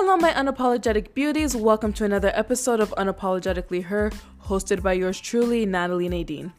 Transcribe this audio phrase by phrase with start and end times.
[0.00, 1.56] Hello, my unapologetic beauties.
[1.56, 4.12] Welcome to another episode of Unapologetically Her,
[4.44, 6.52] hosted by yours truly, Natalie Nadine.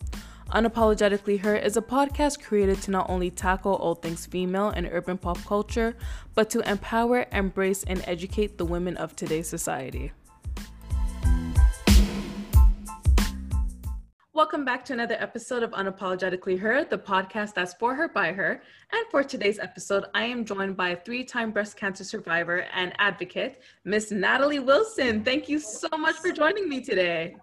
[0.49, 5.17] Unapologetically Her is a podcast created to not only tackle all things female and urban
[5.17, 5.95] pop culture,
[6.35, 10.11] but to empower, embrace, and educate the women of today's society.
[14.39, 18.61] Welcome back to another episode of Unapologetically Her, the podcast that's for her by her.
[18.93, 22.93] And for today's episode, I am joined by a three time breast cancer survivor and
[22.99, 25.25] advocate, Miss Natalie Wilson.
[25.25, 27.35] Thank you so much for joining me today.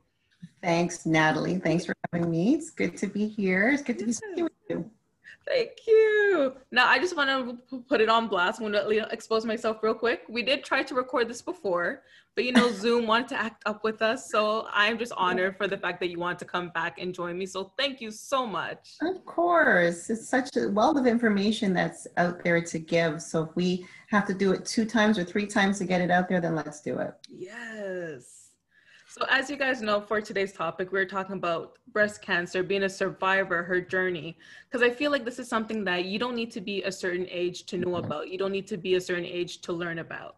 [0.63, 1.59] Thanks, Natalie.
[1.59, 2.55] Thanks for having me.
[2.55, 3.69] It's good to be here.
[3.69, 4.91] It's good to be speaking with you.
[5.47, 6.55] Thank you.
[6.73, 7.31] Now, I just want
[7.71, 8.61] to put it on blast.
[8.61, 10.23] I want to expose myself real quick.
[10.29, 12.03] We did try to record this before,
[12.35, 14.29] but you know, Zoom wanted to act up with us.
[14.29, 17.39] So I'm just honored for the fact that you want to come back and join
[17.39, 17.47] me.
[17.47, 18.97] So thank you so much.
[19.03, 20.11] Of course.
[20.11, 23.23] It's such a wealth of information that's out there to give.
[23.23, 26.11] So if we have to do it two times or three times to get it
[26.11, 27.15] out there, then let's do it.
[27.31, 28.36] Yes.
[29.19, 32.89] So, as you guys know, for today's topic, we're talking about breast cancer, being a
[32.89, 34.37] survivor, her journey.
[34.69, 37.27] Because I feel like this is something that you don't need to be a certain
[37.31, 38.29] age to know about.
[38.29, 40.37] You don't need to be a certain age to learn about.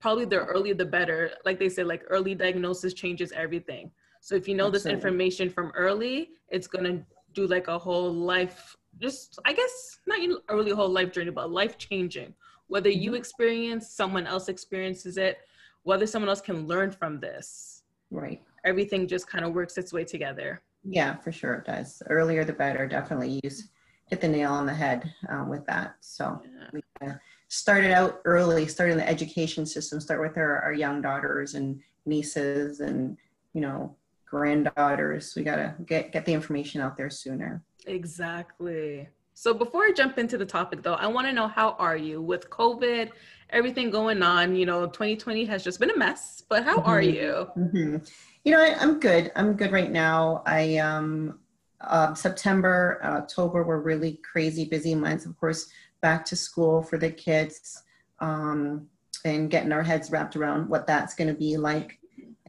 [0.00, 1.30] Probably the earlier the better.
[1.44, 3.92] Like they say, like early diagnosis changes everything.
[4.20, 4.90] So, if you know Absolutely.
[4.90, 10.00] this information from early, it's going to do like a whole life, just, I guess,
[10.04, 12.34] not even early whole life journey, but life changing.
[12.66, 13.18] Whether you mm-hmm.
[13.18, 15.38] experience, someone else experiences it,
[15.84, 17.75] whether someone else can learn from this
[18.10, 18.42] Right.
[18.64, 20.62] Everything just kind of works its way together.
[20.84, 22.02] Yeah, for sure it does.
[22.08, 22.86] Earlier the better.
[22.86, 23.68] Definitely use
[24.06, 25.96] hit the nail on the head um, with that.
[26.00, 26.68] So yeah.
[26.72, 27.14] we uh,
[27.48, 32.80] started out early, started the education system, start with our, our young daughters and nieces
[32.80, 33.16] and,
[33.52, 35.34] you know, granddaughters.
[35.36, 37.62] We got to get, get the information out there sooner.
[37.86, 39.08] Exactly.
[39.34, 42.22] So before I jump into the topic though, I want to know how are you
[42.22, 43.10] with COVID
[43.50, 44.56] everything going on.
[44.56, 46.88] You know, 2020 has just been a mess, but how mm-hmm.
[46.88, 47.48] are you?
[47.56, 47.96] Mm-hmm.
[48.44, 49.32] You know, I, am good.
[49.36, 50.42] I'm good right now.
[50.46, 51.38] I um,
[51.80, 55.26] uh, September, October were really crazy busy months.
[55.26, 55.68] Of course,
[56.00, 57.82] back to school for the kids
[58.20, 58.86] um,
[59.24, 61.98] and getting our heads wrapped around what that's going to be like.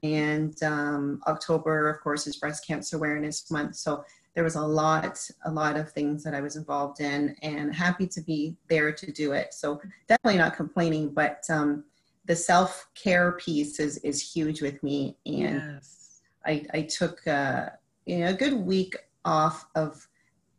[0.04, 3.76] And um, October, of course, is Breast Cancer Awareness Month.
[3.76, 4.04] So
[4.38, 8.06] there was a lot, a lot of things that I was involved in and happy
[8.06, 9.52] to be there to do it.
[9.52, 11.86] So definitely not complaining, but um,
[12.26, 15.18] the self-care piece is, is huge with me.
[15.26, 16.22] And yes.
[16.46, 17.70] I, I took uh,
[18.06, 20.08] you know, a good week off of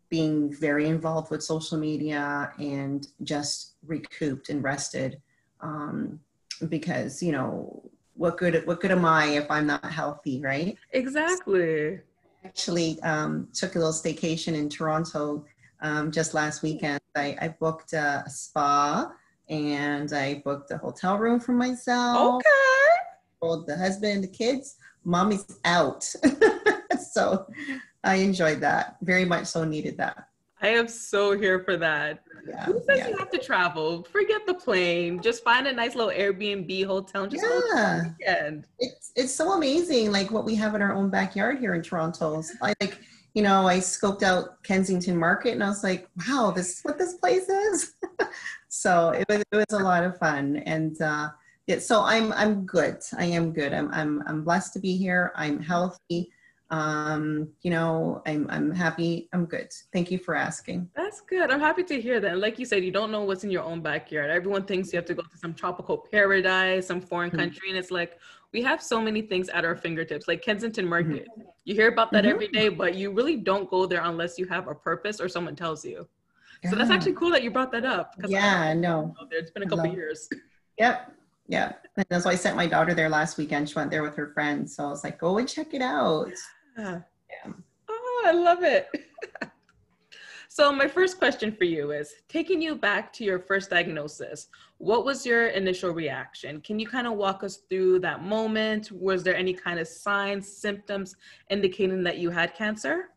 [0.09, 5.22] being very involved with social media and just recouped and rested
[5.60, 6.19] um,
[6.69, 10.77] because, you know, what good, what good am I if I'm not healthy, right?
[10.91, 12.00] Exactly
[12.44, 15.44] actually um, took a little staycation in Toronto
[15.81, 17.00] um, just last weekend.
[17.16, 19.12] I, I booked a, a, spa
[19.49, 22.37] and I booked a hotel room for myself.
[22.37, 22.48] Okay.
[23.43, 26.04] Told the husband, the kids, mommy's out.
[27.12, 27.47] so
[28.04, 28.97] I enjoyed that.
[29.03, 30.28] Very much so needed that.
[30.60, 32.25] I am so here for that.
[32.47, 33.09] Yeah, Who says yeah.
[33.09, 34.03] you have to travel?
[34.04, 35.21] Forget the plane.
[35.21, 37.44] Just find a nice little Airbnb hotel and just
[37.75, 38.03] yeah.
[38.19, 38.66] weekend.
[38.78, 42.40] It's it's so amazing, like what we have in our own backyard here in Toronto.
[42.62, 43.00] I like,
[43.34, 46.98] you know, I scoped out Kensington Market and I was like, wow, this is what
[46.98, 47.94] this place is.
[48.68, 50.58] so it was it was a lot of fun.
[50.58, 51.30] And uh
[51.66, 52.98] yeah, so I'm I'm good.
[53.18, 53.74] I am good.
[53.74, 55.32] I'm I'm I'm blessed to be here.
[55.34, 56.30] I'm healthy
[56.70, 59.72] um you know i'm i'm happy i'm good.
[59.92, 60.90] Thank you for asking.
[60.94, 61.50] That's good.
[61.50, 62.38] I'm happy to hear that.
[62.38, 64.30] Like you said you don't know what's in your own backyard.
[64.30, 67.40] Everyone thinks you have to go to some tropical paradise some foreign mm-hmm.
[67.40, 68.18] country and it's like
[68.52, 70.90] we have so many things at our fingertips like kensington mm-hmm.
[70.90, 71.28] market.
[71.30, 71.48] Mm-hmm.
[71.64, 72.34] you hear about that mm-hmm.
[72.34, 75.56] every day but you really don't go there unless you have a purpose or someone
[75.56, 76.06] tells you.
[76.62, 76.70] Yeah.
[76.70, 79.14] so that's actually cool that you brought that up yeah no.
[79.30, 80.28] it's been a couple years.
[80.78, 81.12] Yep
[81.50, 83.70] yeah and that's why i sent my daughter there last weekend.
[83.70, 84.76] She went there with her friends.
[84.76, 86.30] So i was like go and check it out
[86.78, 87.00] yeah.
[87.89, 88.89] Oh, I love it.
[90.49, 94.48] so my first question for you is taking you back to your first diagnosis,
[94.78, 96.60] what was your initial reaction?
[96.60, 98.92] Can you kind of walk us through that moment?
[98.92, 101.16] Was there any kind of signs, symptoms
[101.51, 103.10] indicating that you had cancer?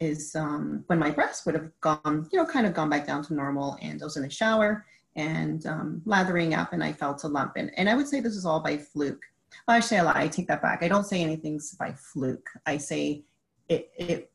[0.00, 3.22] is um, when my breasts would have gone you know kind of gone back down
[3.24, 7.24] to normal and I was in the shower and um, lathering up and I felt
[7.24, 9.24] a lump and, and I would say this is all by fluke
[9.68, 10.22] Actually, I.
[10.24, 10.82] I take that back.
[10.82, 12.48] I don't say anything's by fluke.
[12.66, 13.24] I say
[13.68, 13.90] it.
[13.96, 14.30] it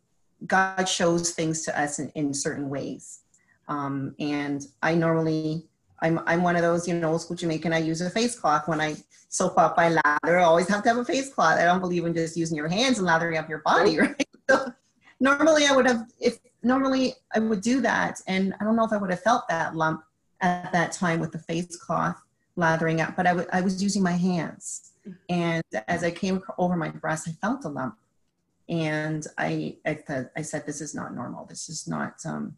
[0.47, 3.19] God shows things to us in, in certain ways,
[3.68, 5.68] um, and I normally
[6.01, 7.73] I'm I'm one of those you know old school Jamaican.
[7.73, 8.95] I use a face cloth when I
[9.29, 9.75] soap up.
[9.77, 10.39] I lather.
[10.39, 11.59] I always have to have a face cloth.
[11.59, 14.27] I don't believe in just using your hands and lathering up your body, right?
[14.50, 14.74] So
[15.19, 18.94] normally I would have if normally I would do that, and I don't know if
[18.94, 20.03] I would have felt that lump
[20.41, 22.19] at that time with the face cloth
[22.56, 24.90] lathering up, but I, w- I was using my hands.
[25.30, 27.98] And as I came over my breast, I felt a lump.
[28.69, 31.45] And I, I, th- I said, this is not normal.
[31.45, 32.57] This is not um,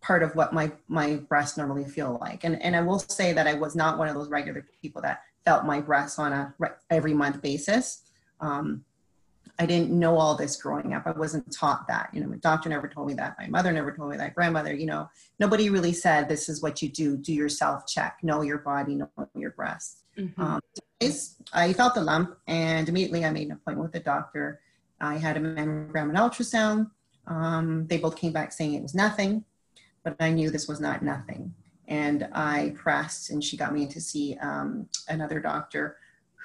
[0.00, 2.44] part of what my, my breasts normally feel like.
[2.44, 5.22] And, and I will say that I was not one of those regular people that
[5.44, 8.02] felt my breasts on a re- every month basis.
[8.40, 8.84] Um,
[9.58, 11.06] I didn't know all this growing up.
[11.06, 12.10] I wasn't taught that.
[12.12, 13.36] You know, my doctor never told me that.
[13.38, 14.34] My mother never told me that.
[14.34, 17.16] Grandmother, you know, nobody really said this is what you do.
[17.16, 18.18] Do your self check.
[18.22, 18.94] Know your body.
[18.94, 20.01] Know your breasts.
[20.18, 20.40] Mm-hmm.
[20.40, 20.60] Um,
[21.52, 24.60] I felt the lump, and immediately I made an appointment with the doctor.
[25.00, 26.90] I had a mammogram and ultrasound.
[27.26, 29.44] Um, they both came back saying it was nothing,
[30.04, 31.54] but I knew this was not nothing.
[31.88, 35.96] And I pressed, and she got me in to see um, another doctor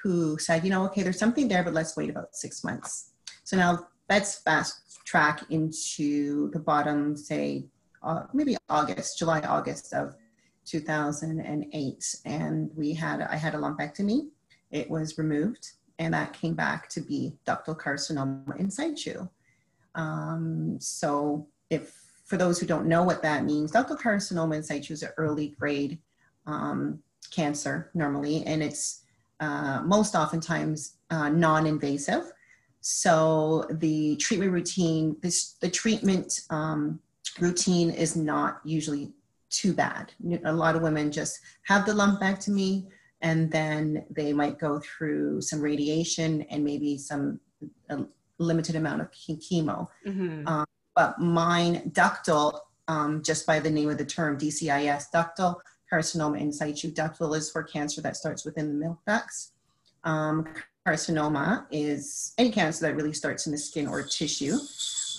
[0.02, 3.10] who said, you know, okay, there's something there, but let's wait about six months.
[3.44, 7.66] So now let's fast track into the bottom, say,
[8.02, 10.14] uh, maybe August, July, August of
[10.68, 12.16] 2008.
[12.24, 14.28] And we had, I had a lumpectomy.
[14.70, 19.26] It was removed, and that came back to be ductal carcinoma in situ.
[19.94, 21.94] Um, so if,
[22.24, 25.48] for those who don't know what that means, ductal carcinoma in situ is an early
[25.58, 25.98] grade
[26.46, 26.98] um,
[27.30, 29.02] cancer normally, and it's
[29.40, 32.32] uh, most oftentimes uh, non-invasive.
[32.80, 37.00] So the treatment routine, this, the treatment um,
[37.40, 39.12] routine is not usually
[39.50, 40.12] too bad.
[40.44, 42.86] A lot of women just have the lumpectomy
[43.20, 47.40] and then they might go through some radiation and maybe some
[48.38, 49.88] limited amount of chemo.
[50.06, 50.46] Mm-hmm.
[50.46, 55.56] Um, but mine ductal, um, just by the name of the term DCIS, ductal
[55.92, 56.92] carcinoma in situ.
[56.92, 59.52] Ductal is for cancer that starts within the milk ducts.
[60.04, 60.46] Um,
[60.86, 64.56] carcinoma is any cancer that really starts in the skin or tissue.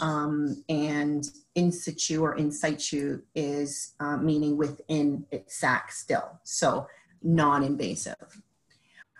[0.02, 1.26] Um, and
[1.56, 6.88] in situ or in situ is uh, meaning within its sac still, so
[7.22, 8.42] non-invasive.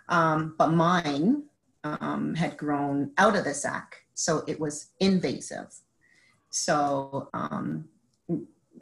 [0.08, 1.44] Um, but mine
[1.84, 5.74] um, had grown out of the sac, so it was invasive.
[6.50, 7.88] So um,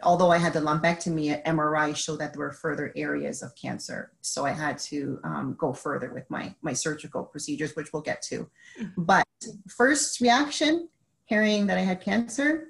[0.03, 4.13] although I had the lumpectomy, at MRI showed that there were further areas of cancer.
[4.21, 8.23] So I had to um, go further with my, my surgical procedures, which we'll get
[8.23, 8.49] to.
[8.81, 9.03] Mm-hmm.
[9.03, 9.27] But
[9.69, 10.89] first reaction,
[11.29, 12.69] hearing that I had cancer,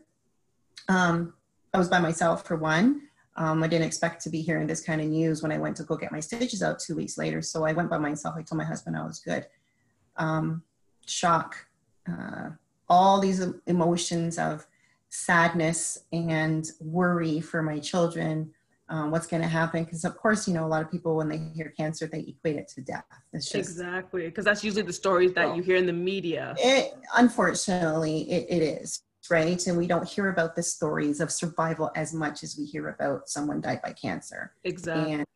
[0.89, 1.33] um,
[1.73, 3.03] I was by myself for one.
[3.37, 5.85] Um, I didn't expect to be hearing this kind of news when I went to
[5.85, 7.41] go get my stitches out two weeks later.
[7.41, 8.35] So I went by myself.
[8.37, 9.47] I told my husband I was good.
[10.17, 10.65] Um,
[11.07, 11.67] shock,
[12.11, 12.51] uh,
[12.89, 14.67] all these emotions of
[15.09, 18.51] sadness and worry for my children
[18.91, 21.29] um, what's going to happen because of course you know a lot of people when
[21.29, 23.05] they hear cancer they equate it to death.
[23.33, 26.55] It's just exactly because that's usually the stories that you hear in the media.
[26.59, 29.67] it unfortunately it, it is right?
[29.67, 33.29] And we don't hear about the stories of survival as much as we hear about
[33.29, 34.53] someone died by cancer.
[34.65, 35.13] Exactly.
[35.13, 35.27] And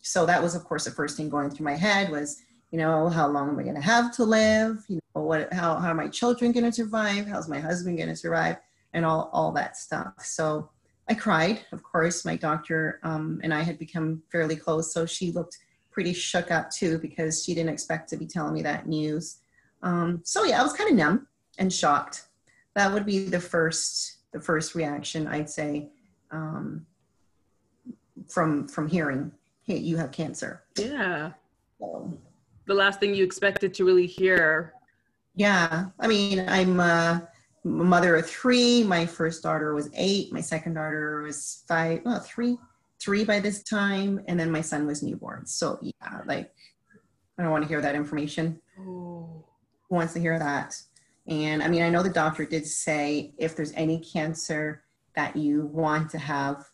[0.00, 3.08] so that was of course the first thing going through my head was you know
[3.08, 4.84] how long am i going to have to live?
[4.88, 7.26] You know what how, how are my children going to survive?
[7.26, 8.56] How's my husband going to survive?
[8.92, 10.12] And all, all that stuff.
[10.20, 10.70] So
[11.08, 12.24] I cried, of course.
[12.24, 15.58] My doctor um, and I had become fairly close, so she looked
[15.90, 19.38] pretty shook up too because she didn't expect to be telling me that news.
[19.82, 22.26] Um, so yeah, I was kind of numb and shocked.
[22.74, 25.90] That would be the first the first reaction I'd say
[26.30, 26.86] um,
[28.28, 29.30] from from hearing,
[29.62, 31.32] "Hey, you have cancer." Yeah.
[31.78, 32.18] So,
[32.66, 34.72] the last thing you expected to really hear.
[35.36, 36.80] Yeah, I mean, I'm.
[36.80, 37.20] Uh,
[37.64, 38.84] mother of three.
[38.84, 40.32] My first daughter was eight.
[40.32, 42.58] My second daughter was five, well, three,
[43.00, 44.22] three by this time.
[44.28, 45.46] And then my son was newborn.
[45.46, 46.52] So yeah, like
[47.38, 48.60] I don't want to hear that information.
[48.78, 49.44] Oh.
[49.88, 50.80] Who wants to hear that?
[51.26, 54.82] And I mean, I know the doctor did say if there's any cancer
[55.16, 56.64] that you want to have,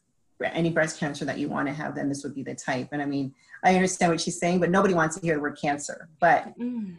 [0.42, 2.88] any breast cancer that you want to have, then this would be the type.
[2.92, 5.58] And I mean, I understand what she's saying, but nobody wants to hear the word
[5.60, 6.08] cancer.
[6.18, 6.96] But mm.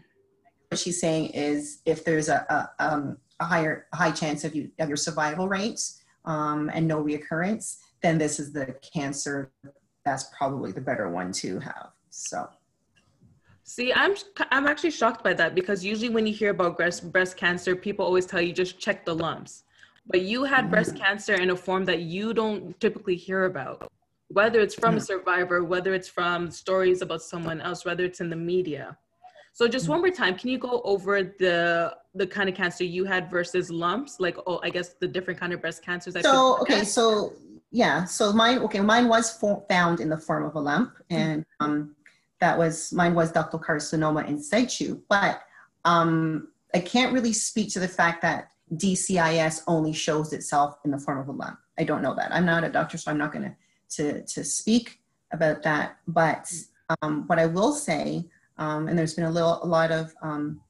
[0.69, 4.71] what she's saying is if there's a, a um, a higher high chance of you
[4.79, 9.51] of your survival rates um, and no reoccurrence, then this is the cancer
[10.05, 11.89] that's probably the better one to have.
[12.09, 12.47] So.
[13.63, 14.15] See, I'm
[14.51, 18.05] I'm actually shocked by that because usually when you hear about breast breast cancer, people
[18.05, 19.63] always tell you just check the lumps.
[20.07, 20.71] But you had mm-hmm.
[20.71, 23.91] breast cancer in a form that you don't typically hear about,
[24.27, 24.97] whether it's from mm-hmm.
[24.97, 28.97] a survivor, whether it's from stories about someone else, whether it's in the media.
[29.53, 33.05] So just one more time, can you go over the the kind of cancer you
[33.05, 34.19] had versus lumps?
[34.19, 36.13] Like, oh, I guess the different kind of breast cancers.
[36.13, 37.33] That so okay, so
[37.71, 39.31] yeah, so mine okay, mine was
[39.69, 41.15] found in the form of a lump, mm-hmm.
[41.15, 41.95] and um,
[42.39, 45.01] that was mine was ductal carcinoma in situ.
[45.09, 45.41] But
[45.85, 50.97] um, I can't really speak to the fact that DCIS only shows itself in the
[50.97, 51.59] form of a lump.
[51.77, 52.33] I don't know that.
[52.33, 53.55] I'm not a doctor, so I'm not going to
[53.97, 54.99] to to speak
[55.31, 55.97] about that.
[56.07, 56.51] But
[57.01, 60.61] um, what I will say, um, and there's been a little a lot of um,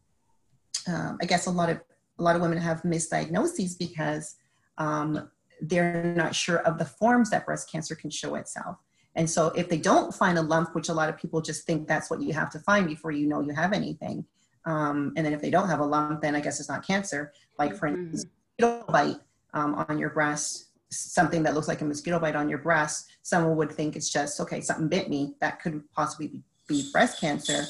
[0.87, 1.81] uh, I guess a lot of
[2.19, 4.35] a lot of women have misdiagnoses because
[4.77, 5.29] um,
[5.61, 8.77] they're not sure of the forms that breast cancer can show itself.
[9.15, 11.87] And so if they don't find a lump, which a lot of people just think
[11.87, 14.25] that's what you have to find before you know you have anything,
[14.65, 17.33] um, and then if they don't have a lump, then I guess it's not cancer.
[17.57, 18.11] Like for mm-hmm.
[18.11, 19.17] instance, mosquito bite
[19.53, 23.55] um, on your breast, something that looks like a mosquito bite on your breast, someone
[23.57, 25.35] would think it's just okay, something bit me.
[25.41, 27.65] That could possibly be breast cancer,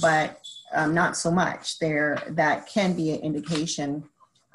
[0.00, 0.40] but
[0.74, 1.78] um, not so much.
[1.78, 4.04] There, that can be an indication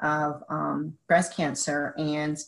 [0.02, 1.94] of um, breast cancer.
[1.98, 2.38] And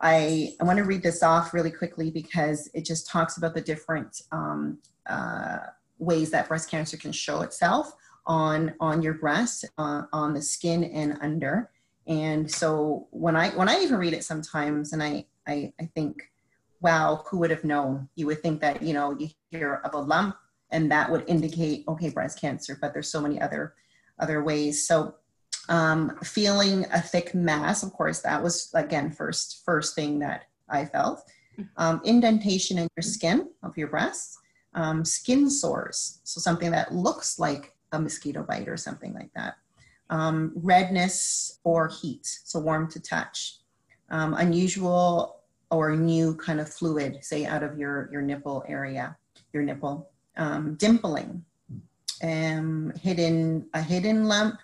[0.00, 3.60] I, I want to read this off really quickly because it just talks about the
[3.60, 5.58] different um, uh,
[5.98, 7.92] ways that breast cancer can show itself
[8.26, 11.70] on on your breast, uh, on the skin and under.
[12.08, 16.16] And so when I when I even read it sometimes, and I I, I think,
[16.80, 18.08] wow, who would have known?
[18.16, 20.36] You would think that you know you hear of a lump
[20.70, 23.74] and that would indicate okay breast cancer, but there's so many other
[24.18, 24.86] other ways.
[24.86, 25.14] So
[25.68, 30.84] um, feeling a thick mass, of course, that was again first first thing that I
[30.84, 31.22] felt.
[31.78, 34.38] Um, indentation in your skin of your breast,
[34.74, 39.56] um, skin sores, so something that looks like a mosquito bite or something like that.
[40.10, 43.58] Um, redness or heat, so warm to touch.
[44.10, 49.16] Um, unusual or new kind of fluid, say out of your, your nipple area,
[49.52, 50.10] your nipple.
[50.36, 51.40] Um, dimpling,
[52.22, 54.58] um, hidden, a hidden lump,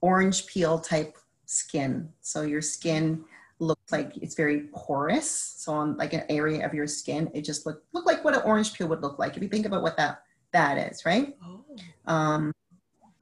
[0.00, 2.10] orange peel type skin.
[2.20, 3.24] So your skin
[3.58, 5.30] looks like it's very porous.
[5.30, 8.42] So on like an area of your skin, it just look look like what an
[8.44, 11.36] orange peel would look like if you think about what that that is, right?
[11.42, 11.64] Oh.
[12.06, 12.52] Um,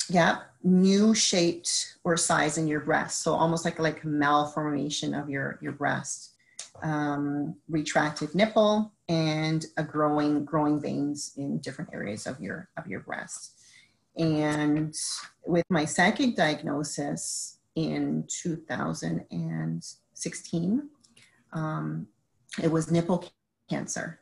[0.08, 3.22] yeah, new shaped or size in your breast.
[3.22, 6.33] So almost like like malformation of your your breast.
[6.84, 13.00] Um, retracted nipple and a growing growing veins in different areas of your of your
[13.00, 13.54] breast.
[14.16, 14.94] And
[15.46, 20.88] with my second diagnosis in 2016,
[21.52, 22.06] um,
[22.62, 23.30] it was nipple
[23.68, 24.20] cancer.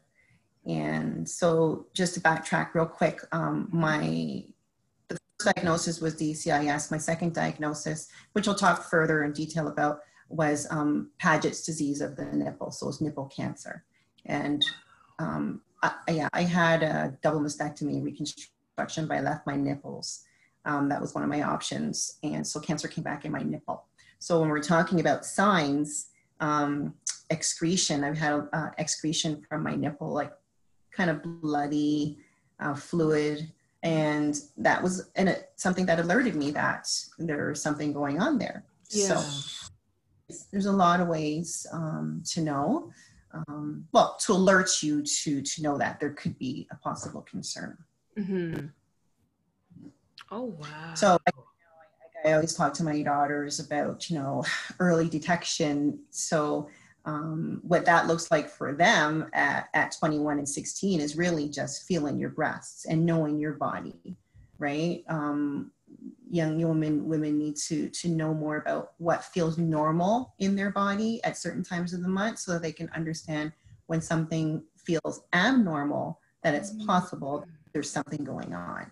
[0.66, 4.44] And so, just to backtrack real quick, um, my
[5.08, 6.90] the first diagnosis was DCIS.
[6.90, 10.00] My second diagnosis, which I'll talk further in detail about,
[10.32, 12.70] was um, Paget's disease of the nipple.
[12.70, 13.84] So it was nipple cancer.
[14.26, 14.64] And
[15.18, 20.24] um, I, yeah, I had a double mastectomy reconstruction but I left my nipples.
[20.64, 22.18] Um, that was one of my options.
[22.22, 23.84] And so cancer came back in my nipple.
[24.18, 26.08] So when we're talking about signs,
[26.40, 26.94] um,
[27.30, 30.32] excretion, I've had uh, excretion from my nipple, like
[30.92, 32.18] kind of bloody
[32.60, 33.52] uh, fluid.
[33.82, 38.64] And that was and it, something that alerted me that there's something going on there.
[38.90, 39.18] Yeah.
[39.18, 39.70] So
[40.50, 42.90] there's a lot of ways um, to know.
[43.32, 47.78] Um, well, to alert you to to know that there could be a possible concern.
[48.18, 48.66] Mm-hmm.
[50.30, 50.94] Oh wow!
[50.94, 54.44] So I, I always talk to my daughters about you know
[54.78, 56.00] early detection.
[56.10, 56.68] So
[57.04, 61.82] um, what that looks like for them at, at 21 and 16 is really just
[61.84, 64.16] feeling your breasts and knowing your body,
[64.58, 65.02] right?
[65.08, 65.72] Um,
[66.32, 71.22] young women women need to to know more about what feels normal in their body
[71.24, 73.52] at certain times of the month so that they can understand
[73.86, 76.86] when something feels abnormal that it's mm-hmm.
[76.86, 78.90] possible there's something going on,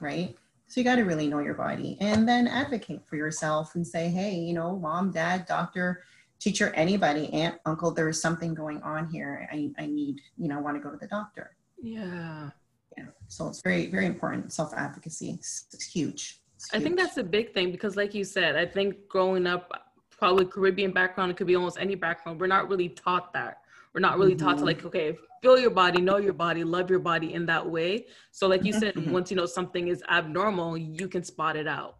[0.00, 0.36] right?
[0.66, 4.08] So you got to really know your body and then advocate for yourself and say,
[4.08, 6.02] hey, you know, mom, dad, doctor,
[6.40, 9.48] teacher, anybody, aunt, uncle, there's something going on here.
[9.52, 11.56] I, I need, you know, I want to go to the doctor.
[11.82, 12.50] Yeah.
[12.96, 13.06] Yeah.
[13.28, 14.52] So it's very, very important.
[14.52, 15.30] Self advocacy.
[15.30, 16.40] It's, it's, huge.
[16.72, 20.46] I think that's a big thing because, like you said, I think growing up, probably
[20.46, 22.40] Caribbean background, it could be almost any background.
[22.40, 23.58] We're not really taught that.
[23.92, 24.44] We're not really mm-hmm.
[24.44, 24.66] taught to mm-hmm.
[24.66, 28.06] like, okay, feel your body, know your body, love your body in that way.
[28.32, 29.12] So, like you said, mm-hmm.
[29.12, 31.98] once you know something is abnormal, you can spot it out.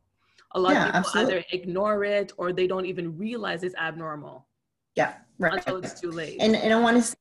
[0.53, 1.35] A lot yeah, of people absolutely.
[1.35, 4.47] either ignore it or they don't even realize it's abnormal.
[4.95, 5.55] Yeah, right.
[5.55, 6.37] Until it's too late.
[6.41, 7.17] And, and I want to say,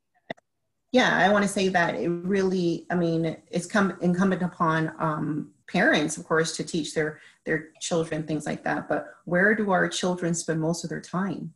[0.92, 5.53] yeah, I want to say that it really, I mean, it's come incumbent upon um,
[5.68, 8.88] parents, of course, to teach their their children things like that.
[8.88, 11.54] But where do our children spend most of their time?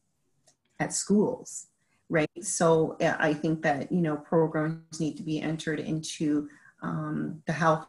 [0.79, 1.67] At schools
[2.09, 2.29] right?
[2.41, 6.49] So I think that you know programs need to be entered into
[6.81, 7.87] um, the health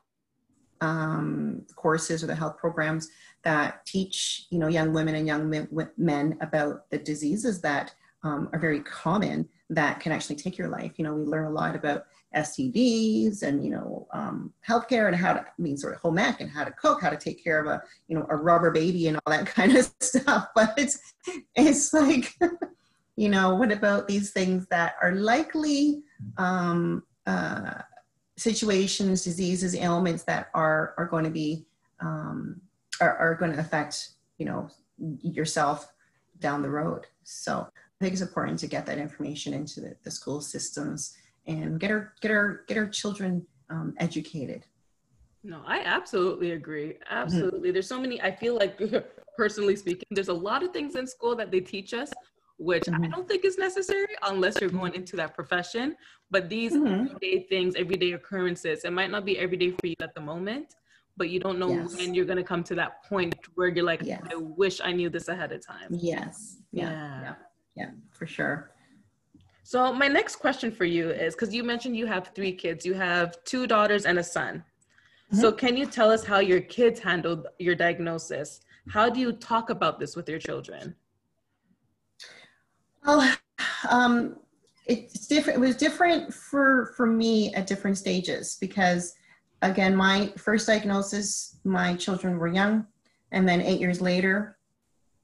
[0.81, 3.09] um, courses or the health programs
[3.43, 8.59] that teach you know young women and young men about the diseases that um, are
[8.59, 10.93] very common that can actually take your life.
[10.97, 12.07] You know, we learn a lot about
[12.37, 16.41] STDs and you know um, healthcare and how to I mean sort of home ec
[16.41, 19.09] and how to cook, how to take care of a you know a rubber baby
[19.09, 20.49] and all that kind of stuff.
[20.55, 21.15] But it's
[21.55, 22.35] it's like
[23.17, 26.03] you know what about these things that are likely
[26.37, 27.75] um, uh,
[28.37, 31.67] situations, diseases, ailments that are are going to be
[32.01, 32.61] um,
[33.01, 34.69] are, are going to affect you know
[35.23, 35.93] yourself
[36.41, 37.07] down the road.
[37.25, 37.69] So
[38.01, 41.17] I think it's important to get that information into the, the school systems
[41.49, 44.65] and get our get our get our children um, educated.
[45.45, 46.89] No, I absolutely agree.
[46.89, 47.15] Mm-hmm.
[47.15, 47.61] Absolutely.
[47.61, 47.73] Mm-hmm.
[47.73, 48.21] There's so many.
[48.21, 48.81] I feel like,
[49.37, 52.13] personally speaking, there's a lot of things in school that they teach us,
[52.59, 53.05] which mm-hmm.
[53.05, 55.97] I don't think is necessary unless you're going into that profession.
[56.31, 57.07] But these mm-hmm.
[57.07, 60.75] everyday things, everyday occurrences, it might not be everyday for you at the moment,
[61.17, 61.97] but you don't know yes.
[61.97, 64.23] when you're going to come to that point where you're like, yes.
[64.31, 65.89] I wish I knew this ahead of time.
[65.91, 66.59] Yes.
[66.73, 66.91] Yeah.
[66.91, 67.21] Yeah.
[67.23, 67.35] Yeah,
[67.77, 68.73] yeah for sure.
[69.69, 72.87] So my next question for you is because you mentioned you have three kids.
[72.87, 74.65] You have two daughters and a son.
[75.31, 75.43] Mm-hmm.
[75.43, 78.63] So can you tell us how your kids handled your diagnosis?
[78.89, 80.95] How do you talk about this with your children?
[83.05, 83.31] Well,
[83.91, 84.37] um,
[84.87, 85.59] it's different.
[85.59, 89.17] It was different for for me at different stages because,
[89.61, 92.87] again, my first diagnosis, my children were young,
[93.33, 94.57] and then eight years later,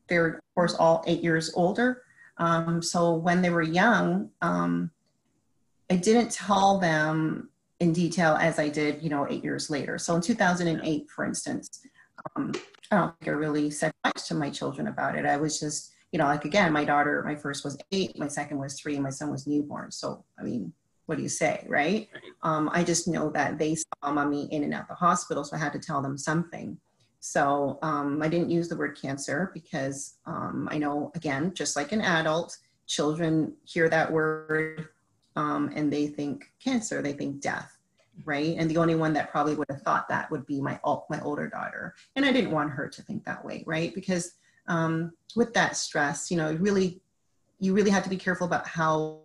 [0.06, 2.03] they're of course all eight years older.
[2.38, 4.90] Um, so when they were young, um,
[5.90, 7.50] I didn't tell them
[7.80, 9.98] in detail as I did, you know, eight years later.
[9.98, 11.80] So in 2008, for instance,
[12.36, 12.52] um,
[12.90, 15.26] I don't think I really said much to my children about it.
[15.26, 18.58] I was just, you know, like again, my daughter, my first was eight, my second
[18.58, 19.90] was three, my son was newborn.
[19.90, 20.72] So, I mean,
[21.06, 22.08] what do you say, right?
[22.42, 25.58] Um, I just know that they saw mommy in and out the hospital, so I
[25.58, 26.78] had to tell them something.
[27.26, 31.92] So um, I didn't use the word cancer because um, I know, again, just like
[31.92, 34.90] an adult, children hear that word
[35.34, 37.78] um, and they think cancer, they think death,
[38.26, 38.54] right?
[38.58, 41.48] And the only one that probably would have thought that would be my my older
[41.48, 43.94] daughter, and I didn't want her to think that way, right?
[43.94, 44.34] Because
[44.68, 47.00] um, with that stress, you know, really,
[47.58, 49.20] you really have to be careful about how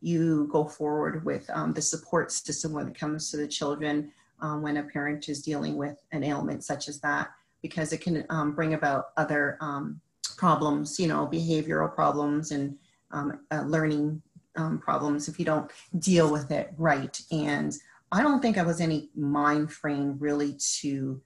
[0.00, 4.62] you go forward with um, the support system when it comes to the children um,
[4.62, 7.30] when a parent is dealing with an ailment such as that,
[7.62, 10.00] because it can um, bring about other um,
[10.36, 12.76] problems, you know, behavioral problems and
[13.10, 14.20] um, uh, learning
[14.56, 17.20] um, problems if you don't deal with it right.
[17.30, 17.74] And
[18.12, 21.20] I don't think I was any mind frame really to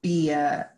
[0.00, 0.68] be a,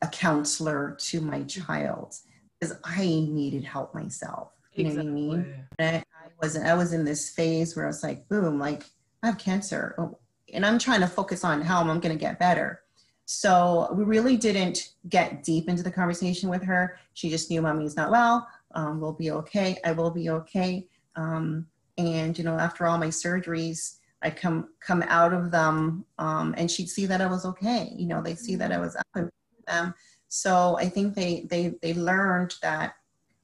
[0.00, 2.16] a counselor to my child
[2.58, 4.52] because I needed help myself.
[4.74, 5.10] You exactly.
[5.10, 5.66] know what I mean?
[5.78, 6.66] I, I wasn't.
[6.66, 8.84] I was in this phase where I was like, boom, like
[9.22, 9.94] I have cancer.
[9.98, 10.18] Oh,
[10.52, 12.82] and I'm trying to focus on how I'm going to get better.
[13.24, 16.98] So we really didn't get deep into the conversation with her.
[17.14, 18.46] She just knew mommy's not well.
[18.74, 19.76] Um, we'll be okay.
[19.84, 20.86] I will be okay.
[21.16, 21.66] Um,
[21.98, 26.70] and you know, after all my surgeries, I come come out of them, um, and
[26.70, 27.92] she'd see that I was okay.
[27.96, 29.30] You know, they see that I was up and
[29.66, 29.94] them.
[30.28, 32.94] So I think they they they learned that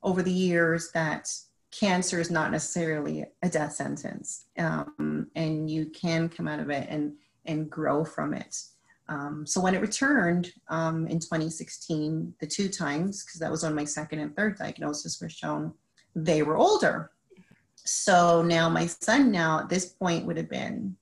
[0.02, 1.28] over the years that
[1.70, 6.88] cancer is not necessarily a death sentence, um, and you can come out of it
[6.88, 7.12] and
[7.44, 8.56] and grow from it.
[9.08, 13.74] Um, so when it returned um, in 2016, the two times, because that was when
[13.74, 15.72] my second and third diagnosis were shown,
[16.14, 17.10] they were older.
[17.76, 20.94] So now my son now at this point would have been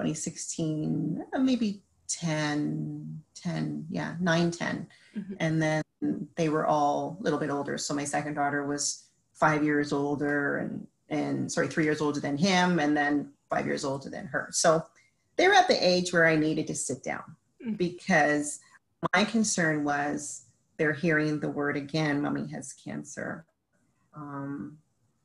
[0.00, 4.88] 2016, uh, maybe 10, 10, yeah, 9, 10.
[5.16, 5.34] Mm-hmm.
[5.38, 5.82] And then
[6.34, 7.78] they were all a little bit older.
[7.78, 9.04] So my second daughter was
[9.44, 13.84] five years older and and sorry three years older than him and then five years
[13.84, 14.48] older than her.
[14.52, 14.82] So
[15.36, 17.24] they were at the age where i needed to sit down
[17.62, 17.76] mm.
[17.76, 18.60] because
[19.12, 20.46] my concern was
[20.78, 23.44] they're hearing the word again mommy has cancer
[24.16, 24.78] um,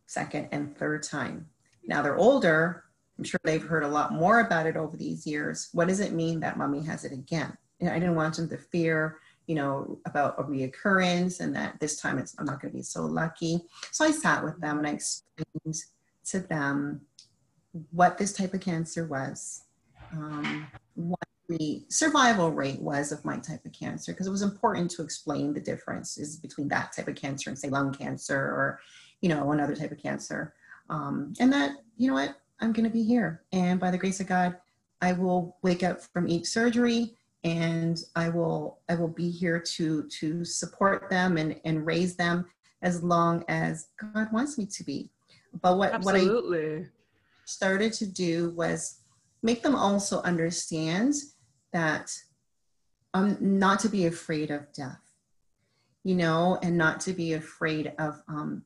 [0.05, 1.47] second and third time.
[1.87, 2.83] Now they're older.
[3.17, 5.69] I'm sure they've heard a lot more about it over these years.
[5.71, 7.57] What does it mean that mommy has it again?
[7.81, 12.19] I didn't want them to fear you know, about a reoccurrence and that this time
[12.19, 13.59] it's, I'm not going to be so lucky.
[13.89, 15.75] So I sat with them and I explained
[16.25, 17.01] to them
[17.89, 19.63] what this type of cancer was,
[20.11, 24.91] um, what the survival rate was of my type of cancer, because it was important
[24.91, 28.79] to explain the differences between that type of cancer and say lung cancer or,
[29.21, 30.53] you know, another type of cancer.
[30.91, 33.41] Um, and that, you know what, I'm going to be here.
[33.51, 34.57] And by the grace of God,
[35.01, 40.07] I will wake up from each surgery and I will I will be here to
[40.19, 42.45] to support them and and raise them
[42.81, 45.09] as long as God wants me to be.
[45.61, 46.75] But what Absolutely.
[46.77, 46.85] what I
[47.45, 48.99] started to do was
[49.41, 51.13] make them also understand
[51.71, 52.13] that
[53.13, 55.01] um, not to be afraid of death,
[56.03, 58.63] you know, and not to be afraid of um,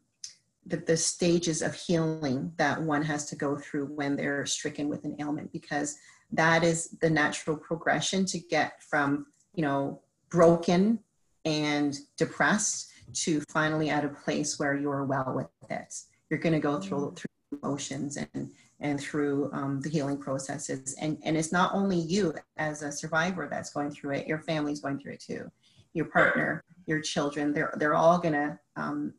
[0.65, 5.05] the, the stages of healing that one has to go through when they're stricken with
[5.05, 5.97] an ailment, because
[6.31, 10.99] that is the natural progression to get from, you know, broken
[11.45, 15.93] and depressed to finally at a place where you're well with it.
[16.29, 17.15] You're going to go through, mm.
[17.17, 18.49] through emotions and
[18.83, 20.95] and through um, the healing processes.
[20.99, 24.81] And, and it's not only you as a survivor that's going through it, your family's
[24.81, 25.49] going through it too.
[25.93, 29.13] Your partner, your children, they're, they're all going to um,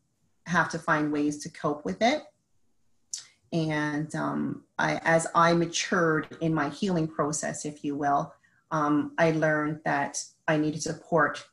[0.47, 2.23] have to find ways to cope with it.
[3.55, 8.35] And um, I, as I matured in my healing process, if you will,
[8.73, 11.47] um, I learned that I needed to support.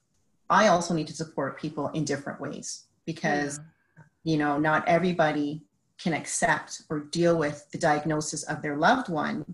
[0.50, 3.60] I also need to support people in different ways because,
[3.96, 4.04] yeah.
[4.24, 5.62] you know, not everybody
[6.02, 9.46] can accept or deal with the diagnosis of their loved one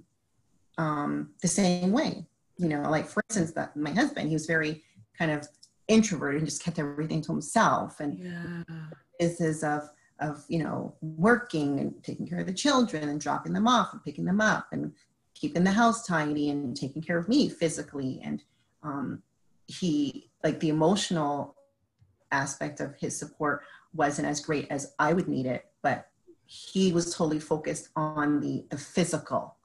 [0.77, 2.25] um, the same way.
[2.57, 4.85] You know, like for instance, that my husband, he was very
[5.19, 5.45] kind of
[5.89, 7.99] introverted and just kept everything to himself.
[7.99, 8.63] And yeah.
[9.19, 13.53] this is of of you know working and taking care of the children and dropping
[13.53, 14.93] them off and picking them up and
[15.39, 18.19] keeping the house tidy and taking care of me physically.
[18.23, 18.43] And
[18.83, 19.21] um,
[19.67, 21.55] he like the emotional
[22.31, 26.09] aspect of his support wasn't as great as I would need it, but
[26.45, 29.55] he was totally focused on the the physical.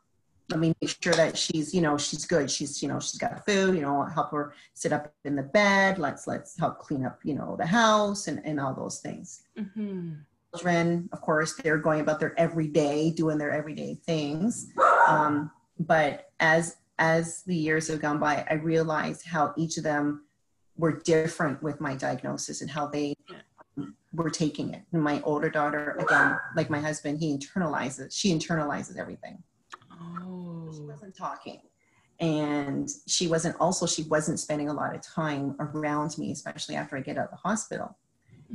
[0.50, 2.50] Let me make sure that she's you know she's good.
[2.50, 5.98] She's you know she's got food you know help her sit up in the bed.
[5.98, 9.44] Let's let's help clean up you know the house and and all those things.
[9.58, 10.14] Mm-hmm.
[10.54, 14.70] Children of course they're going about their everyday doing their everyday things
[15.08, 20.24] um, but as as the years have gone by i realized how each of them
[20.76, 23.14] were different with my diagnosis and how they
[24.12, 24.82] we're taking it.
[24.92, 29.42] And my older daughter, again, like my husband, he internalizes, she internalizes everything.
[29.90, 30.70] Oh.
[30.74, 31.60] She wasn't talking.
[32.20, 36.96] And she wasn't also, she wasn't spending a lot of time around me, especially after
[36.96, 37.96] I get out of the hospital.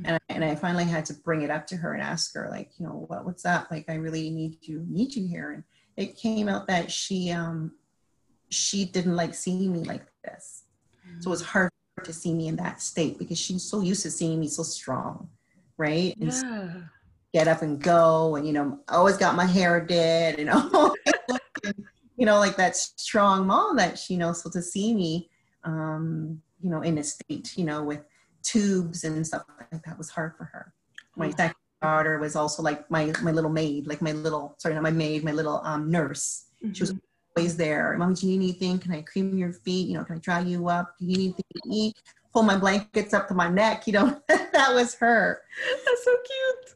[0.05, 2.47] And I, and I finally had to bring it up to her and ask her,
[2.49, 3.71] like, you know, what, what's that?
[3.71, 5.51] Like, I really need you, need you here.
[5.51, 5.63] And
[5.95, 7.71] it came out that she, um,
[8.49, 10.63] she didn't like seeing me like this.
[11.07, 11.21] Mm-hmm.
[11.21, 11.71] So it was hard
[12.03, 15.29] to see me in that state because she's so used to seeing me so strong
[15.77, 16.15] right?
[16.19, 16.73] And yeah.
[17.33, 20.95] get up and go, and you know, I always got my hair did, and know,
[22.17, 24.41] you know, like that strong mom that she knows.
[24.41, 25.29] So to see me,
[25.63, 28.01] um, you know, in a state, you know, with
[28.47, 30.73] tubes and stuff like that was hard for her.
[31.15, 34.83] My second daughter was also like my my little maid, like my little sorry, not
[34.83, 36.45] my maid, my little um, nurse.
[36.63, 36.73] Mm-hmm.
[36.73, 37.37] She was mm-hmm.
[37.37, 37.95] always there.
[37.97, 38.79] Mommy, do you need anything?
[38.79, 39.87] Can I cream your feet?
[39.87, 40.95] You know, can I dry you up?
[40.99, 41.95] Do you need anything to eat?
[42.37, 43.83] pull my blankets up to my neck.
[43.87, 45.41] You know, that was her.
[45.85, 46.75] That's so cute.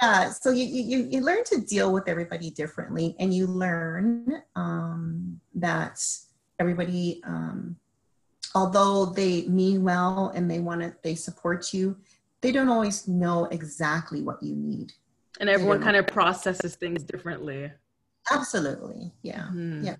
[0.00, 0.30] Yeah.
[0.30, 6.00] So you, you, you learn to deal with everybody differently and you learn um, that
[6.58, 7.76] everybody, um,
[8.54, 11.96] although they mean well and they want to, they support you,
[12.40, 14.92] they don't always know exactly what you need.
[15.40, 17.70] And everyone kind of processes things differently.
[18.30, 19.12] Absolutely.
[19.22, 19.48] Yeah.
[19.52, 19.84] Mm.
[19.84, 19.96] Yeah.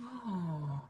[0.00, 0.80] Oh.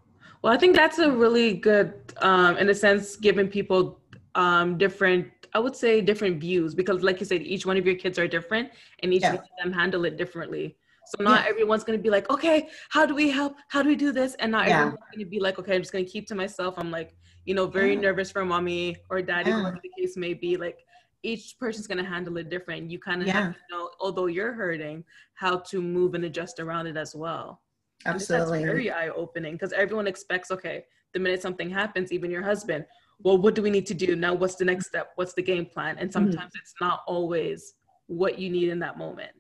[0.43, 4.01] Well, I think that's a really good, um, in a sense, giving people
[4.35, 7.95] um, different, I would say, different views because, like you said, each one of your
[7.95, 8.71] kids are different,
[9.03, 9.37] and each yeah.
[9.37, 10.77] one of them handle it differently.
[11.07, 11.51] So not yeah.
[11.51, 13.57] everyone's gonna be like, okay, how do we help?
[13.69, 14.35] How do we do this?
[14.37, 14.81] And not yeah.
[14.81, 16.75] everyone's gonna be like, okay, I'm just gonna keep to myself.
[16.79, 20.57] I'm like, you know, very nervous for mommy or daddy, whatever the case may be.
[20.57, 20.79] Like
[21.23, 22.91] each person's gonna handle it different.
[22.91, 26.87] You kind of have to know, although you're hurting, how to move and adjust around
[26.87, 27.61] it as well.
[28.07, 28.59] Absolutely.
[28.59, 32.85] That's very eye opening because everyone expects, okay, the minute something happens, even your husband,
[33.21, 34.17] well, what do we need to do?
[34.17, 35.13] Now, what's the next step?
[35.15, 35.97] What's the game plan?
[35.99, 36.13] And mm-hmm.
[36.13, 36.61] sometimes mm-hmm.
[36.61, 37.75] it's not always
[38.07, 39.33] what you need in that moment.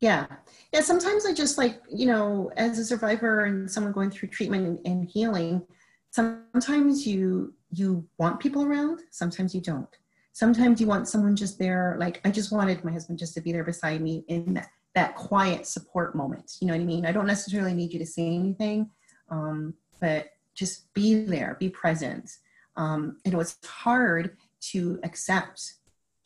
[0.00, 0.26] Yeah.
[0.72, 0.80] Yeah.
[0.80, 5.08] Sometimes I just like, you know, as a survivor and someone going through treatment and,
[5.08, 5.66] healing,
[6.10, 9.88] sometimes you you want people around, sometimes you don't.
[10.32, 13.52] Sometimes you want someone just there, like I just wanted my husband just to be
[13.52, 16.56] there beside me in that that quiet support moment.
[16.60, 17.04] You know what I mean?
[17.04, 18.90] I don't necessarily need you to say anything,
[19.30, 22.30] um, but just be there, be present.
[22.76, 24.36] Um, it was hard
[24.72, 25.74] to accept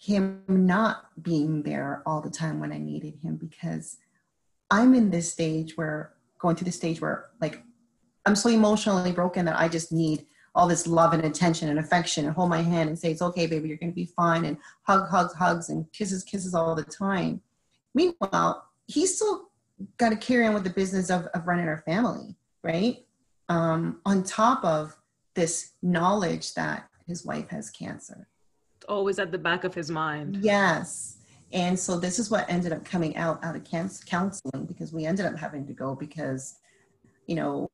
[0.02, 3.98] him not being there all the time when I needed him because
[4.70, 7.62] I'm in this stage where going through the stage where like
[8.26, 12.26] I'm so emotionally broken that I just need all this love and attention and affection
[12.26, 14.56] and hold my hand and say it's okay baby you're going to be fine and
[14.82, 17.40] hug hugs hugs and kisses kisses all the time
[17.94, 19.50] Meanwhile, he's still
[19.98, 23.04] got to carry on with the business of, of running our family, right?
[23.48, 24.96] Um, on top of
[25.34, 28.28] this knowledge that his wife has cancer.
[28.84, 30.38] Always at the back of his mind.
[30.40, 31.18] Yes.
[31.52, 35.26] And so this is what ended up coming out out of counseling because we ended
[35.26, 36.56] up having to go because,
[37.26, 37.68] you know,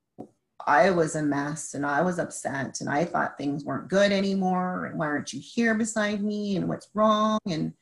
[0.67, 4.87] I was a mess and I was upset and I thought things weren't good anymore.
[4.87, 6.57] And why aren't you here beside me?
[6.57, 7.39] And what's wrong?
[7.49, 7.73] And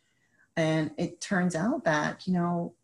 [0.56, 2.74] and it turns out that, you know,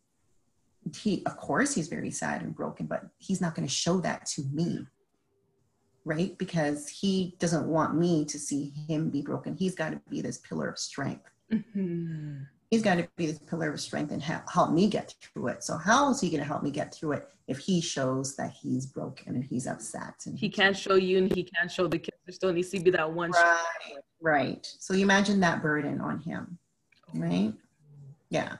[0.97, 4.27] he of course he's very sad and broken, but he's not going to show that
[4.27, 4.87] to me.
[6.05, 6.37] Right?
[6.37, 9.55] Because he doesn't want me to see him be broken.
[9.55, 11.31] He's got to be this pillar of strength.
[11.53, 15.49] Mm-hmm he's got to be this pillar of strength and ha- help me get through
[15.49, 15.63] it.
[15.63, 18.51] So how is he going to help me get through it if he shows that
[18.51, 21.99] he's broken and he's upset and he can't show you and he can't show the
[21.99, 22.17] kids?
[22.25, 23.31] There still needs to be that one.
[23.31, 24.67] Right, right.
[24.79, 26.57] So you imagine that burden on him,
[27.15, 27.53] right?
[28.31, 28.57] Yeah.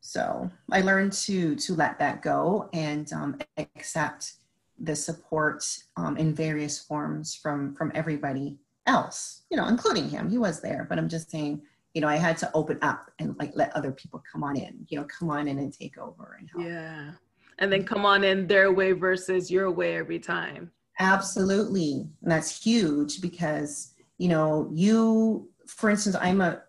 [0.00, 4.32] So I learned to to let that go and um, accept
[4.78, 5.64] the support
[5.96, 10.28] um, in various forms from from everybody else, you know, including him.
[10.30, 11.62] He was there, but I'm just saying
[11.96, 14.84] you know, I had to open up and like let other people come on in,
[14.88, 16.62] you know, come on in and take over and help.
[16.62, 17.12] Yeah.
[17.58, 20.70] And then come on in their way versus your way every time.
[20.98, 22.06] Absolutely.
[22.20, 26.60] And that's huge because, you know, you, for instance, I'm a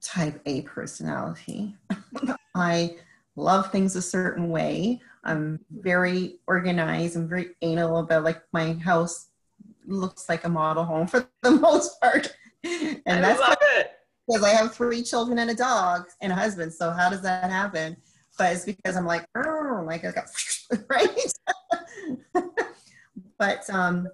[0.00, 1.76] type A personality.
[2.54, 2.96] I
[3.36, 5.02] love things a certain way.
[5.28, 7.16] I'm very organized.
[7.16, 9.28] I'm very anal about like my house
[9.86, 12.34] looks like a model home for the most part.
[12.64, 13.92] And I that's love it
[14.26, 16.72] because I have three children and a dog and a husband.
[16.72, 17.96] So how does that happen?
[18.36, 20.28] But it's because I'm like, oh, like I got
[20.88, 21.32] right.
[23.38, 24.08] but um,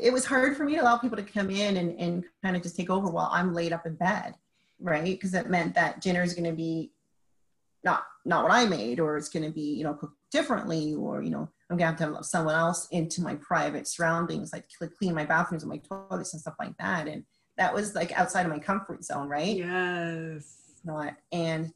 [0.00, 2.62] it was hard for me to allow people to come in and, and kind of
[2.62, 4.34] just take over while I'm laid up in bed,
[4.80, 5.04] right?
[5.04, 6.90] Because it meant that dinner is going to be
[7.84, 11.22] not not what I made, or it's going to be you know cooked differently, or
[11.22, 14.64] you know I'm going to have to have someone else into my private surroundings, like
[14.98, 17.24] clean my bathrooms and my toilets and stuff like that, and
[17.56, 19.56] that was like outside of my comfort zone, right?
[19.56, 20.54] Yes.
[20.84, 21.72] Not and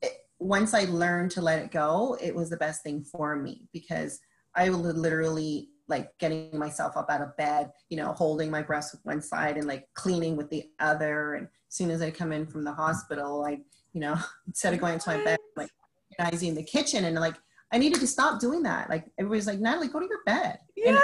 [0.00, 3.68] it, once I learned to let it go, it was the best thing for me
[3.72, 4.20] because
[4.54, 8.92] I would literally like getting myself up out of bed, you know, holding my breast
[8.92, 11.34] with one side and like cleaning with the other.
[11.34, 13.60] And as soon as I come in from the hospital, I,
[13.96, 15.70] you know, instead of going to my bed, like
[16.12, 17.34] organizing the kitchen and like
[17.72, 18.90] I needed to stop doing that.
[18.90, 20.58] Like everybody's like, Natalie, go to your bed.
[20.76, 20.90] Yeah.
[20.90, 20.98] And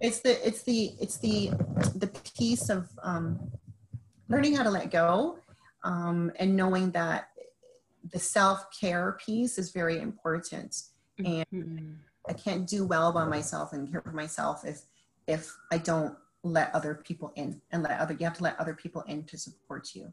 [0.00, 1.50] it's the it's the it's the
[1.94, 3.38] the piece of um,
[4.28, 5.38] learning how to let go
[5.84, 7.28] um, and knowing that
[8.12, 10.84] the self-care piece is very important
[11.18, 11.92] and mm-hmm.
[12.30, 14.80] i can't do well by myself and care for myself if
[15.28, 18.72] if i don't let other people in and let other you have to let other
[18.72, 20.10] people in to support you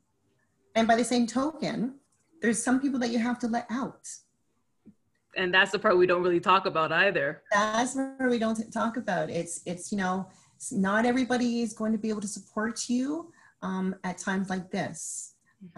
[0.78, 1.96] and by the same token
[2.42, 4.08] there's some people that you have to let out.
[5.36, 7.44] And that's the part we don't really talk about either.
[7.52, 9.30] That's where we don't talk about.
[9.30, 10.28] It's it's you know
[10.72, 15.34] not everybody is going to be able to support you um, at times like this.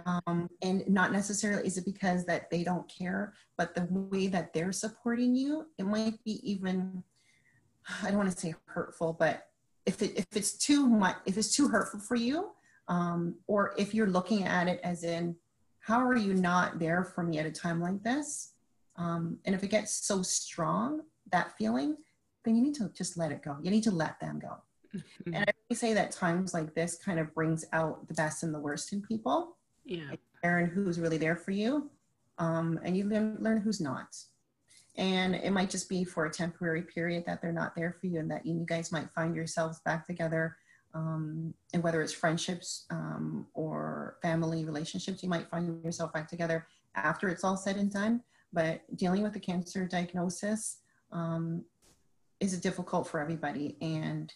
[0.06, 4.52] Um, and not necessarily is it because that they don't care but the way that
[4.54, 7.02] they're supporting you it might be even
[8.04, 9.48] i don't want to say hurtful but
[9.86, 12.52] if, it, if it's too much if it's too hurtful for you
[12.89, 15.36] um, or if you're looking at it as in
[15.80, 18.54] how are you not there for me at a time like this
[18.99, 21.95] um, and if it gets so strong, that feeling,
[22.43, 23.56] then you need to just let it go.
[23.63, 24.58] You need to let them go.
[24.93, 25.34] Mm-hmm.
[25.34, 28.54] And I really say that times like this kind of brings out the best and
[28.54, 29.56] the worst in people.
[29.86, 30.12] Yeah.
[30.43, 31.89] Learn who's really there for you,
[32.38, 34.15] um, and you learn, learn who's not.
[34.97, 38.19] And it might just be for a temporary period that they're not there for you,
[38.19, 40.58] and that you guys might find yourselves back together.
[40.93, 46.65] Um, and whether it's friendships um, or family relationships, you might find yourself back together
[46.95, 48.21] after it's all said and done.
[48.52, 50.80] But dealing with the cancer diagnosis
[51.12, 51.63] um,
[52.39, 53.78] is difficult for everybody.
[53.82, 54.34] And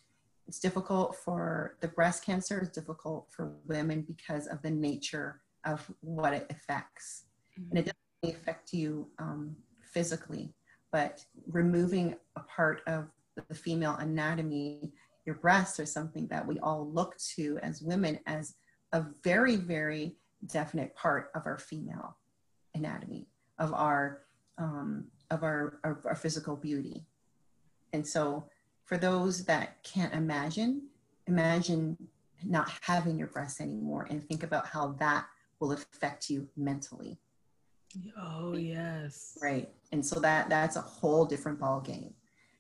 [0.47, 5.89] it's difficult for the breast cancer it's difficult for women because of the nature of
[6.01, 7.23] what it affects.
[7.57, 7.69] Mm-hmm.
[7.69, 9.55] and it doesn't affect you um,
[9.93, 10.53] physically
[10.93, 13.09] but removing a part of
[13.49, 14.93] the female anatomy
[15.25, 18.55] your breasts are something that we all look to as women as
[18.91, 20.15] a very very
[20.47, 22.17] definite part of our female
[22.75, 23.27] anatomy
[23.59, 24.21] of our
[24.57, 27.03] um, of our, our, our physical beauty.
[27.91, 28.45] And so,
[28.86, 30.83] for those that can't imagine,
[31.27, 31.97] imagine
[32.45, 35.25] not having your breasts anymore, and think about how that
[35.59, 37.17] will affect you mentally.
[38.17, 39.38] Oh yes.
[39.41, 39.69] Right.
[39.91, 42.13] And so that that's a whole different ball game.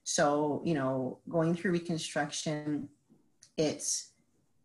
[0.03, 2.89] So, you know, going through reconstruction,
[3.57, 4.09] it's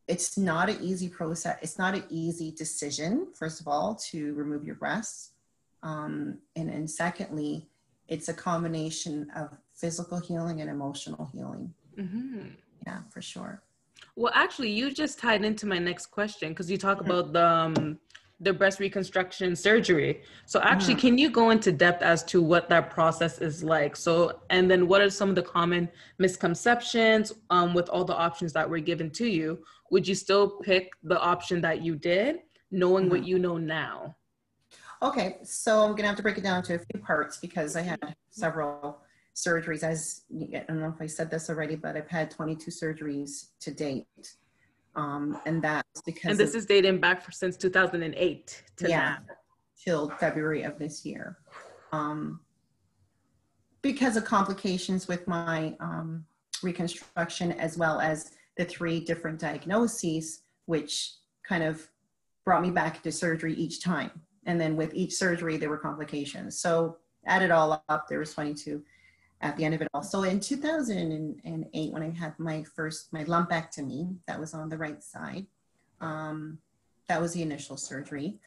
[0.08, 1.58] it's not an easy process.
[1.60, 5.32] It's not an easy decision, first of all, to remove your breasts.
[5.82, 7.68] Um, and, and secondly,
[8.08, 11.74] it's a combination of physical healing and emotional healing.
[11.98, 12.40] Mm-hmm.
[12.86, 13.62] Yeah, for sure.
[14.16, 17.10] Well, actually, you just tied into my next question because you talk mm-hmm.
[17.10, 17.98] about the um,
[18.40, 20.22] the breast reconstruction surgery.
[20.46, 21.00] So actually, Mhm.
[21.00, 23.96] can you go into depth as to what that process is like?
[23.96, 28.52] So, and then what are some of the common misconceptions um, with all the options
[28.52, 29.64] that were given to you?
[29.90, 34.16] Would you still pick the option that you did, knowing what you know now?
[35.02, 37.82] Okay, so I'm gonna have to break it down to a few parts because I
[37.82, 39.02] had several
[39.34, 39.82] surgeries.
[39.82, 43.72] As I don't know if I said this already, but I've had 22 surgeries to
[43.72, 44.06] date,
[44.98, 48.98] um, and that's because And this of- is dating back for since 2008 to Yeah.
[48.98, 49.34] now.
[49.80, 51.38] till February of this year.
[51.92, 52.40] Um,
[53.80, 56.26] because of complications with my um,
[56.64, 61.88] reconstruction, as well as the three different diagnoses, which kind of
[62.44, 64.10] brought me back to surgery each time.
[64.46, 66.58] And then with each surgery, there were complications.
[66.58, 68.82] So add it all up, there was 22
[69.40, 70.02] at the end of it all.
[70.02, 75.02] So in 2008, when I had my first, my lumpectomy, that was on the right
[75.02, 75.46] side,
[76.00, 76.58] um,
[77.08, 78.38] that was the initial surgery.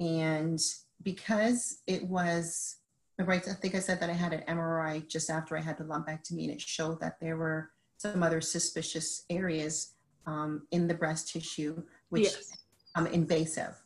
[0.00, 0.60] And
[1.02, 2.76] because it was
[3.16, 5.78] the right, I think I said that I had an MRI just after I had
[5.78, 9.94] the lumpectomy, and it showed that there were some other suspicious areas
[10.26, 12.56] um, in the breast tissue, which Yes.
[12.96, 13.80] um, invasive.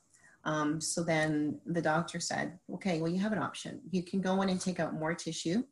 [0.45, 3.81] Um, so then the doctor said, okay, well, you have an option.
[3.91, 5.65] You can go in and take out more tissue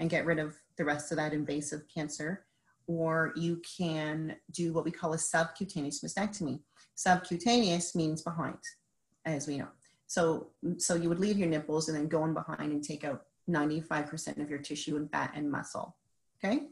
[0.00, 2.46] and get rid of the rest of that invasive cancer,
[2.86, 6.58] or you can do what we call a subcutaneous mastectomy.
[6.96, 8.58] Subcutaneous means behind,
[9.26, 9.68] as we know.
[10.06, 13.26] So, so you would leave your nipples and then go in behind and take out
[13.48, 15.96] 95% of your tissue and fat and muscle.
[16.42, 16.62] Okay.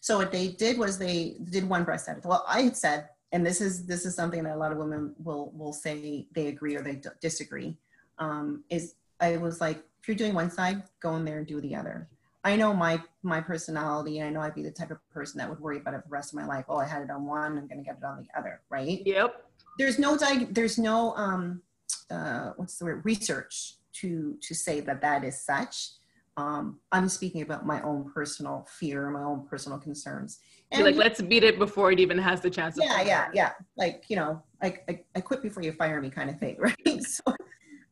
[0.00, 2.24] So what they did was they did one breast edit.
[2.24, 5.14] Well, I had said, and this is this is something that a lot of women
[5.22, 7.76] will will say they agree or they disagree.
[8.18, 11.60] Um, is I was like, if you're doing one side, go in there and do
[11.60, 12.08] the other.
[12.44, 15.48] I know my my personality, and I know I'd be the type of person that
[15.48, 16.64] would worry about it the rest of my life.
[16.68, 19.02] Oh, I had it on one, I'm going to get it on the other, right?
[19.04, 19.44] Yep.
[19.78, 20.16] there's no
[20.50, 21.62] there's no um
[22.10, 25.90] uh what's the word research to to say that that is such
[26.36, 30.38] um i'm speaking about my own personal fear my own personal concerns
[30.72, 32.76] You're like, let's beat it before it even has the chance.
[32.78, 36.10] of yeah yeah yeah like you know like I, I quit before you fire me
[36.10, 37.34] kind of thing right so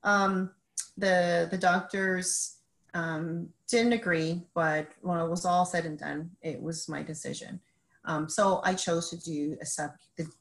[0.04, 0.50] um
[0.96, 2.56] the the doctors
[2.94, 7.60] um didn't agree but when it was all said and done it was my decision
[8.06, 9.90] um, so I chose to do a sub,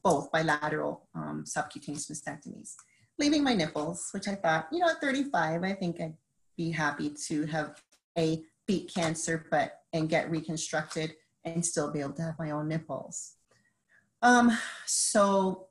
[0.03, 2.75] both bilateral um, subcutaneous mastectomies,
[3.17, 6.13] leaving my nipples, which I thought, you know, at 35, I think I'd
[6.55, 7.81] be happy to have
[8.17, 12.67] a beat cancer, but and get reconstructed and still be able to have my own
[12.67, 13.33] nipples.
[14.21, 15.67] Um, so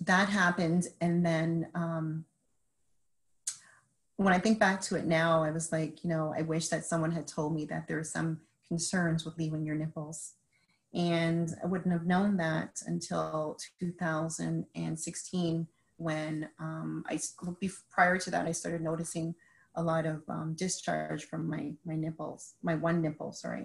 [0.00, 2.24] that happened, and then um,
[4.22, 6.84] when I think back to it now, I was like, you know, I wish that
[6.84, 10.34] someone had told me that there are some concerns with leaving your nipples
[10.94, 17.18] and I wouldn't have known that until 2016 when um, I
[17.90, 19.34] prior to that I started noticing
[19.74, 23.64] a lot of um, discharge from my my nipples, my one nipple, sorry,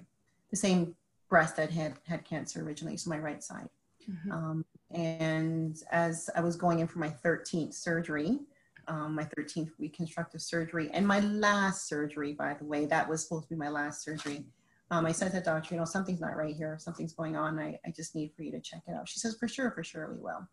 [0.52, 0.96] the same
[1.30, 3.68] breast that had had cancer originally, so my right side.
[4.10, 4.32] Mhm.
[4.32, 8.40] Um, and as I was going in for my 13th surgery,
[8.88, 13.44] um, my 13th reconstructive surgery, and my last surgery, by the way, that was supposed
[13.46, 14.46] to be my last surgery.
[14.90, 16.78] Um, I said to the doctor, you know, something's not right here.
[16.80, 17.60] Something's going on.
[17.60, 19.10] I, I just need for you to check it out.
[19.10, 20.48] She says, for sure, for sure, we will.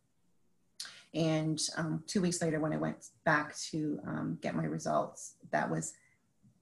[1.14, 5.70] And um, two weeks later, when I went back to um, get my results, that
[5.70, 5.94] was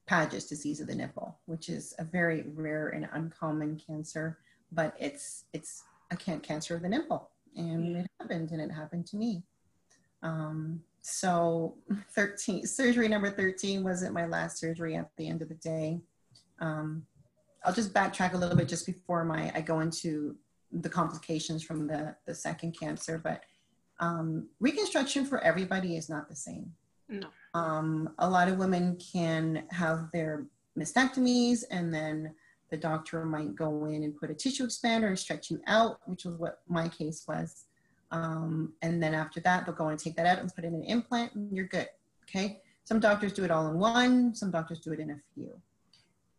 [0.07, 4.39] Paget's disease of the nipple, which is a very rare and uncommon cancer,
[4.71, 9.07] but it's it's a can- cancer of the nipple, and it happened, and it happened
[9.07, 9.43] to me.
[10.23, 11.75] Um, so
[12.13, 16.01] 13 surgery number 13 wasn't my last surgery at the end of the day.
[16.61, 17.05] Um,
[17.65, 20.37] I'll just backtrack a little bit just before my I go into
[20.71, 23.43] the complications from the the second cancer, but
[24.01, 26.73] um, reconstruction for everybody is not the same.
[27.09, 27.29] No.
[27.55, 30.47] Um, a lot of women can have their
[30.79, 32.35] mastectomies, and then
[32.71, 36.25] the doctor might go in and put a tissue expander and stretch you out, which
[36.25, 37.67] was what my case was.
[38.13, 40.85] Um, and then after that, they'll go and take that out and put in an
[40.85, 41.89] implant, and you're good.
[42.25, 42.61] Okay.
[42.85, 44.35] Some doctors do it all in one.
[44.35, 45.53] Some doctors do it in a few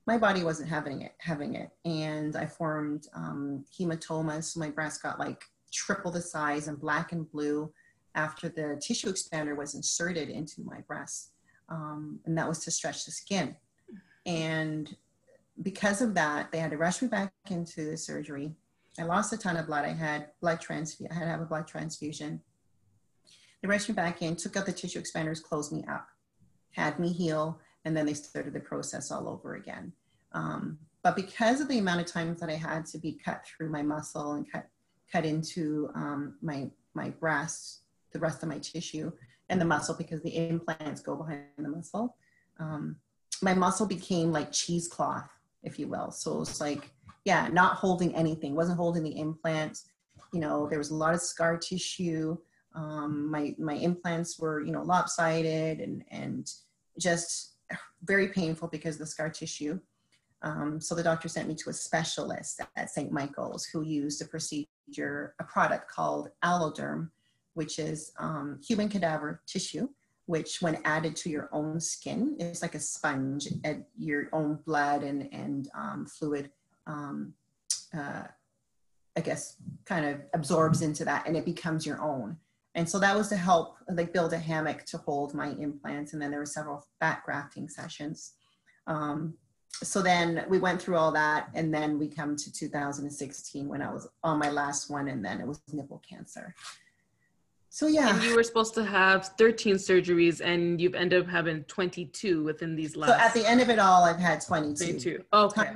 [0.05, 5.01] my body wasn't having it having it and i formed um, hematomas so my breast
[5.01, 7.71] got like triple the size and black and blue
[8.15, 11.32] after the tissue expander was inserted into my breast
[11.69, 13.55] um, and that was to stretch the skin
[14.26, 14.95] and
[15.61, 18.51] because of that they had to rush me back into the surgery
[18.99, 21.45] i lost a ton of blood i had blood transfusion i had to have a
[21.45, 22.41] blood transfusion
[23.61, 26.07] they rushed me back in took out the tissue expanders closed me up
[26.71, 29.91] had me heal and then they started the process all over again.
[30.31, 33.69] Um, but because of the amount of times that I had to be cut through
[33.69, 34.67] my muscle and cut
[35.11, 37.81] cut into um, my my breast
[38.11, 39.11] the rest of my tissue
[39.49, 42.15] and the muscle because the implants go behind the muscle.
[42.59, 42.97] Um,
[43.41, 45.29] my muscle became like cheesecloth,
[45.63, 46.11] if you will.
[46.11, 46.91] So it was like,
[47.26, 49.88] yeah, not holding anything, wasn't holding the implants.
[50.34, 52.38] You know, there was a lot of scar tissue.
[52.76, 56.51] Um, my my implants were, you know, lopsided and and
[56.99, 57.55] just
[58.03, 59.80] very painful because of the scar tissue.
[60.41, 63.11] Um, so the doctor sent me to a specialist at St.
[63.11, 67.09] Michael's who used a procedure, a product called AlloDerm,
[67.53, 69.88] which is um, human cadaver tissue,
[70.26, 75.03] which when added to your own skin, is like a sponge at your own blood
[75.03, 76.51] and, and um, fluid,
[76.88, 77.34] um,
[77.97, 78.23] uh,
[79.15, 82.38] I guess, kind of absorbs into that and it becomes your own.
[82.75, 86.13] And so that was to help like build a hammock to hold my implants.
[86.13, 88.34] And then there were several fat grafting sessions.
[88.88, 89.36] Um,
[89.84, 93.91] so then we went through all that and then we come to 2016 when I
[93.91, 96.55] was on my last one and then it was nipple cancer.
[97.69, 98.13] So yeah.
[98.13, 102.75] And you were supposed to have 13 surgeries and you've ended up having 22 within
[102.75, 103.09] these last.
[103.09, 104.86] So at the end of it all, I've had 22.
[104.86, 105.23] 22.
[105.34, 105.71] Okay.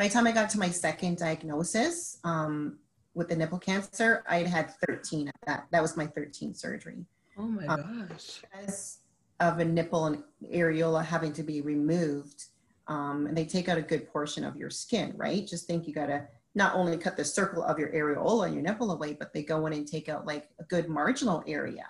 [0.00, 2.78] By the time I got to my second diagnosis um,
[3.12, 5.66] with the nipple cancer, I had had 13 at that.
[5.72, 7.04] That was my 13th surgery.
[7.36, 8.40] Oh my um, gosh.
[8.40, 9.00] Because
[9.40, 12.46] of a nipple and areola having to be removed,
[12.88, 15.46] um, and they take out a good portion of your skin, right?
[15.46, 18.62] Just think you got to not only cut the circle of your areola and your
[18.62, 21.84] nipple away, but they go in and take out like a good marginal area.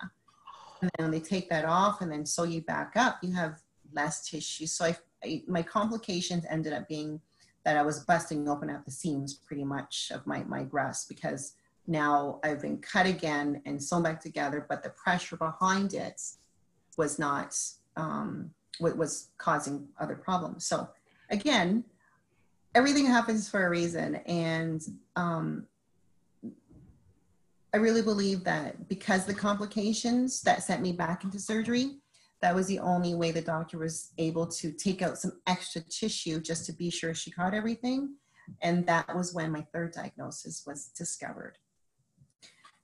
[0.81, 3.61] And then they take that off and then sew you back up, you have
[3.93, 4.65] less tissue.
[4.65, 7.21] So I, I, my complications ended up being
[7.63, 11.53] that I was busting open at the seams pretty much of my, my breast because
[11.87, 16.21] now I've been cut again and sewn back together, but the pressure behind it
[16.97, 17.57] was not,
[17.97, 20.65] um, what was causing other problems.
[20.65, 20.89] So
[21.29, 21.83] again,
[22.73, 24.15] everything happens for a reason.
[24.25, 24.81] And
[25.15, 25.67] um,
[27.73, 31.97] I really believe that because the complications that sent me back into surgery,
[32.41, 36.39] that was the only way the doctor was able to take out some extra tissue
[36.41, 38.15] just to be sure she caught everything.
[38.61, 41.57] And that was when my third diagnosis was discovered.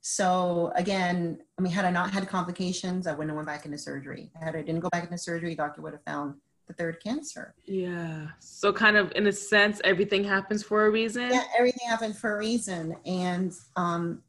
[0.01, 3.77] So again, I mean, had I not had complications, I wouldn't have went back into
[3.77, 4.31] surgery.
[4.39, 6.35] Had I didn't go back into surgery, doctor would have found
[6.67, 7.55] the third cancer.
[7.65, 8.27] Yeah.
[8.39, 11.29] So kind of in a sense, everything happens for a reason.
[11.31, 12.95] Yeah, everything happened for a reason.
[13.05, 14.21] And um,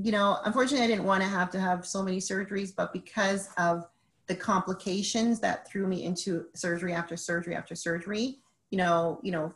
[0.00, 3.48] you know, unfortunately I didn't want to have to have so many surgeries, but because
[3.56, 3.84] of
[4.28, 8.38] the complications that threw me into surgery after surgery after surgery,
[8.70, 9.52] you know, you know,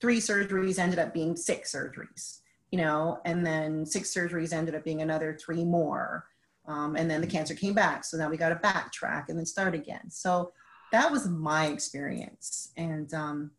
[0.00, 2.38] three surgeries ended up being six surgeries,
[2.70, 6.26] you know, and then six surgeries ended up being another three more.
[6.66, 8.04] Um, and then the cancer came back.
[8.04, 10.10] So now we got to backtrack and then start again.
[10.10, 10.52] So
[10.92, 12.72] that was my experience.
[12.76, 13.50] And um,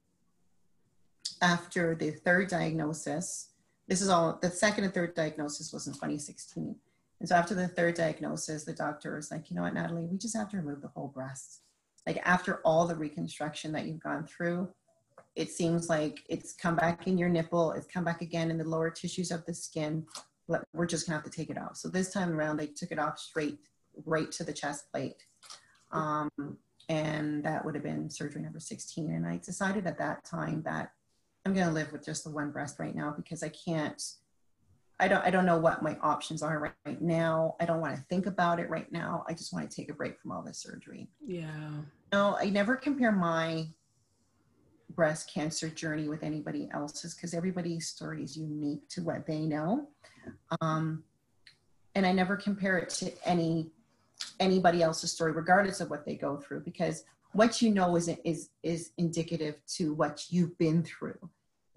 [1.41, 3.49] after the third diagnosis,
[3.87, 6.75] this is all the second and third diagnosis was in 2016.
[7.19, 10.17] And so after the third diagnosis, the doctor was like, you know what, Natalie, we
[10.17, 11.61] just have to remove the whole breast.
[12.07, 14.69] Like after all the reconstruction that you've gone through,
[15.35, 18.63] it seems like it's come back in your nipple, it's come back again in the
[18.63, 20.05] lower tissues of the skin.
[20.73, 21.77] We're just gonna have to take it off.
[21.77, 23.59] So this time around, they took it off straight,
[24.05, 25.23] right to the chest plate.
[25.91, 26.29] Um,
[26.87, 29.11] and that would have been surgery number 16.
[29.11, 30.91] And I decided at that time that
[31.45, 34.01] I'm gonna live with just the one breast right now because I can't,
[34.99, 37.55] I don't, I don't know what my options are right, right now.
[37.59, 39.23] I don't want to think about it right now.
[39.27, 41.09] I just want to take a break from all this surgery.
[41.25, 41.71] Yeah.
[42.11, 43.67] No, I never compare my
[44.95, 49.87] breast cancer journey with anybody else's because everybody's story is unique to what they know.
[50.59, 51.03] Um,
[51.95, 53.71] and I never compare it to any
[54.39, 58.49] anybody else's story, regardless of what they go through, because what you know is is
[58.63, 61.17] is indicative to what you've been through,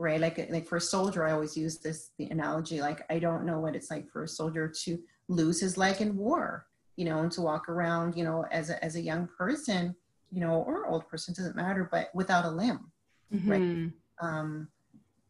[0.03, 0.21] right?
[0.21, 2.81] Like like for a soldier, I always use this the analogy.
[2.81, 4.99] Like I don't know what it's like for a soldier to
[5.29, 8.85] lose his leg in war, you know, and to walk around, you know, as a
[8.85, 9.95] as a young person,
[10.31, 12.91] you know, or old person doesn't matter, but without a limb,
[13.33, 13.51] mm-hmm.
[13.51, 13.91] right?
[14.21, 14.69] Um,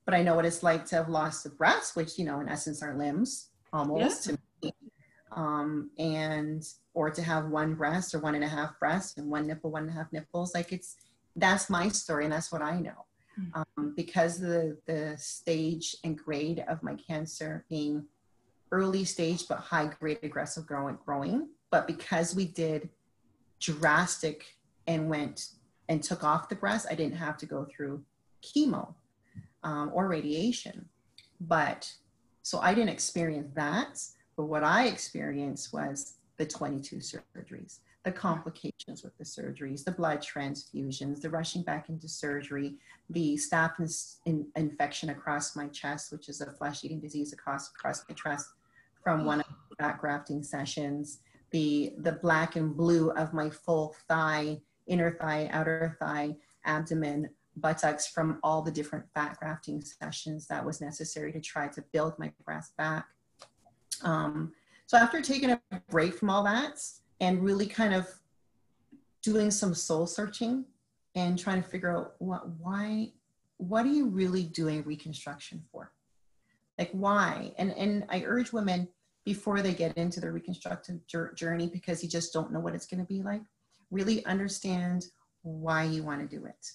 [0.05, 2.49] but I know what it's like to have lost a breast, which you know, in
[2.49, 4.33] essence, are limbs almost yeah.
[4.33, 4.73] to me.
[5.33, 6.63] Um, and
[6.95, 9.83] or to have one breast or one and a half breasts and one nipple, one
[9.83, 10.55] and a half nipples.
[10.55, 10.97] Like it's
[11.37, 13.07] that's my story and that's what I know.
[13.35, 13.63] Hmm.
[13.79, 18.05] Um, because the the stage and grade of my cancer being
[18.71, 22.89] early stage but high grade aggressive growing growing, but because we did
[23.61, 24.57] drastic
[24.87, 25.51] and went
[25.89, 28.03] and took off the breast, I didn't have to go through
[28.43, 28.95] chemo
[29.63, 30.87] um, or radiation.
[31.41, 31.93] But
[32.43, 34.03] so I didn't experience that.
[34.37, 40.21] But what I experienced was the 22 surgeries, the complications with the surgeries, the blood
[40.21, 42.75] transfusions, the rushing back into surgery,
[43.11, 48.05] the staph in, infection across my chest, which is a flesh eating disease across, across
[48.09, 48.49] my chest
[49.03, 53.95] from one of the back grafting sessions, the the black and blue of my full
[54.09, 56.35] thigh, inner thigh, outer thigh,
[56.65, 61.83] abdomen, buttocks from all the different fat grafting sessions that was necessary to try to
[61.93, 63.07] build my breast back.
[64.03, 64.53] Um,
[64.87, 66.79] so after taking a break from all that
[67.23, 68.07] and really kind of
[69.23, 70.67] doing some soul searching
[71.15, 73.13] and trying to figure out what why
[73.59, 75.93] what are you really doing reconstruction for?
[76.79, 77.53] Like why?
[77.57, 78.89] And and i urge women
[79.25, 80.99] before they get into their reconstructive
[81.37, 83.43] journey because you just don't know what it's going to be like
[83.93, 85.05] really understand
[85.43, 86.73] why you want to do it.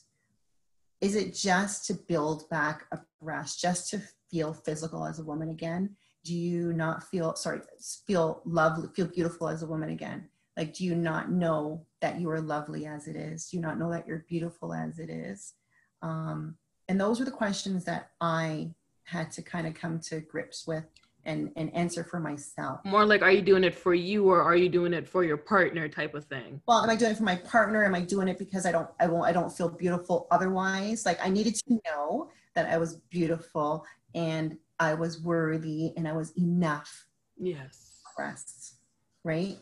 [1.02, 5.50] Is it just to build back a breast just to feel physical as a woman
[5.50, 5.96] again?
[6.24, 7.60] Do you not feel sorry
[8.06, 12.30] feel lovely feel beautiful as a woman again like do you not know that you
[12.30, 15.54] are lovely as it is do you not know that you're beautiful as it is
[16.02, 16.56] um,
[16.90, 18.70] and those were the questions that i
[19.04, 20.84] had to kind of come to grips with
[21.28, 22.80] and, and answer for myself.
[22.86, 25.38] More like, are you doing it for you or are you doing it for your
[25.38, 26.62] partner type of thing?
[26.68, 27.84] Well, am I doing it for my partner?
[27.84, 31.06] Am I doing it because I don't, I won't, I don't feel beautiful otherwise?
[31.06, 33.86] Like I needed to know that I was beautiful
[34.16, 37.06] and I was worthy and I was enough.
[37.38, 38.02] Yes.
[38.16, 38.76] Breasts,
[39.24, 39.58] right?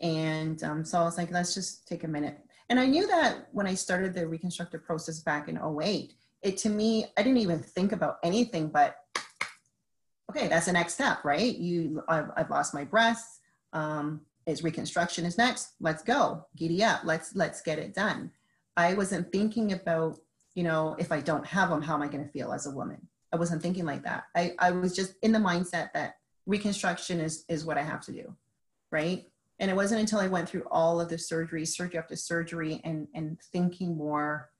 [0.00, 2.38] And um, so I was like, let's just take a minute.
[2.68, 6.68] And I knew that when I started the reconstructive process back in 08, it to
[6.68, 8.96] me, I didn't even think about anything but,
[10.30, 11.56] okay, that's the next step, right?
[11.56, 13.40] You, I've, I've lost my breasts.
[13.72, 15.72] Um, is reconstruction is next.
[15.80, 17.00] Let's go, giddy up.
[17.04, 18.30] Let's let's get it done.
[18.76, 20.18] I wasn't thinking about,
[20.54, 22.70] you know, if I don't have them, how am I going to feel as a
[22.70, 23.08] woman?
[23.32, 24.24] I wasn't thinking like that.
[24.36, 26.16] I, I was just in the mindset that
[26.46, 28.34] reconstruction is is what I have to do,
[28.92, 29.26] right?
[29.58, 33.08] And it wasn't until I went through all of the surgery, surgery after surgery, and
[33.14, 34.50] and thinking more,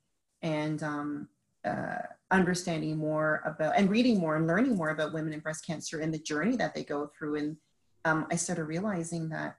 [0.42, 1.28] and um,
[1.64, 1.99] uh,
[2.30, 6.12] understanding more about and reading more and learning more about women and breast cancer and
[6.12, 7.36] the journey that they go through.
[7.36, 7.57] And
[8.05, 9.57] um, I started realizing that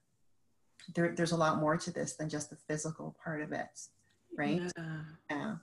[0.96, 3.68] there, there's a lot more to this than just the physical part of it,
[4.38, 4.62] right?
[4.78, 5.00] Yeah.
[5.30, 5.56] yeah.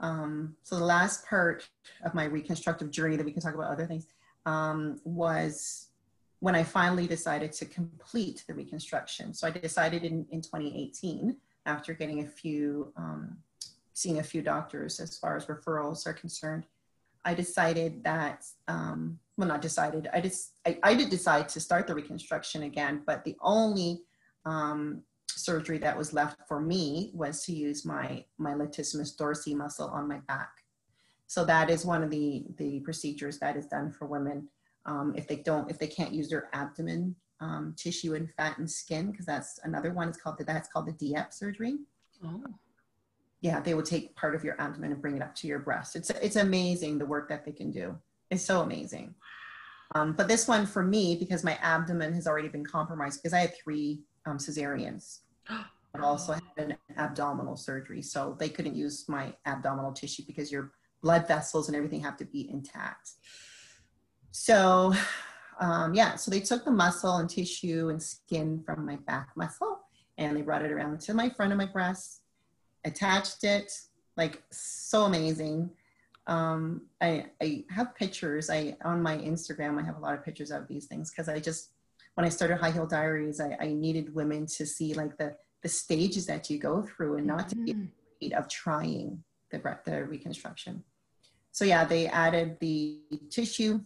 [0.00, 1.68] Um, so the last part
[2.04, 4.06] of my reconstructive journey that we can talk about other things
[4.46, 5.87] um, was
[6.40, 9.34] when I finally decided to complete the reconstruction.
[9.34, 11.36] So I decided in, in 2018
[11.66, 13.38] after getting a few um,
[13.98, 16.64] seeing a few doctors as far as referrals are concerned.
[17.24, 21.88] I decided that, um, well, not decided, I just, I, I, did decide to start
[21.88, 24.02] the reconstruction again, but the only
[24.44, 29.88] um, surgery that was left for me was to use my, my latissimus dorsi muscle
[29.88, 30.52] on my back.
[31.26, 34.48] So that is one of the, the procedures that is done for women
[34.88, 38.68] um, if they don't, if they can't use their abdomen um, tissue and fat and
[38.68, 40.08] skin, because that's another one.
[40.08, 41.76] It's called the, that's called the DIEP surgery.
[42.24, 42.42] Oh
[43.40, 45.94] yeah, they will take part of your abdomen and bring it up to your breast.
[45.94, 47.96] It's it's amazing the work that they can do.
[48.30, 49.14] It's so amazing.
[49.94, 53.40] Um, but this one for me, because my abdomen has already been compromised, because I
[53.40, 55.20] had three um, cesareans,
[55.92, 60.72] but also had an abdominal surgery, so they couldn't use my abdominal tissue because your
[61.02, 63.12] blood vessels and everything have to be intact.
[64.38, 64.94] So,
[65.60, 69.80] um, yeah, so they took the muscle and tissue and skin from my back muscle,
[70.16, 72.22] and they brought it around to my front of my breast
[72.84, 73.72] attached it,
[74.16, 75.70] like so amazing.
[76.26, 78.50] Um, I, I have pictures.
[78.50, 79.80] I on my Instagram.
[79.80, 81.72] I have a lot of pictures of these things because I just
[82.14, 85.68] when I started High Heel Diaries, I, I needed women to see like the the
[85.68, 87.48] stages that you go through and not mm-hmm.
[87.48, 87.84] to be mm-hmm.
[88.16, 90.84] afraid of trying the the reconstruction.
[91.50, 93.80] So yeah, they added the tissue,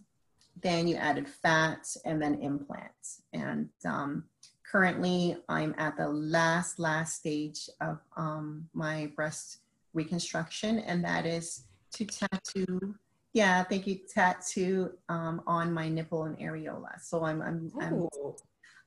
[0.61, 3.21] then you added fat, and then implants.
[3.33, 4.25] And um,
[4.69, 9.59] currently I'm at the last, last stage of um, my breast
[9.93, 12.95] reconstruction, and that is to tattoo.
[13.33, 13.99] Yeah, thank you.
[14.13, 17.01] Tattoo um, on my nipple and areola.
[17.01, 18.07] So I'm, I'm, I'm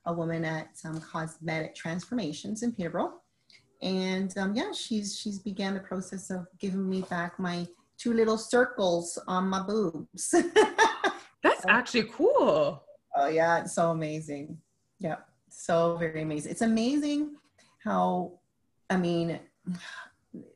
[0.05, 3.15] a woman at um, Cosmetic Transformations in Peterborough,
[3.81, 8.37] and um, yeah, she's she's began the process of giving me back my two little
[8.37, 10.33] circles on my boobs.
[11.69, 12.83] Actually cool.
[13.15, 14.57] Oh yeah, it's so amazing.
[14.99, 15.17] Yeah
[15.57, 16.51] so very amazing.
[16.51, 17.35] It's amazing
[17.83, 18.39] how,
[18.89, 19.39] I mean,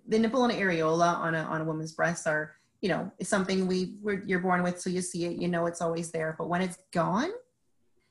[0.08, 3.68] the nipple and areola on a, on a woman's breasts are, you know, it's something
[3.68, 6.36] we we're, you're born with, so you see it, you know, it's always there.
[6.38, 7.30] But when it's gone,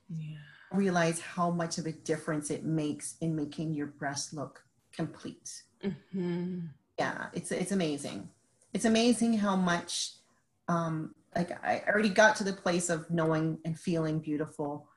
[0.09, 0.37] yeah.
[0.71, 5.63] realize how much of a difference it makes in making your breast look complete.
[5.83, 6.59] Mm-hmm.
[6.99, 8.29] Yeah, it's it's amazing.
[8.73, 10.11] It's amazing how much,
[10.69, 14.87] um, like I already got to the place of knowing and feeling beautiful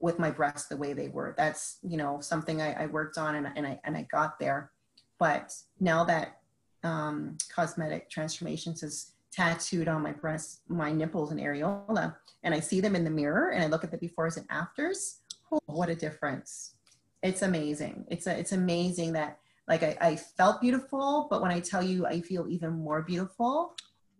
[0.00, 1.34] with my breasts the way they were.
[1.36, 4.72] That's, you know, something I, I worked on and, and, I, and I got there.
[5.18, 6.40] But now that
[6.82, 12.80] um, cosmetic transformations is tattooed on my breasts, my nipples and areola, and I see
[12.80, 15.18] them in the mirror and I look at the befores and afters,
[15.52, 16.74] oh, what a difference.
[17.22, 18.04] It's amazing.
[18.10, 22.06] It's a, it's amazing that like I, I felt beautiful, but when I tell you
[22.06, 23.76] I feel even more beautiful.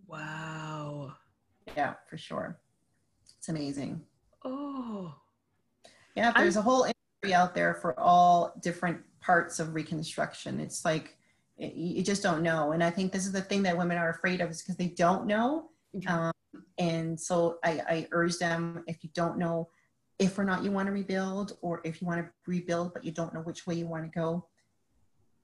[0.06, 1.14] Wow.
[1.76, 2.58] Yeah, for sure.
[3.38, 4.02] It's amazing.
[4.44, 5.14] Oh.
[6.14, 10.60] Yeah, there's I'm- a whole industry out there for all different parts of reconstruction.
[10.60, 11.16] It's like
[11.58, 12.72] it, you just don't know.
[12.72, 14.88] And I think this is the thing that women are afraid of is because they
[14.88, 15.70] don't know.
[16.06, 16.32] Um,
[16.78, 19.68] and so I, I urge them if you don't know
[20.18, 23.12] if or not you want to rebuild or if you want to rebuild but you
[23.12, 24.46] don't know which way you want to go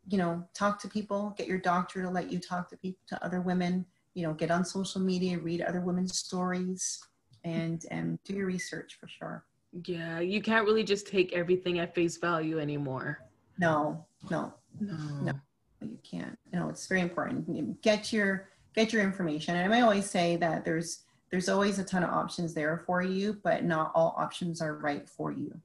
[0.07, 3.23] you know talk to people get your doctor to let you talk to people to
[3.25, 3.85] other women
[4.19, 7.01] you know get on social media read other women's stories
[7.45, 9.45] and and do your research for sure.
[9.85, 13.21] Yeah you can't really just take everything at face value anymore.
[13.61, 14.97] No no no.
[15.23, 15.33] no
[15.81, 16.37] you can't.
[16.53, 17.81] You know it's very important.
[17.81, 19.55] Get your get your information.
[19.55, 23.39] And i always say that there's there's always a ton of options there for you
[23.45, 25.57] but not all options are right for you.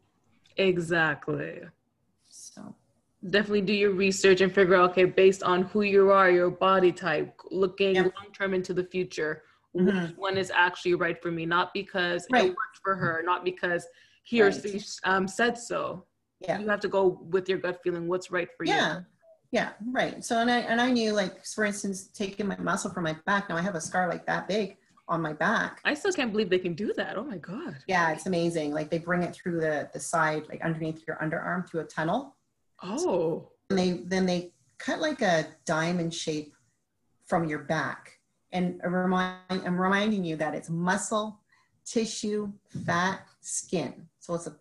[0.57, 1.61] Exactly
[3.29, 6.91] definitely do your research and figure out okay based on who you are your body
[6.91, 8.13] type looking yep.
[8.15, 9.43] long term into the future
[9.75, 10.07] mm-hmm.
[10.07, 12.45] which one is actually right for me not because right.
[12.45, 13.87] it worked for her not because
[14.23, 14.55] he right.
[14.55, 16.05] or she um, said so
[16.41, 18.73] yeah you have to go with your gut feeling what's right for yeah.
[18.73, 19.01] you yeah
[19.51, 23.03] yeah right so and i and i knew like for instance taking my muscle from
[23.03, 24.75] my back now i have a scar like that big
[25.07, 28.11] on my back i still can't believe they can do that oh my god yeah
[28.11, 31.81] it's amazing like they bring it through the the side like underneath your underarm through
[31.81, 32.35] a tunnel
[32.83, 33.49] Oh.
[33.69, 36.53] And they then they cut like a diamond shape
[37.25, 38.19] from your back.
[38.51, 41.39] And remind, I'm reminding you that it's muscle,
[41.85, 42.51] tissue,
[42.85, 44.07] fat, skin.
[44.19, 44.55] So it's a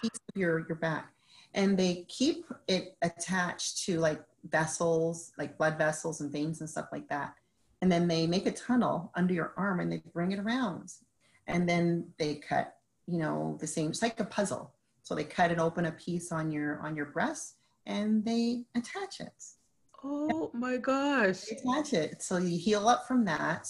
[0.00, 1.12] piece of your, your back.
[1.54, 6.88] And they keep it attached to like vessels, like blood vessels and veins and stuff
[6.92, 7.34] like that.
[7.80, 10.92] And then they make a tunnel under your arm and they bring it around.
[11.46, 12.76] And then they cut,
[13.06, 14.74] you know, the same, it's like a puzzle.
[15.02, 17.54] So they cut and open a piece on your on your breast
[17.88, 19.32] and they attach it.
[20.04, 21.40] Oh my gosh.
[21.40, 22.22] They attach it.
[22.22, 23.68] So you heal up from that.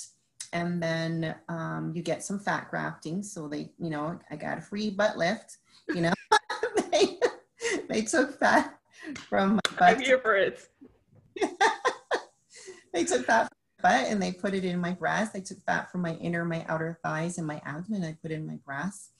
[0.52, 3.22] And then um, you get some fat grafting.
[3.22, 5.58] So they, you know, I got a free butt lift,
[5.88, 6.12] you know,
[6.90, 7.18] they,
[7.88, 8.78] they took fat
[9.28, 9.96] from my butt.
[9.96, 10.58] I'm here for it.
[12.92, 13.50] they took fat
[13.82, 15.32] butt and they put it in my breast.
[15.32, 18.04] They took fat from my inner, my outer thighs and my abdomen.
[18.04, 19.12] I put in my breast.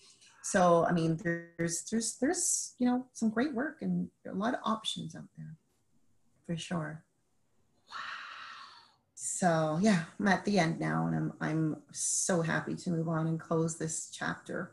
[0.50, 4.60] So I mean, there's there's there's you know some great work and a lot of
[4.64, 5.54] options out there,
[6.46, 7.04] for sure.
[7.90, 7.94] Wow.
[9.14, 13.26] So yeah, I'm at the end now, and I'm I'm so happy to move on
[13.26, 14.72] and close this chapter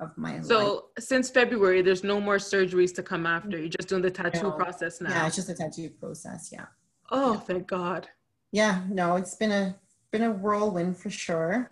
[0.00, 0.82] of my so life.
[0.98, 3.56] since February, there's no more surgeries to come after.
[3.56, 4.50] You're just doing the tattoo no.
[4.50, 5.10] process now.
[5.10, 6.50] Yeah, it's just a tattoo process.
[6.52, 6.66] Yeah.
[7.12, 7.40] Oh, yeah.
[7.40, 8.08] thank God.
[8.50, 9.76] Yeah, no, it's been a
[10.10, 11.70] been a whirlwind for sure.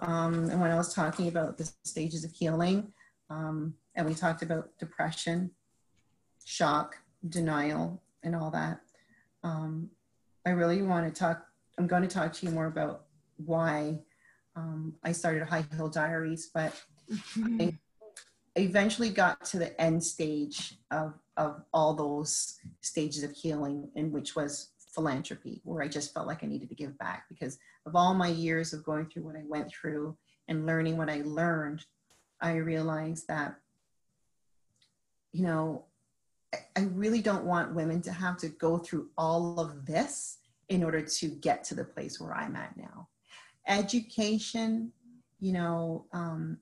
[0.00, 2.92] Um, and when I was talking about the stages of healing,
[3.30, 5.50] um, and we talked about depression,
[6.44, 6.96] shock,
[7.28, 8.80] denial, and all that,
[9.42, 9.90] um,
[10.46, 11.46] I really want to talk.
[11.78, 13.04] I'm going to talk to you more about
[13.36, 14.00] why
[14.56, 16.72] um, I started High Heel Diaries, but
[17.10, 17.60] mm-hmm.
[17.60, 17.78] I
[18.56, 24.36] eventually got to the end stage of, of all those stages of healing, in which
[24.36, 28.14] was philanthropy, where I just felt like I needed to give back because of all
[28.14, 30.16] my years of going through what I went through
[30.48, 31.84] and learning what I learned,
[32.40, 33.56] I realized that,
[35.32, 35.84] you know,
[36.76, 41.02] I really don't want women to have to go through all of this in order
[41.02, 43.08] to get to the place where I'm at now.
[43.66, 44.92] Education,
[45.40, 46.58] you know, um,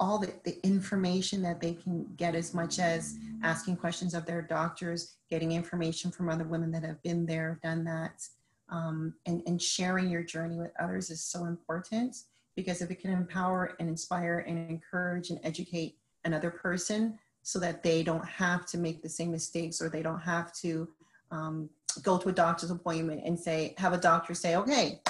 [0.00, 4.42] all the, the information that they can get as much as asking questions of their
[4.42, 8.26] doctors, getting information from other women that have been there, done that,
[8.74, 12.16] um, and, and sharing your journey with others is so important
[12.56, 17.84] because if it can empower and inspire and encourage and educate another person so that
[17.84, 20.88] they don't have to make the same mistakes or they don't have to
[21.30, 21.70] um,
[22.02, 25.00] go to a doctor's appointment and say, have a doctor say, okay,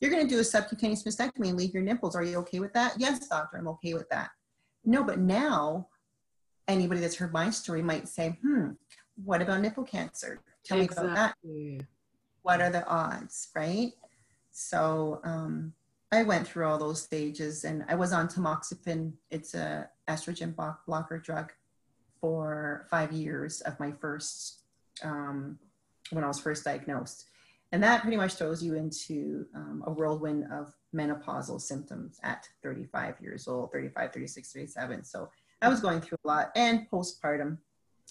[0.00, 2.14] you're going to do a subcutaneous mastectomy and leave your nipples.
[2.14, 2.92] Are you okay with that?
[2.98, 4.30] Yes, doctor, I'm okay with that.
[4.84, 5.88] No, but now
[6.68, 8.72] anybody that's heard my story might say, hmm,
[9.24, 10.40] what about nipple cancer?
[10.62, 11.06] Tell exactly.
[11.06, 11.86] me about that.
[12.44, 13.92] What are the odds, right?
[14.50, 15.72] So um,
[16.12, 19.14] I went through all those stages and I was on tamoxifen.
[19.30, 20.54] It's a estrogen
[20.86, 21.52] blocker drug
[22.20, 24.60] for five years of my first,
[25.02, 25.58] um,
[26.10, 27.24] when I was first diagnosed.
[27.72, 33.22] And that pretty much throws you into um, a whirlwind of menopausal symptoms at 35
[33.22, 35.02] years old, 35, 36, 37.
[35.04, 35.30] So
[35.62, 37.56] I was going through a lot and postpartum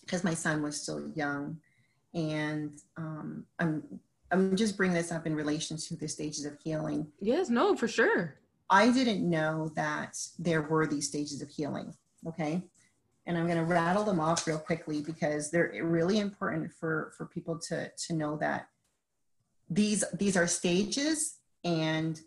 [0.01, 1.59] because my son was still young.
[2.15, 3.99] And um, I'm
[4.33, 7.07] I'm just bringing this up in relation to the stages of healing.
[7.21, 8.35] Yes, no, for sure.
[8.69, 11.93] I didn't know that there were these stages of healing.
[12.27, 12.63] Okay.
[13.25, 17.25] and I'm going to rattle them off real quickly because they're really important for for
[17.25, 18.67] people to to know that
[19.69, 22.19] these these are stages and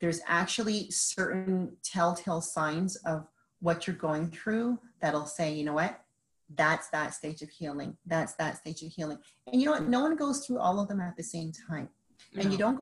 [0.00, 3.26] there's actually certain telltale signs of
[3.60, 6.00] what you're going through that'll say, you know what,
[6.54, 7.96] that's that stage of healing.
[8.06, 9.18] That's that stage of healing.
[9.52, 9.88] And you know what?
[9.88, 11.88] No one goes through all of them at the same time.
[12.34, 12.42] No.
[12.42, 12.80] And you don't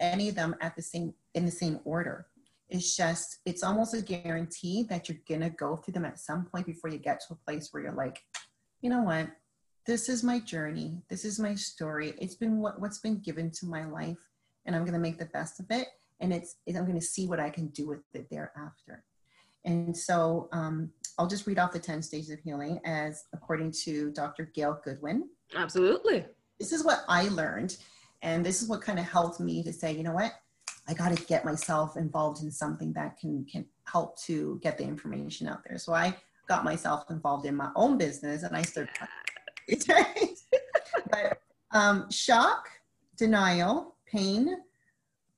[0.00, 2.26] any of them at the same in the same order.
[2.68, 6.66] It's just it's almost a guarantee that you're gonna go through them at some point
[6.66, 8.22] before you get to a place where you're like,
[8.80, 9.28] you know what?
[9.84, 11.02] This is my journey.
[11.08, 12.14] This is my story.
[12.18, 14.30] It's been what, what's been given to my life,
[14.64, 15.88] and I'm gonna make the best of it.
[16.20, 19.02] And it's, I'm gonna see what I can do with it thereafter.
[19.64, 24.10] And so um, I'll just read off the 10 stages of healing as according to
[24.12, 24.50] Dr.
[24.54, 25.28] Gail Goodwin.
[25.54, 26.24] Absolutely.
[26.58, 27.76] This is what I learned.
[28.22, 30.32] And this is what kind of helped me to say, you know what?
[30.88, 34.84] I got to get myself involved in something that can, can help to get the
[34.84, 35.78] information out there.
[35.78, 36.16] So I
[36.48, 38.90] got myself involved in my own business and I started.
[41.10, 41.38] but
[41.70, 42.68] um, shock,
[43.16, 44.56] denial, pain,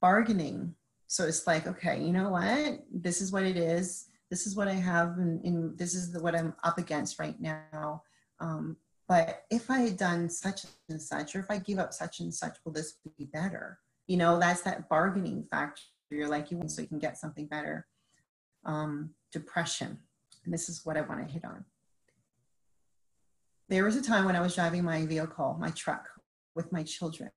[0.01, 0.75] bargaining.
[1.09, 2.85] So it's like, okay, you know what?
[2.93, 6.21] This is what it is this is what I have and, and this is the,
[6.21, 8.03] what I'm up against right now.
[8.41, 8.77] Um,
[9.07, 12.35] but if I had done such and such, or if I give up such and
[12.35, 13.79] such, will this be better?
[14.09, 15.83] You know, that's that bargaining factor.
[16.11, 17.87] You're like, you want so you can get something better.
[18.65, 20.01] Um, depression.
[20.45, 21.65] And this is what I want to hit on.
[23.69, 26.09] There was a time when I was driving my vehicle, my truck,
[26.57, 27.31] with my children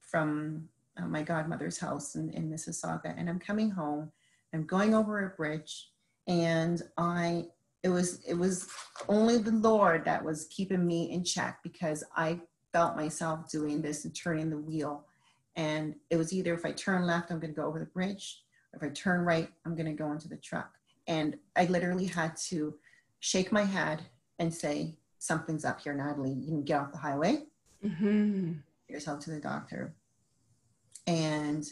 [0.00, 3.14] from uh, my godmother's house in, in Mississauga.
[3.16, 4.10] And I'm coming home.
[4.52, 5.90] I'm going over a bridge
[6.26, 7.46] and I
[7.82, 8.68] it was it was
[9.08, 12.40] only the Lord that was keeping me in check because I
[12.72, 15.06] felt myself doing this and turning the wheel.
[15.54, 18.42] And it was either if I turn left, I'm going to go over the bridge,
[18.72, 20.70] or if I turn right, I'm going to go into the truck.
[21.06, 22.74] And I literally had to
[23.20, 24.02] shake my head
[24.38, 26.32] and say, Something's up here, Natalie.
[26.32, 27.44] You can get off the highway.
[27.84, 28.52] Mm-hmm.
[28.88, 29.94] Yourself to the doctor.
[31.06, 31.64] And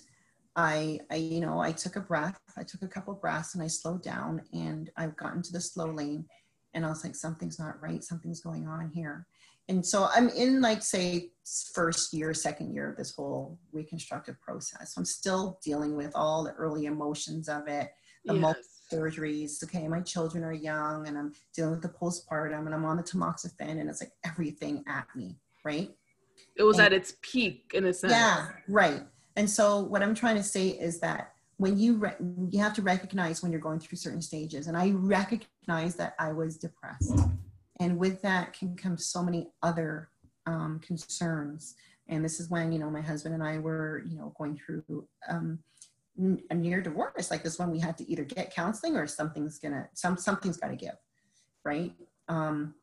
[0.56, 2.38] I, I, you know, I took a breath.
[2.56, 5.86] I took a couple breaths and I slowed down and I've gotten to the slow
[5.86, 6.26] lane
[6.74, 8.02] and I was like, something's not right.
[8.02, 9.26] Something's going on here.
[9.68, 11.30] And so I'm in like, say,
[11.72, 14.94] first year, second year of this whole reconstructive process.
[14.96, 17.90] I'm still dealing with all the early emotions of it,
[18.26, 18.56] the yes.
[18.92, 19.64] surgeries.
[19.64, 23.02] Okay, my children are young and I'm dealing with the postpartum and I'm on the
[23.02, 25.90] tamoxifen and it's like everything at me, right?
[26.56, 28.12] It was and, at its peak in a sense.
[28.12, 29.02] Yeah, right.
[29.36, 32.16] And so what I'm trying to say is that when you re-
[32.50, 36.32] you have to recognize when you're going through certain stages and I recognize that I
[36.32, 37.18] was depressed.
[37.80, 40.08] And with that can come so many other
[40.46, 41.74] um, concerns.
[42.08, 45.06] And this is when, you know, my husband and I were, you know, going through
[45.28, 45.58] um,
[46.50, 49.88] a near divorce like this one we had to either get counseling or something's gonna
[49.94, 50.94] some something's got to give
[51.64, 51.92] right
[52.28, 52.74] um,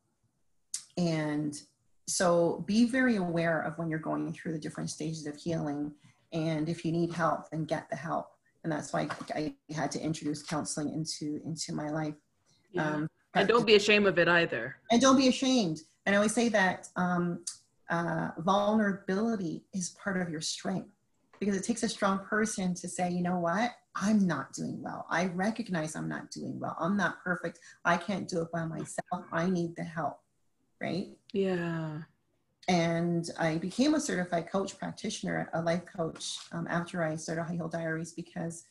[0.98, 1.62] and
[2.06, 5.92] so be very aware of when you're going through the different stages of healing
[6.32, 8.26] and if you need help then get the help.
[8.64, 12.14] And that's why i had to introduce counseling into into my life.
[12.70, 12.88] Yeah.
[12.88, 14.76] um, and don't be ashamed of it either.
[14.90, 15.80] And don't be ashamed.
[16.06, 17.44] And i always say that um,
[17.90, 20.90] uh, vulnerability is part of your strength
[21.40, 23.72] because it takes a strong person to say you know what?
[23.94, 25.06] I'm not doing well.
[25.10, 26.76] I recognize i'm not doing well.
[26.80, 27.58] I'm not perfect.
[27.84, 29.26] I can't do it by myself.
[29.32, 30.18] I need the help.
[30.80, 31.08] Right?
[31.32, 32.02] Yeah
[32.68, 37.54] and I became a certified coach practitioner, a life coach, um, after I started High
[37.54, 38.64] Heel Diaries because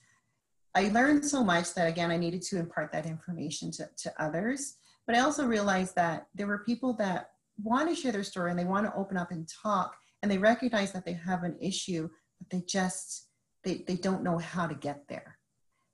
[0.74, 4.78] I learned so much that again I needed to impart that information to, to others.
[5.06, 7.32] But I also realized that there were people that
[7.62, 10.38] want to share their story and they want to open up and talk and they
[10.38, 13.28] recognize that they have an issue, but they just
[13.64, 15.38] they, they don't know how to get there.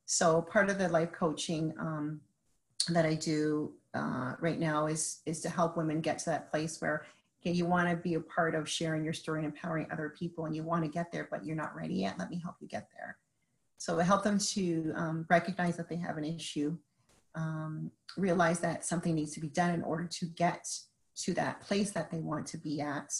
[0.05, 2.21] So part of the life coaching um,
[2.89, 6.79] that I do uh, right now is is to help women get to that place
[6.79, 7.05] where
[7.55, 10.55] you want to be a part of sharing your story and empowering other people and
[10.55, 12.87] you want to get there, but you're not ready yet, let me help you get
[12.97, 13.17] there.
[13.77, 16.77] So help them to um, recognize that they have an issue,
[17.35, 20.67] um, realize that something needs to be done in order to get
[21.17, 23.13] to that place that they want to be at,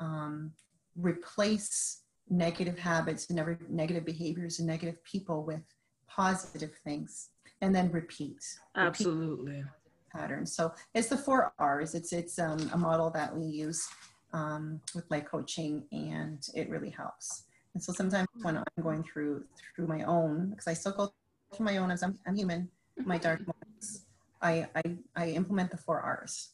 [0.00, 0.52] um,
[0.96, 5.62] replace negative habits and negative behaviors and negative people with
[6.08, 7.28] positive things,
[7.60, 8.42] and then repeat.
[8.76, 9.52] Absolutely.
[9.52, 9.66] Repeat
[10.10, 10.54] patterns.
[10.54, 11.94] So it's the four R's.
[11.94, 13.88] It's it's um, a model that we use
[14.32, 17.44] um, with life coaching, and it really helps.
[17.74, 19.44] And so sometimes when I'm going through
[19.74, 21.12] through my own, because I still go
[21.54, 22.68] through my own as I'm, I'm human,
[23.04, 24.04] my dark moments,
[24.42, 24.82] I, I
[25.16, 26.50] I implement the four R's.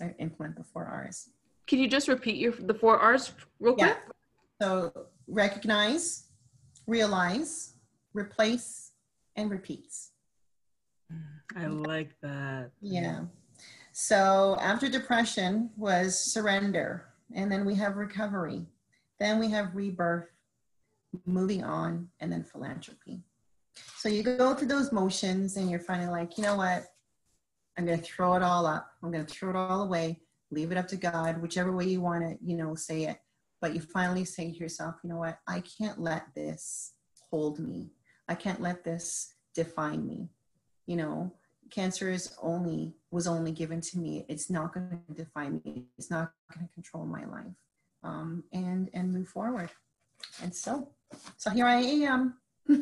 [0.00, 1.30] I implement the four R's.
[1.66, 3.88] Can you just repeat your the four R's real quick?
[3.88, 4.12] Yeah.
[4.60, 6.24] So recognize,
[6.86, 7.74] realize,
[8.14, 8.92] replace,
[9.36, 10.11] and repeats.
[11.56, 12.70] I like that.
[12.80, 13.20] Yeah.
[13.92, 18.66] So after depression was surrender, and then we have recovery,
[19.20, 20.28] then we have rebirth,
[21.26, 23.22] moving on, and then philanthropy.
[23.96, 26.84] So you go through those motions, and you're finally like, you know what?
[27.78, 28.90] I'm going to throw it all up.
[29.02, 30.20] I'm going to throw it all away.
[30.50, 33.18] Leave it up to God, whichever way you want to, you know, say it.
[33.60, 35.38] But you finally say to yourself, you know what?
[35.46, 36.92] I can't let this
[37.30, 37.92] hold me.
[38.28, 40.28] I can't let this define me.
[40.86, 41.32] You know,
[41.72, 44.24] cancer is only was only given to me.
[44.28, 45.86] It's not going to define me.
[45.98, 47.54] It's not going to control my life.
[48.04, 49.70] Um, and and move forward.
[50.42, 50.88] And so,
[51.36, 52.34] so here I am.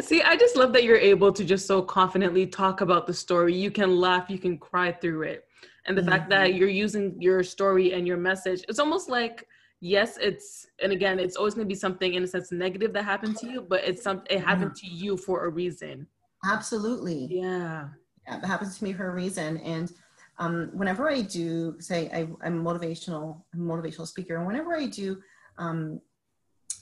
[0.00, 3.54] See, I just love that you're able to just so confidently talk about the story.
[3.54, 5.44] You can laugh, you can cry through it.
[5.86, 6.10] And the mm-hmm.
[6.10, 9.46] fact that you're using your story and your message, it's almost like
[9.80, 13.04] yes, it's and again, it's always going to be something in a sense negative that
[13.04, 16.06] happened to you, but it's some it happened to you for a reason.
[16.44, 17.28] Absolutely.
[17.30, 17.88] Yeah.
[18.26, 19.58] Yeah, it happens to me for a reason.
[19.58, 19.92] And
[20.38, 24.86] um, whenever I do, say I, am motivational, I'm a motivational speaker, and whenever I
[24.86, 25.22] do
[25.58, 26.00] um,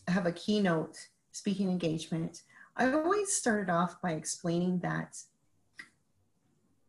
[0.08, 0.96] have a keynote
[1.32, 2.42] speaking engagement,
[2.76, 5.18] I always started off by explaining that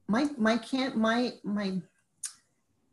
[0.07, 1.81] my my can't my my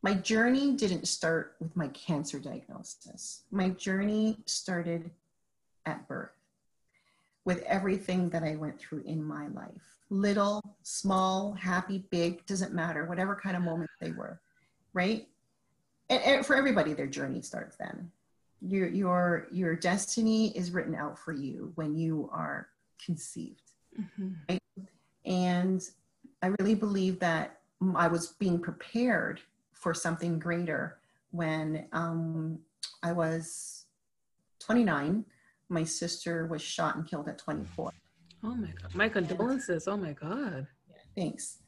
[0.03, 3.43] my journey didn't start with my cancer diagnosis.
[3.51, 5.11] My journey started
[5.87, 6.40] at birth
[7.45, 9.97] with everything that I went through in my life.
[10.11, 14.41] Little, small, happy, big, doesn't matter, whatever kind of moments they were,
[14.93, 15.27] right?
[16.09, 18.11] And, and for everybody, their journey starts then.
[18.61, 22.69] Your, your, your destiny is written out for you when you are
[23.03, 23.73] conceived.
[23.99, 24.31] Mm-hmm.
[24.49, 24.61] Right?
[25.25, 25.83] And
[26.43, 27.61] I really believe that
[27.95, 29.41] I was being prepared
[29.73, 30.99] for something greater
[31.31, 32.59] when um,
[33.03, 33.87] I was
[34.59, 35.25] 29.
[35.71, 37.91] My sister was shot and killed at 24.
[38.43, 38.95] Oh my God.
[38.95, 39.89] My condolences.
[39.89, 40.67] Oh my God.
[41.17, 41.59] Thanks.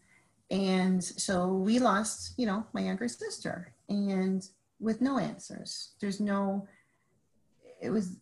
[0.51, 4.47] And so we lost, you know, my younger sister and
[4.81, 5.93] with no answers.
[6.01, 6.67] There's no,
[7.81, 8.17] it was,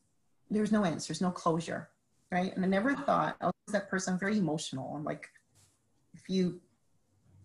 [0.51, 1.89] there was no answers, no closure
[2.31, 2.55] right?
[2.55, 4.15] And I never thought I was that person.
[4.15, 4.93] I'm very emotional.
[4.95, 5.29] I'm like,
[6.15, 6.61] if you,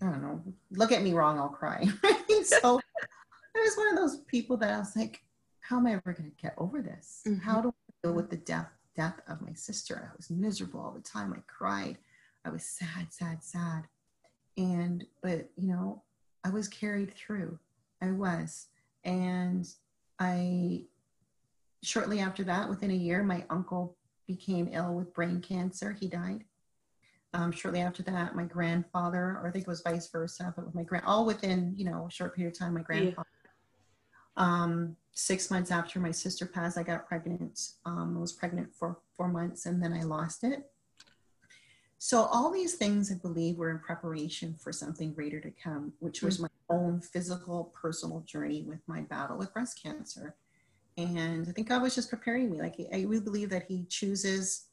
[0.01, 1.85] I don't know, look at me wrong, I'll cry.
[2.43, 2.79] so
[3.55, 5.21] I was one of those people that I was like,
[5.61, 7.21] how am I ever going to get over this?
[7.27, 7.39] Mm-hmm.
[7.39, 7.73] How do
[8.11, 10.09] with the death death of my sister?
[10.11, 11.33] I was miserable all the time.
[11.33, 11.97] I cried.
[12.45, 13.83] I was sad, sad, sad.
[14.57, 16.03] And but you know,
[16.43, 17.59] I was carried through.
[18.01, 18.67] I was.
[19.03, 19.67] And
[20.19, 20.83] I
[21.83, 23.95] shortly after that, within a year, my uncle
[24.27, 25.91] became ill with brain cancer.
[25.91, 26.43] He died.
[27.33, 30.73] Um, shortly after that, my grandfather, or I think it was vice versa, but with
[30.73, 33.27] my grand, all within you know a short period of time, my grandfather.
[34.37, 37.69] Um, six months after my sister passed, I got pregnant.
[37.85, 40.69] Um, I was pregnant for four months, and then I lost it.
[41.97, 46.21] So all these things, I believe, were in preparation for something greater to come, which
[46.21, 46.43] was mm-hmm.
[46.69, 50.35] my own physical, personal journey with my battle with breast cancer.
[50.97, 52.59] And I think God was just preparing me.
[52.59, 54.67] Like I really believe that He chooses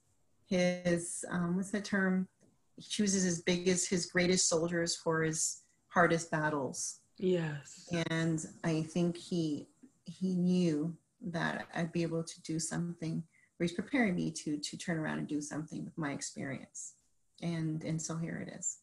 [0.47, 2.29] His um, what's the term?
[2.77, 6.99] He chooses His biggest, His greatest soldiers for His hardest battles.
[7.19, 7.89] Yes.
[8.11, 9.69] And I think He
[10.05, 13.23] He knew that I'd be able to do something.
[13.59, 16.95] Or He's preparing me to to turn around and do something with my experience.
[17.43, 18.79] And and so here it is.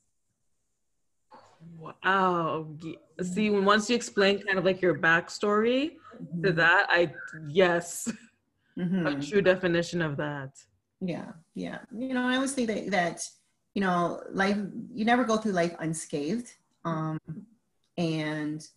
[1.78, 2.68] Wow.
[3.22, 6.44] See, once you explain kind of like your backstory mm-hmm.
[6.44, 7.14] to that, I,
[7.50, 8.10] yes,
[8.78, 9.06] mm-hmm.
[9.06, 10.52] a true definition of that.
[11.02, 11.32] Yeah.
[11.56, 11.80] Yeah.
[11.94, 13.30] You know, I always think that, that,
[13.74, 14.58] you know, life,
[14.94, 16.54] you never go through life unscathed.
[16.86, 17.20] Um,
[18.00, 18.68] and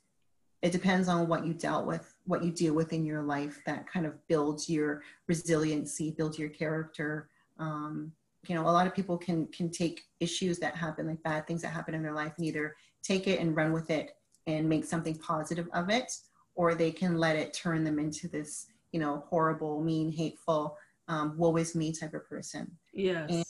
[0.60, 3.86] it depends on what you dealt with, what you deal with in your life that
[3.86, 7.28] kind of builds your resiliency, builds your character.
[7.58, 8.12] Um,
[8.48, 11.62] you know a lot of people can can take issues that happen like bad things
[11.62, 14.16] that happen in their life and either take it and run with it
[14.46, 16.12] and make something positive of it
[16.54, 20.76] or they can let it turn them into this you know horrible mean hateful
[21.08, 23.44] um, woe is me type of person yes and,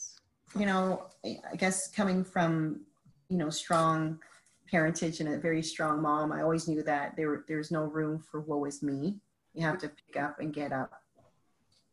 [0.61, 2.81] you know i guess coming from
[3.29, 4.19] you know strong
[4.73, 8.41] parentage and a very strong mom i always knew that there there's no room for
[8.41, 9.19] woe is me.
[9.53, 10.91] You have to pick up and get up.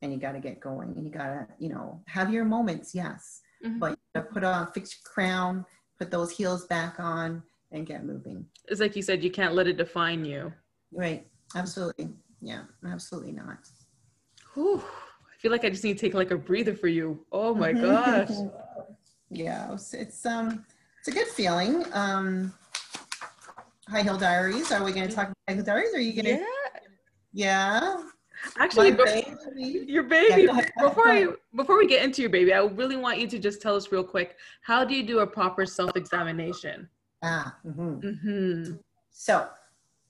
[0.01, 2.95] And you got to get going and you got to you know have your moments
[2.95, 3.43] yes.
[3.63, 3.79] Mm-hmm.
[3.79, 5.67] but you got to put on fix your crown
[5.99, 8.47] put those heels back on and get moving.
[8.69, 10.51] It's like you said you can't let it define you.
[10.91, 11.27] Right.
[11.55, 12.09] Absolutely.
[12.41, 13.59] Yeah absolutely not.
[14.55, 14.83] Whew.
[15.33, 17.27] i feel like i just need to take like a breather for you.
[17.31, 18.31] Oh my gosh.
[19.29, 20.65] Yeah it's, it's um
[20.99, 21.85] it's a good feeling.
[21.93, 22.55] Um
[23.91, 26.13] high Heel diaries are we going to talk about high Heel diaries or are you
[26.23, 26.81] going to yeah
[27.33, 28.03] yeah
[28.59, 29.85] Actually, baby.
[29.87, 30.45] your baby.
[30.45, 33.61] Yeah, before I before we get into your baby, I really want you to just
[33.61, 34.39] tell us real quick.
[34.63, 36.89] How do you do a proper self examination?
[37.23, 37.55] Ah.
[37.67, 37.99] Mm-hmm.
[37.99, 38.73] Mm-hmm.
[39.11, 39.47] So,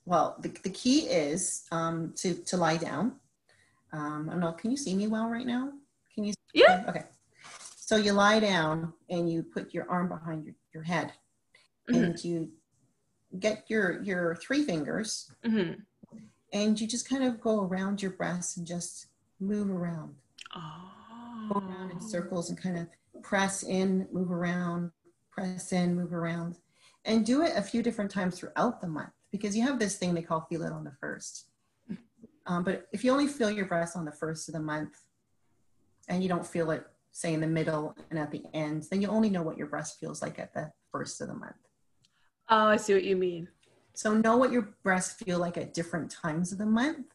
[0.05, 3.17] well, the, the key is um, to to lie down.
[3.93, 4.53] Um, I don't know.
[4.53, 5.73] Can you see me well right now?
[6.15, 6.35] Can you?
[6.55, 6.85] Yeah.
[6.89, 7.03] Okay.
[7.75, 11.13] So you lie down and you put your arm behind your, your head,
[11.91, 11.97] Mhm.
[12.05, 12.53] and you
[13.39, 15.81] get your your three fingers, Mm-hmm.
[16.53, 19.07] and you just kind of go around your breast and just
[19.39, 20.15] move around,
[20.55, 21.49] Oh.
[21.53, 22.89] go around in circles, and kind of
[23.23, 24.91] press in, move around,
[25.31, 26.57] press in, move around,
[27.05, 30.13] and do it a few different times throughout the month because you have this thing
[30.15, 31.47] they call feel it on the first.
[32.47, 34.97] Um, but if you only feel your breast on the first of the month
[36.09, 39.09] and you don't feel it, say, in the middle and at the end, then you
[39.09, 41.55] only know what your breast feels like at the first of the month.
[42.53, 43.49] Oh, I see what you mean.
[43.95, 47.07] So know what your breasts feel like at different times of the month.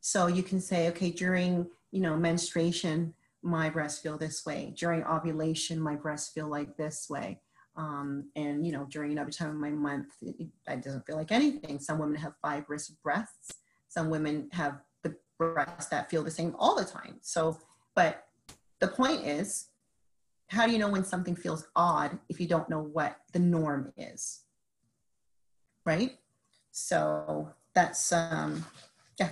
[0.00, 3.12] So you can say, okay, during you know menstruation,
[3.42, 4.72] my breasts feel this way.
[4.76, 7.40] During ovulation, my breasts feel like this way.
[7.74, 10.36] Um, and you know during another time of my month, it,
[10.68, 11.80] it, doesn't feel like anything.
[11.80, 13.54] Some women have fibrous breasts.
[13.88, 17.16] Some women have the breasts that feel the same all the time.
[17.22, 17.58] So,
[17.96, 18.26] but
[18.78, 19.66] the point is,
[20.46, 23.92] how do you know when something feels odd if you don't know what the norm
[23.96, 24.42] is?
[25.86, 26.18] Right?
[26.72, 28.66] So that's um
[29.18, 29.30] yeah,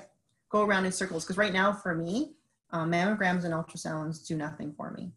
[0.49, 2.33] go around in circles because right now for me,
[2.71, 5.13] um, mammograms and ultrasounds do nothing for me.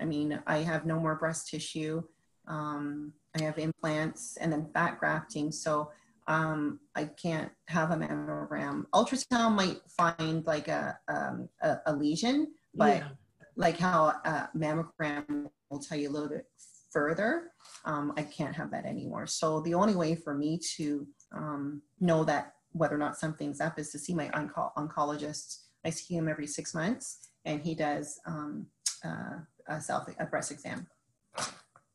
[0.00, 2.02] I mean, I have no more breast tissue.
[2.46, 5.90] Um, I have implants and then fat grafting, so
[6.26, 8.84] um, I can't have a mammogram.
[8.94, 13.08] Ultrasound might find like a um, a, a lesion, but yeah.
[13.56, 16.46] like how a mammogram will tell you a little bit
[16.90, 17.50] further.
[17.84, 19.26] Um, I can't have that anymore.
[19.26, 23.78] So the only way for me to um, know that whether or not something's up
[23.78, 25.62] is to see my onco- oncologist.
[25.84, 28.66] I see him every six months, and he does um,
[29.04, 30.86] uh, a self a breast exam.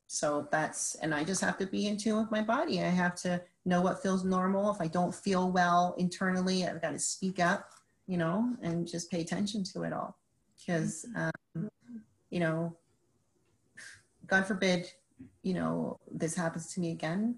[0.08, 2.82] So that's and I just have to be in tune with my body.
[2.82, 4.72] I have to know what feels normal.
[4.72, 7.68] If I don't feel well internally, I've got to speak up,
[8.06, 10.16] you know, and just pay attention to it all.
[10.60, 11.70] Because um,
[12.30, 12.78] you know,
[14.34, 14.92] God forbid,
[15.44, 17.36] you know, this happens to me again.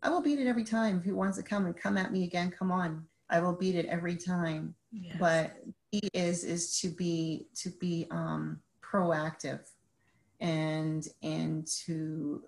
[0.00, 0.98] I will beat it every time.
[0.98, 3.04] If he wants to come and come at me again, come on.
[3.28, 4.72] I will beat it every time.
[4.92, 5.16] Yes.
[5.18, 5.56] But
[5.90, 9.58] he is is to be to be um, proactive
[10.38, 12.44] and and to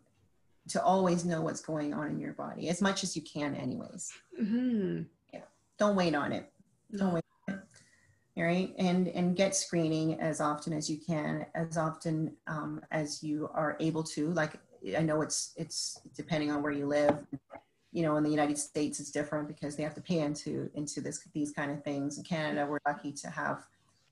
[0.69, 4.13] to always know what's going on in your body as much as you can anyways
[4.41, 5.03] Mm-hmm.
[5.33, 5.41] Yeah.
[5.79, 6.53] don't wait on it
[6.93, 7.15] don't No.
[7.15, 7.25] wait on it.
[7.25, 7.28] all
[8.39, 8.75] right?
[8.79, 13.77] And and get screening as often as you can as often um, as you are
[13.81, 14.33] able to.
[14.33, 14.55] Like
[14.97, 17.27] i know it's it's depending on where you live.
[17.93, 21.01] You know in the united states it's different because they have to pay into into
[21.01, 22.19] this these kind of things.
[22.19, 23.65] In canada we're lucky to have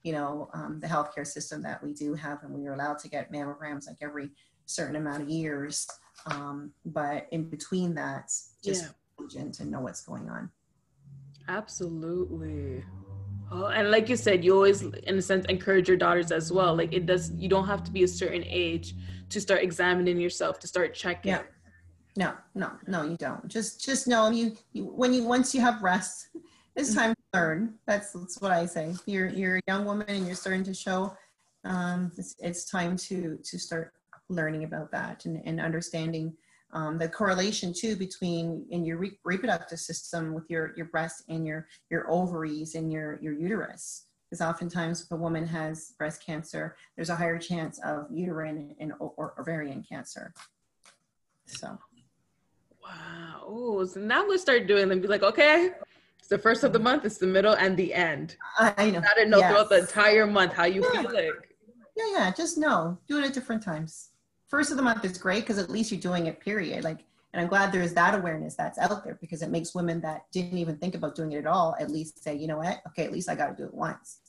[0.03, 3.09] you know um, the healthcare system that we do have and we are allowed to
[3.09, 4.31] get mammograms like every
[4.65, 5.87] certain amount of years.
[6.25, 8.31] Um, but in between that
[8.63, 9.39] just Yeah.
[9.39, 10.51] and know what's going on.
[11.47, 12.83] Absolutely.
[13.51, 16.75] And like you said, you always, in a sense, encourage your daughters as well.
[16.75, 18.95] Like it does, you don't have to be a certain age
[19.29, 21.31] to start examining yourself, to start checking.
[21.31, 21.43] Yeah.
[22.17, 23.47] No, no, no, you don't.
[23.47, 26.29] Just, just know you, you when you once you have rest,
[26.75, 27.75] it's time to learn.
[27.85, 28.95] That's that's what I say.
[29.05, 31.15] You're you're a young woman and you're starting to show.
[31.63, 33.93] Um, it's, it's time to to start
[34.29, 36.33] learning about that and, and understanding
[36.77, 41.45] um, the correlation too between in your re- reproductive system with your your breast and
[41.45, 44.03] your your ovaries and your your uterus.
[44.29, 48.93] Because oftentimes, if a woman has breast cancer, there's a higher chance of uterine and
[48.99, 50.33] or ovarian cancer.
[51.45, 51.79] So.
[52.83, 53.41] Wow.
[53.45, 55.01] Oh, so now gonna start doing them.
[55.01, 55.71] Be like, okay,
[56.19, 58.37] it's the first of the month, it's the middle, and the end.
[58.59, 59.01] I know.
[59.01, 59.49] To know Yes.
[59.49, 61.01] throughout the entire month how you Yeah.
[61.01, 61.55] feel like.
[61.97, 62.31] Yeah, yeah.
[62.31, 62.99] Just know.
[63.07, 64.11] Do it at different times.
[64.47, 66.39] First of the month is great because at least you're doing it.
[66.39, 66.83] Period.
[66.83, 66.99] Like,
[67.33, 70.57] and I'm glad there's that awareness that's out there because it makes women that didn't
[70.57, 72.81] even think about doing it at all at least say, you know what?
[72.87, 74.19] Okay, at least I got to do it once.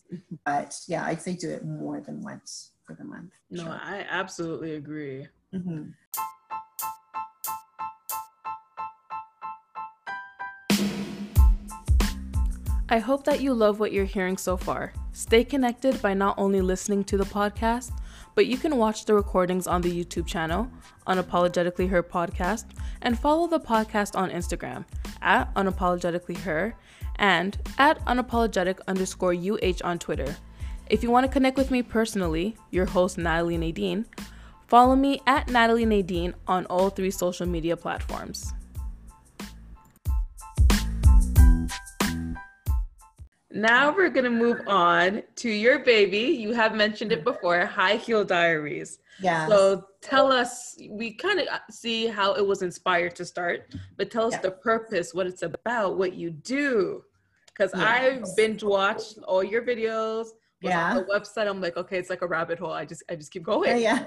[0.45, 3.31] But yeah, I'd say do it more than once for the month.
[3.51, 3.81] No, Sure.
[3.83, 5.29] I absolutely agree.
[5.55, 5.93] Mhm.
[12.91, 14.95] I hope that you love what you're hearing so far.
[15.13, 17.93] Stay connected by not only listening to the podcast,
[18.39, 20.71] but you can watch the recordings on the YouTube channel,
[21.09, 22.67] Unapologetically Her Podcast,
[23.03, 24.85] and follow the podcast on Instagram
[25.21, 26.77] at Unapologetically Her
[27.17, 30.37] and at unapologetic underscore UH on Twitter.
[30.89, 34.07] If you want to connect with me personally, your host Natalie Nadine,
[34.69, 38.53] follow me at Natalie Nadine on all three social media platforms.
[43.51, 46.19] Now we're going to move on to your baby.
[46.19, 48.99] You have mentioned it before, High Heel Diaries.
[49.21, 49.49] Yeah.
[49.49, 54.27] So tell us, we kind of see how it was inspired to start, but tell
[54.27, 54.43] us Yeah.
[54.43, 57.03] the purpose, what it's about, what you do.
[57.47, 57.83] Because Yes.
[58.29, 60.27] I've binge watched all your videos.
[60.61, 60.91] Yeah.
[60.91, 62.73] On the website, I'm like, okay, it's like a rabbit hole.
[62.73, 63.81] I just, I just keep Yeah, going.
[63.83, 64.05] yeah.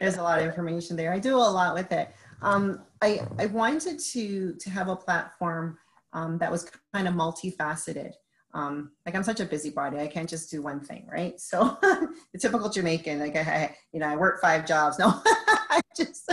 [0.00, 1.12] There's a lot of information there.
[1.12, 2.10] I do a lot with it.
[2.40, 5.78] Um, I, I wanted to to have a platform
[6.14, 8.12] um, that was kind of multifaceted.
[8.54, 11.40] Um, like I'm such a busybody, I can't just do one thing, right?
[11.40, 14.98] So the typical Jamaican, like I, I you know, I work five jobs.
[14.98, 16.30] No, I just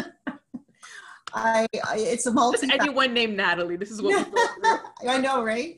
[1.34, 2.68] I, I it's a multi.
[2.68, 3.76] Just anyone named Natalie.
[3.76, 5.10] This is what we.
[5.10, 5.78] I know, right?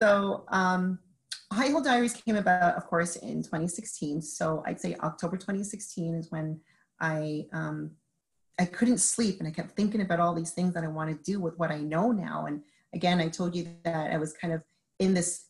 [0.00, 0.98] So, um,
[1.52, 4.22] High Heel Diaries came about, of course, in 2016.
[4.22, 6.60] So I'd say October 2016 is when
[7.00, 7.92] I um,
[8.58, 11.30] I couldn't sleep, and I kept thinking about all these things that I want to
[11.30, 12.46] do with what I know now.
[12.46, 12.62] And
[12.94, 14.62] again, I told you that I was kind of
[15.02, 15.46] in this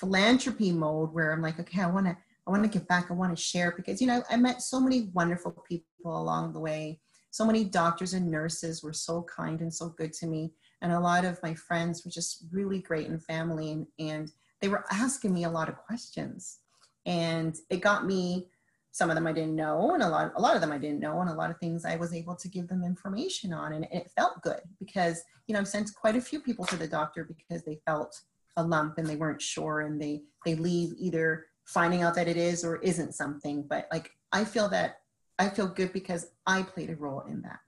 [0.00, 2.16] philanthropy mode where I'm like, okay, I want to
[2.46, 3.10] I want to give back.
[3.10, 6.60] I want to share because you know I met so many wonderful people along the
[6.60, 7.00] way.
[7.30, 10.52] So many doctors and nurses were so kind and so good to me
[10.82, 14.68] and a lot of my friends were just really great and family and, and they
[14.68, 16.58] were asking me a lot of questions
[17.06, 18.48] and it got me
[18.92, 21.00] some of them i didn't know and a lot a lot of them i didn't
[21.00, 23.86] know and a lot of things i was able to give them information on and
[23.92, 27.24] it felt good because you know i've sent quite a few people to the doctor
[27.24, 28.20] because they felt
[28.58, 32.36] a lump and they weren't sure and they they leave either finding out that it
[32.36, 35.00] is or isn't something but like i feel that
[35.38, 37.60] i feel good because i played a role in that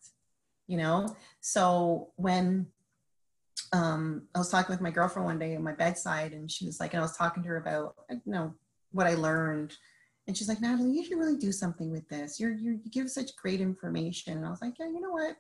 [0.67, 2.67] you know so when
[3.73, 6.81] um, I was talking with my girlfriend one day at my bedside, and she was
[6.81, 8.53] like, and I was talking to her about, you know,
[8.91, 9.77] what I learned,
[10.27, 12.39] and she's like, Natalie, you should really do something with this.
[12.39, 14.37] You're, you're you give such great information.
[14.37, 15.37] And I was like, yeah, you know what,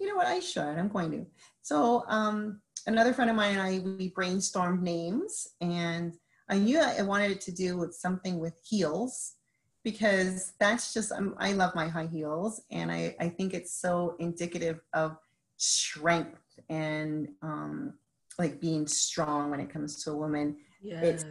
[0.00, 0.62] you know what, I should.
[0.62, 1.26] I'm going to.
[1.62, 6.14] So um, another friend of mine and I we brainstormed names, and
[6.48, 9.34] I knew I wanted it to do with something with heels
[9.82, 14.16] because that's just um, I love my high heels, and I I think it's so
[14.18, 15.16] indicative of
[15.56, 17.94] strength and um,
[18.38, 20.56] like being strong when it comes to a woman.
[20.82, 21.02] Yes.
[21.02, 21.24] It's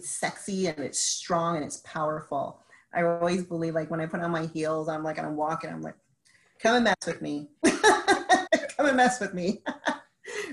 [0.00, 2.60] sexy and it's strong and it's powerful.
[2.94, 5.70] I always believe like when I put on my heels, I'm like, and I'm walking,
[5.70, 5.96] I'm like,
[6.60, 7.50] come and mess with me.
[7.64, 9.62] come and mess with me.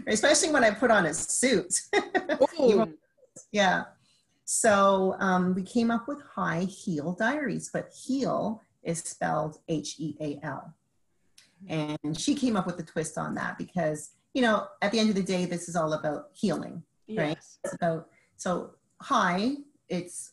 [0.07, 1.73] Especially when I put on a suit.
[3.51, 3.83] Yeah.
[4.45, 10.15] So um, we came up with High Heel Diaries, but heel is spelled H E
[10.19, 10.73] A L.
[11.69, 15.09] And she came up with the twist on that because, you know, at the end
[15.09, 16.83] of the day, this is all about healing.
[17.09, 17.29] right?
[17.29, 17.59] yes.
[17.63, 19.53] It's about, so high,
[19.87, 20.31] it's,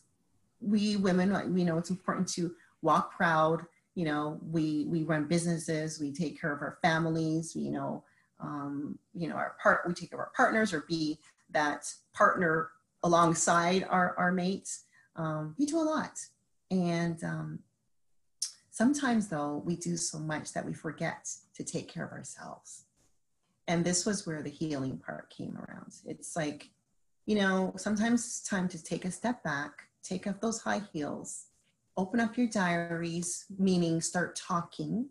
[0.59, 3.65] we women, we know it's important to walk proud.
[3.95, 8.03] You know, we, we run businesses, we take care of our families, you know,
[8.41, 11.19] um, you know, our part, we take of our partners or be
[11.51, 12.71] that partner
[13.03, 14.85] alongside our, our mates.
[15.15, 16.19] Um, we do a lot.
[16.69, 17.59] And um,
[18.69, 22.85] sometimes though, we do so much that we forget to take care of ourselves.
[23.67, 25.93] And this was where the healing part came around.
[26.05, 26.69] It's like,
[27.25, 31.45] you know, sometimes it's time to take a step back, take off those high heels,
[31.95, 35.07] open up your diaries, meaning start talking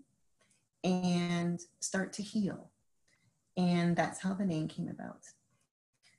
[0.82, 2.69] and start to heal.
[3.56, 5.20] And that's how the name came about.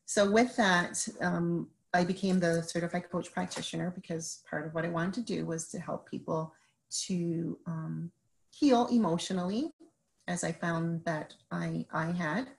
[0.05, 4.89] So, with that, um, I became the certified coach practitioner because part of what I
[4.89, 6.53] wanted to do was to help people
[7.07, 8.11] to um,
[8.49, 9.71] heal emotionally,
[10.27, 12.49] as I found that I, I had.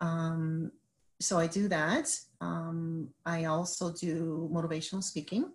[0.00, 0.72] Um,
[1.20, 2.08] so I do that.
[2.40, 5.52] Um, I also do motivational speaking.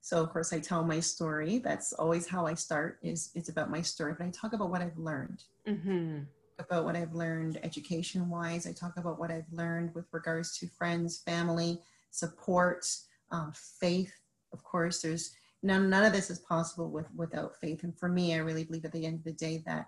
[0.00, 1.58] So of course I tell my story.
[1.58, 2.98] That's always how I start.
[3.02, 6.18] Is it's about my story, but I talk about what I've learned Mm-hmm.
[6.58, 8.66] About what I've learned education wise.
[8.66, 12.86] I talk about what I've learned with regards to friends, family, support,
[13.32, 14.12] um, faith.
[14.52, 17.82] Of course, there's none, none of this is possible with, without faith.
[17.82, 19.86] And for me, I really believe at the end of the day that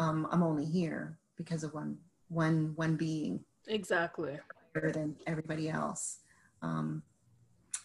[0.00, 1.96] um, I'm only here because of one,
[2.28, 4.38] one, one being Exactly.
[4.74, 6.18] better than everybody else.
[6.62, 7.02] Um,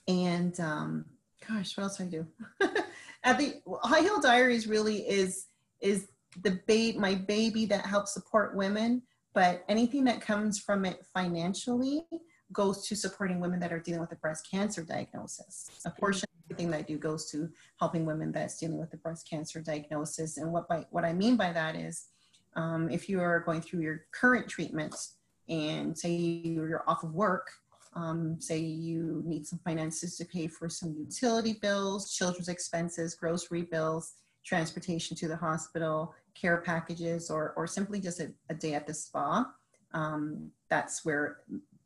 [0.07, 1.05] and um,
[1.47, 2.27] gosh, what else do I do?
[3.23, 5.47] At the High Heel Diaries really is
[5.81, 6.07] is
[6.43, 9.01] the babe, my baby that helps support women.
[9.33, 12.05] But anything that comes from it financially
[12.53, 15.69] goes to supporting women that are dealing with a breast cancer diagnosis.
[15.85, 17.49] A portion of everything that I do goes to
[17.79, 20.37] helping women that's dealing with the breast cancer diagnosis.
[20.37, 22.07] And what by what I mean by that is,
[22.55, 25.15] um, if you are going through your current treatments
[25.49, 27.47] and say you're off of work,
[27.95, 33.63] um, say you need some finances to pay for some utility bills, children's expenses, grocery
[33.63, 34.13] bills,
[34.45, 38.93] transportation to the hospital, care packages, or, or simply just a, a day at the
[38.93, 39.49] spa.
[39.93, 41.37] Um, that's where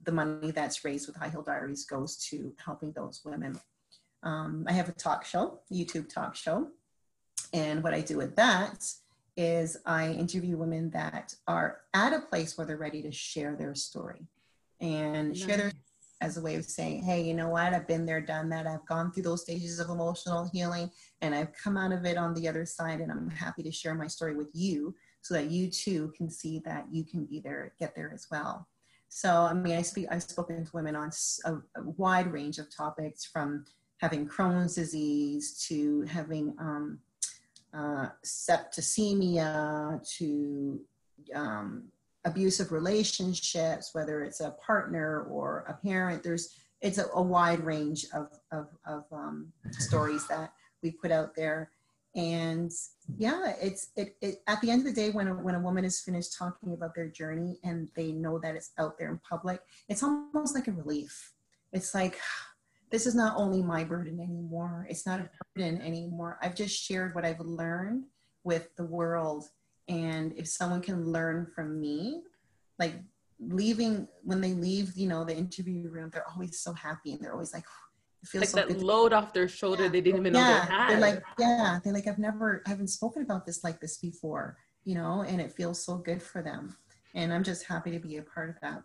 [0.04, 3.60] the money that's raised with High Heel Diaries goes to helping those women.
[4.24, 6.68] Um, I have a talk show, YouTube talk show.
[7.54, 8.92] And what I do with that
[9.38, 13.76] is I interview women that are at a place where they're ready to share their
[13.76, 14.28] story
[14.82, 15.40] and nice.
[15.40, 15.72] share their
[16.22, 17.74] as a way of saying, hey, you know what?
[17.74, 18.68] I've been there, done that.
[18.68, 20.92] I've gone through those stages of emotional healing
[21.22, 23.00] and I've come out of it on the other side.
[23.00, 26.60] And I'm happy to share my story with you so that you too can see
[26.66, 28.68] that you can be there, get there as well.
[29.08, 31.10] So, I mean, I speak, I've spoken to women on
[31.46, 33.66] a, a wide range of topics from
[33.98, 37.00] having Crohn's disease to having um,
[37.74, 40.80] uh, septicemia to
[41.34, 41.84] um,
[42.26, 46.24] abusive relationships, whether it's a partner or a parent.
[46.24, 51.36] There's it's a, a wide range of of, of um, stories that we put out
[51.36, 51.72] there,
[52.16, 52.72] and
[53.18, 55.86] yeah, it's it, it at the end of the day when a, when a woman
[55.86, 59.62] is finished talking about their journey and they know that it's out there in public,
[59.88, 61.34] it's almost like a relief.
[61.72, 62.20] It's like
[62.92, 64.88] this is not only my burden anymore.
[64.90, 66.40] It's not a burden anymore.
[66.42, 68.06] I've just shared what I've learned
[68.44, 69.46] with the world
[69.90, 72.22] and if someone can learn from me
[72.78, 72.94] like
[73.40, 77.34] leaving when they leave you know the interview room they're always so happy and they're
[77.34, 77.64] always like
[78.22, 78.82] it feels like so that good.
[78.82, 79.90] load off their shoulder yeah.
[79.90, 80.42] they didn't even yeah.
[80.42, 83.64] know they had they're like yeah they're like i've never i haven't spoken about this
[83.64, 86.76] like this before you know and it feels so good for them
[87.16, 88.84] and i'm just happy to be a part of that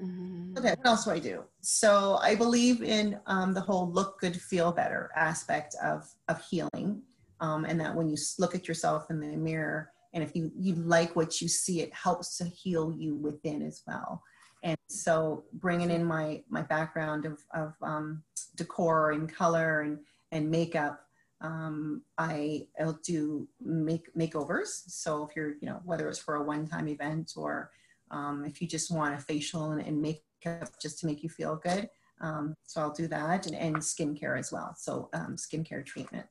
[0.00, 0.56] Mm-hmm.
[0.56, 1.44] Okay, what else do I do?
[1.60, 7.02] So I believe in um, the whole look good, feel better aspect of of healing
[7.42, 10.74] um, and that when you look at yourself in the mirror and if you you
[10.76, 14.22] like what you see it helps to heal you within as well
[14.62, 18.22] and so bringing in my my background of, of um,
[18.56, 19.98] decor and color and
[20.30, 21.04] and makeup
[21.42, 24.84] um, I, I'll do make makeovers.
[24.86, 27.72] So if you're, you know, whether it's for a one-time event or
[28.12, 31.56] um, if you just want a facial and, and, makeup just to make you feel
[31.56, 31.88] good.
[32.20, 34.76] Um, so I'll do that and, and skincare as well.
[34.78, 36.26] So um, skincare treatment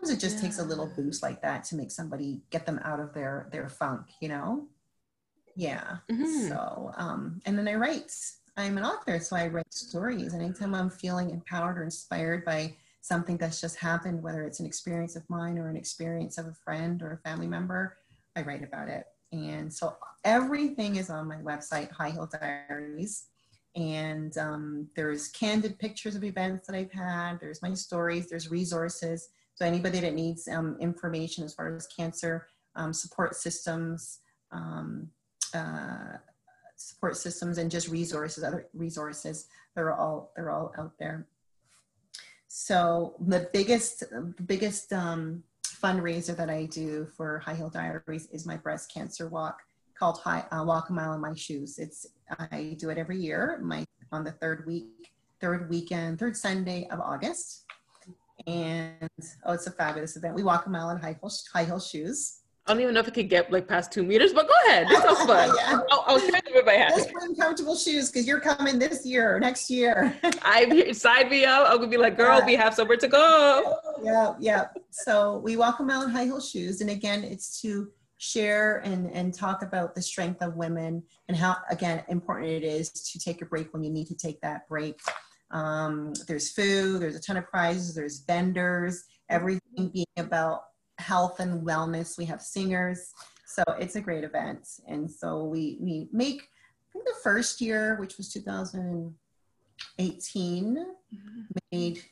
[0.00, 0.42] sometimes it just yeah.
[0.42, 3.68] takes a little boost like that to make somebody get them out of their their
[3.68, 4.66] funk you know?
[5.54, 6.48] Yeah mm-hmm.
[6.48, 8.12] so um and then i write.
[8.58, 10.32] I'm an author so i write stories.
[10.32, 14.66] And anytime i'm feeling empowered or inspired by something that's just happened whether it's an
[14.66, 17.96] experience of mine or an experience of a friend or a family member
[18.36, 19.06] i write about it.
[19.32, 23.26] And so everything is on my website high heel diaries.
[23.74, 27.40] And um, there's candid pictures of events that i've had.
[27.40, 28.28] There's my stories.
[28.28, 32.46] There's resources so anybody that needs um, information as far as cancer
[32.76, 34.20] um, support systems,
[34.52, 35.08] um,
[35.54, 36.18] uh,
[36.76, 41.26] support systems, and just resources, other resources, they're all they're all out there.
[42.48, 48.44] So the biggest the biggest um, fundraiser that I do for High Heel Diaries is
[48.44, 49.60] my breast cancer walk
[49.98, 51.78] called High, uh, Walk a Mile in My Shoes.
[51.78, 52.06] It's
[52.38, 53.58] I do it every year.
[53.62, 57.65] My on the third week, third weekend, third Sunday of August
[58.46, 59.08] and
[59.44, 60.34] oh, it's a fabulous event.
[60.34, 62.40] We walk a mile in high heel, high heel shoes.
[62.66, 64.88] I don't even know if it could get like past two meters, but go ahead.
[64.88, 65.52] This sounds fun.
[65.56, 65.78] yeah.
[65.92, 66.94] I'll, I'll try to my hat.
[66.96, 70.18] Just bring comfortable shoes because you're coming this year or next year.
[70.42, 71.68] I side me up.
[71.70, 72.46] I'm gonna be like, girl, yeah.
[72.46, 73.78] we have somewhere to go.
[74.02, 74.66] Yeah, yeah.
[74.90, 79.10] So we walk a mile in high heel shoes, and again, it's to share and
[79.12, 83.42] and talk about the strength of women and how again important it is to take
[83.42, 84.98] a break when you need to take that break
[85.50, 90.62] um, there's food, there's a ton of prizes, there's vendors, everything being about
[90.98, 92.18] health and wellness.
[92.18, 93.12] We have singers.
[93.46, 94.66] So it's a great event.
[94.88, 99.14] And so we, we make, I think the first year, which was 2018,
[100.74, 101.42] mm-hmm.
[101.70, 102.02] made,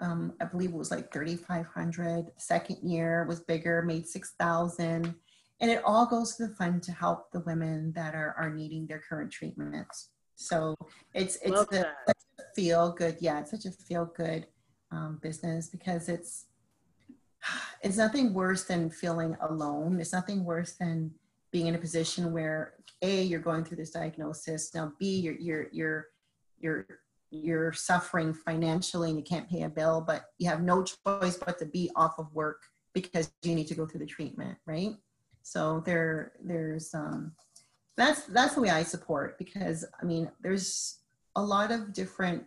[0.00, 2.32] um, I believe it was like 3,500.
[2.36, 5.14] Second year was bigger, made 6,000.
[5.60, 8.86] And it all goes to the fund to help the women that are, are needing
[8.86, 10.10] their current treatments.
[10.40, 10.76] So
[11.14, 11.92] it's it's a,
[12.54, 13.16] feel good.
[13.20, 14.46] Yeah, it's such a feel good
[14.92, 16.46] um, business because it's
[17.82, 20.00] it's nothing worse than feeling alone.
[20.00, 21.10] It's nothing worse than
[21.50, 24.72] being in a position where a you're going through this diagnosis.
[24.76, 26.06] Now b you're you're you're
[26.60, 26.86] you're
[27.30, 31.58] you're suffering financially and you can't pay a bill, but you have no choice but
[31.58, 32.62] to be off of work
[32.94, 34.94] because you need to go through the treatment, right?
[35.42, 37.32] So there there's um
[37.98, 40.98] that's that's the way I support because I mean there's
[41.34, 42.44] a lot of different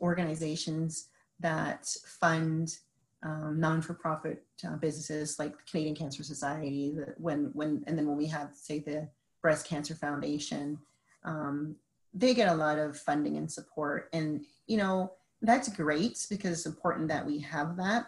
[0.00, 1.08] organizations
[1.40, 1.86] that
[2.18, 2.78] fund
[3.22, 6.96] um, non-for-profit uh, businesses like the Canadian Cancer Society.
[7.18, 9.08] When when and then when we have say the
[9.42, 10.78] Breast Cancer Foundation,
[11.24, 11.76] um,
[12.14, 15.12] they get a lot of funding and support, and you know
[15.42, 18.06] that's great because it's important that we have that.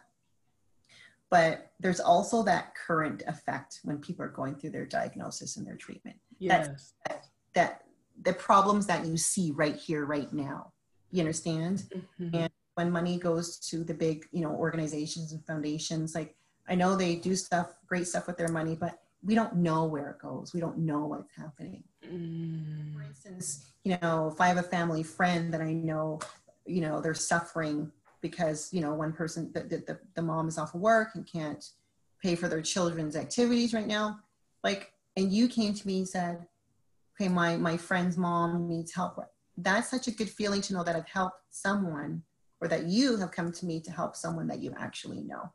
[1.31, 5.77] But there's also that current effect when people are going through their diagnosis and their
[5.77, 6.94] treatment yes.
[7.06, 7.82] that, that
[8.23, 10.73] the problems that you see right here, right now.
[11.10, 11.85] You understand?
[12.20, 12.35] Mhm.
[12.35, 16.36] And when money goes to the big, you know, organizations and foundations, like
[16.69, 20.10] I know they do stuff, great stuff with their money, but we don't know where
[20.10, 20.52] it goes.
[20.55, 21.82] We don't know what's happening.
[22.02, 23.06] For Mm.
[23.09, 26.20] instance, you know, if I have a family friend that I know,
[26.66, 27.90] you know, they're suffering
[28.20, 31.27] because, you know, one person, the, the, the, the mom is off of work and
[31.27, 31.65] can't
[32.23, 34.20] pay for their children's activities right now.
[34.62, 36.47] Like, and you came to me and said,
[37.20, 39.19] okay, my, my friend's mom needs help.
[39.57, 42.23] That's such a good feeling to know that I've helped someone
[42.61, 45.53] or that you have come to me to help someone that you actually know,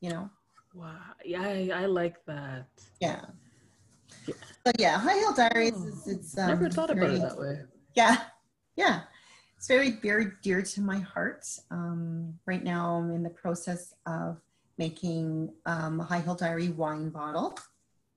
[0.00, 0.30] you know?
[0.74, 0.96] Wow.
[1.24, 2.68] Yeah, I, I like that.
[3.00, 3.20] Yeah.
[4.26, 7.60] So yeah, High Heel Diaries is, it's, um, Never thought about it that way.
[7.94, 8.22] yeah
[8.76, 9.00] yeah
[9.56, 14.40] it's very very dear to my heart um, right now i'm in the process of
[14.78, 17.58] making um, a high heel diary wine bottle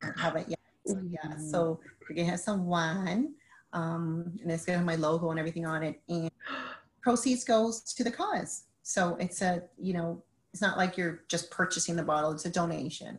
[0.03, 0.59] I don't have it yet
[0.93, 1.79] so yeah so
[2.09, 3.33] we're gonna have some wine
[3.73, 6.29] um, and it's gonna have my logo and everything on it and
[7.01, 10.21] proceeds goes to the cause so it's a you know
[10.53, 13.17] it's not like you're just purchasing the bottle it's a donation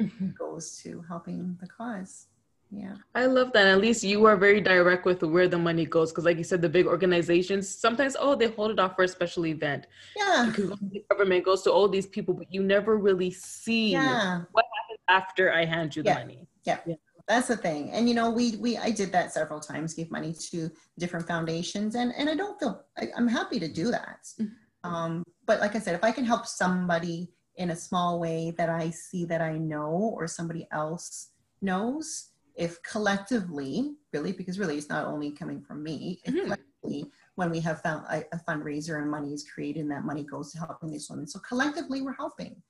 [0.00, 0.30] Mhm.
[0.30, 2.26] it goes to helping the cause
[2.70, 3.66] yeah I love that.
[3.66, 6.10] At least you are very direct with where the money goes.
[6.10, 9.08] Because, like you said, the big organizations sometimes, oh, they hold it off for a
[9.08, 9.86] special event.
[10.16, 14.44] yeah Because the government goes to all these people, but you never really see yeah
[14.52, 16.16] what happens after I hand you the
[16.64, 16.78] Yeah.
[16.86, 16.98] money.
[17.28, 17.90] That's the thing.
[17.92, 21.94] And you know, we we I did that several times, gave money to different foundations,
[21.94, 24.26] and and I don't feel I, I'm happy to do that.
[24.40, 24.52] Mhm.
[24.84, 28.68] Um, but like I said, if I can help somebody in a small way that
[28.68, 31.28] I see that I know or somebody else
[31.60, 36.42] knows, if collectively, really, because really it's not only coming from me, if Mhm.
[36.42, 40.24] collectively, when we have found a, a fundraiser and money is created and that money
[40.24, 41.26] goes to helping these women.
[41.26, 42.60] So collectively we're helping,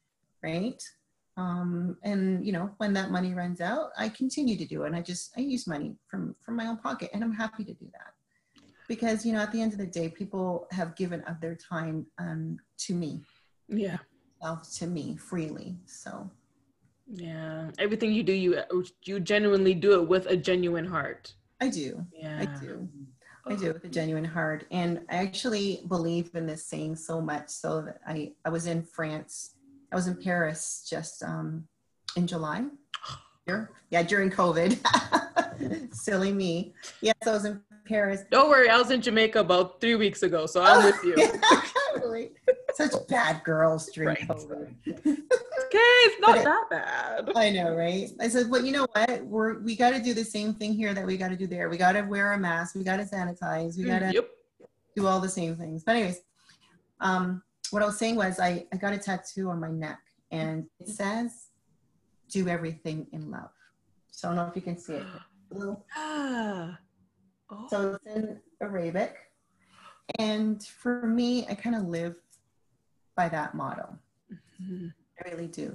[0.42, 0.82] right?
[1.36, 4.96] Um, and you know when that money runs out i continue to do it and
[4.96, 7.86] i just i use money from from my own pocket and i'm happy to do
[7.92, 8.12] that
[8.88, 12.04] because you know at the end of the day people have given of their time
[12.18, 13.22] um, to me
[13.68, 13.98] Yeah.
[14.78, 16.30] to me freely so
[17.06, 17.70] Yeah.
[17.78, 18.62] Everything you do, you
[19.04, 21.34] you genuinely do it with a genuine heart.
[21.60, 22.38] i do Yeah.
[22.42, 22.88] i do
[23.50, 27.48] i do with a genuine heart and i actually believe in this saying so much
[27.62, 29.54] so that i i was in france
[29.92, 31.64] i was in paris just um
[32.16, 32.64] in july
[33.46, 33.70] Here?
[33.90, 34.78] yeah during covid
[35.94, 39.96] silly me yes i was in paris Don't worry, I was in Jamaica about three
[39.96, 41.16] weeks ago, so I'm with you.
[42.74, 44.28] Such bad girls during Right.
[44.28, 44.74] COVID.
[44.86, 47.32] Okay, it's not it- that bad.
[47.36, 48.08] I know, right?
[48.20, 49.22] I said, well, you know what?
[49.24, 51.68] We're we got to do the same thing here that we got to do there.
[51.68, 52.76] We got to wear a mask.
[52.76, 53.76] We got to sanitize.
[53.76, 54.28] We got to Yep.
[54.96, 55.82] do all the same things.
[55.84, 56.20] But anyways,
[57.00, 57.42] um,
[57.72, 60.00] what I was saying was I I got a tattoo on my neck,
[60.30, 61.48] and it says,
[62.30, 63.50] "Do everything in love."
[64.10, 65.06] So I don't know if you can see it.
[67.54, 67.66] Oh.
[67.68, 69.14] So it's in Arabic.
[70.18, 72.16] And for me, I kind of live
[73.14, 73.98] by that motto.
[74.58, 74.94] Mhm.
[75.20, 75.68] I really do.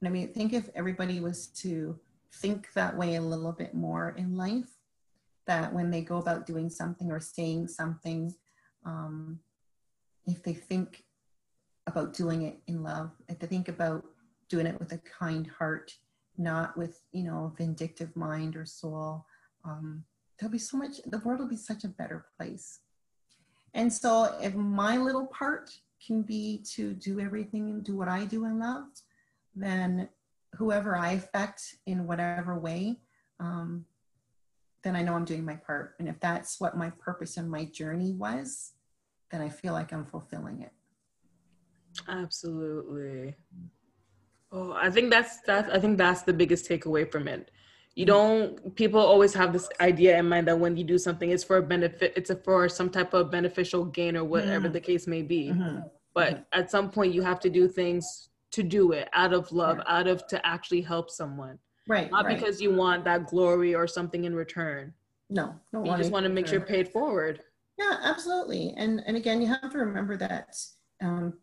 [0.00, 1.98] And I mean, think if everybody was to
[2.34, 4.78] think that way a little bit more in life,
[5.46, 8.32] that when they go about doing something or saying something,
[8.84, 9.40] um,
[10.26, 11.04] if they think
[11.90, 14.04] about doing it in love, if they think about
[14.48, 15.92] doing it with a kind heart,
[16.38, 19.26] not with, you know, vindictive mind or soul,
[19.64, 20.04] um,
[20.38, 22.80] there'll be so much, the world will be such a better place.
[23.74, 25.70] And so if my little part
[26.04, 28.84] can be to do everything and do what I do in love,
[29.54, 30.08] then
[30.56, 33.00] whoever I affect in whatever way,
[33.38, 33.84] um,
[34.82, 35.94] then I know I'm doing my part.
[35.98, 38.72] And if that's what my purpose and my journey was,
[39.30, 40.72] then I feel like I'm fulfilling it.
[42.08, 43.34] Absolutely.
[44.52, 45.72] Oh, I think that's that.
[45.72, 47.50] I think that's the biggest takeaway from it.
[47.94, 48.74] You don't.
[48.76, 51.62] People always have this idea in mind that when you do something, it's for a
[51.62, 52.12] benefit.
[52.16, 54.72] It's a, for some type of beneficial gain or whatever Mhm.
[54.72, 55.50] the case may be.
[55.50, 55.88] Mhm.
[56.14, 59.80] But at some point, you have to do things to do it out of love,
[59.86, 61.56] out of to actually help someone,
[61.86, 62.10] Right.
[62.10, 62.36] not right.
[62.36, 64.92] because you want that glory or something in return.
[65.32, 66.58] no, don't You just want to make sure sure.
[66.58, 67.44] you're paid forward.
[67.78, 68.74] Yeah, absolutely.
[68.76, 70.56] And and again, you have to remember that
[71.00, 71.38] um,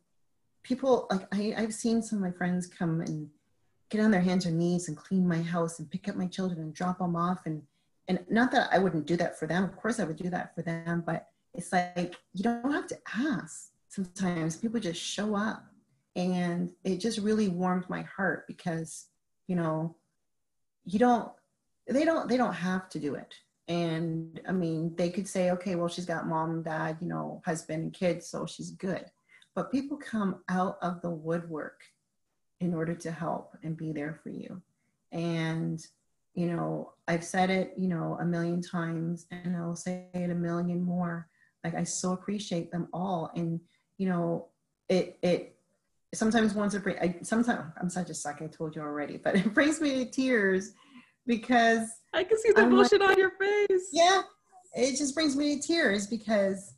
[0.67, 3.29] people like I, I've seen some of my friends come and
[3.89, 6.59] get on their hands and knees and clean my house and pick up my children
[6.59, 7.61] and drop them off and
[8.09, 9.65] and not that I wouldn't do that for them.
[9.65, 12.97] Of course, I would do that for them, but it's like you don't have to
[13.15, 13.71] ask.
[13.89, 15.65] Sometimes people just show up,
[16.15, 19.07] and it just really warmed my heart because
[19.47, 19.95] you know
[20.85, 21.31] you don't
[21.87, 23.33] they don't they don't have to do it
[23.69, 27.83] and i mean they could say okay well she's got mom dad you know husband
[27.83, 29.05] and kids so she's good
[29.57, 31.81] but people come out of the woodwork
[32.61, 34.61] in order to help and be there for you
[35.11, 35.85] and
[36.37, 40.35] you know, I've said it, you know, a million times and I'll say it a
[40.35, 41.27] million more.
[41.63, 43.31] Like I so appreciate them all.
[43.35, 43.59] And,
[43.97, 44.49] you know,
[44.87, 45.55] it, it,
[46.13, 49.35] sometimes once it bring, I, sometimes I'm such a suck, I told you already, but
[49.35, 50.73] it brings me to tears
[51.25, 53.89] because I can see the I'm emotion like, on your face.
[53.91, 54.21] Yeah.
[54.75, 56.75] It just brings me to tears because,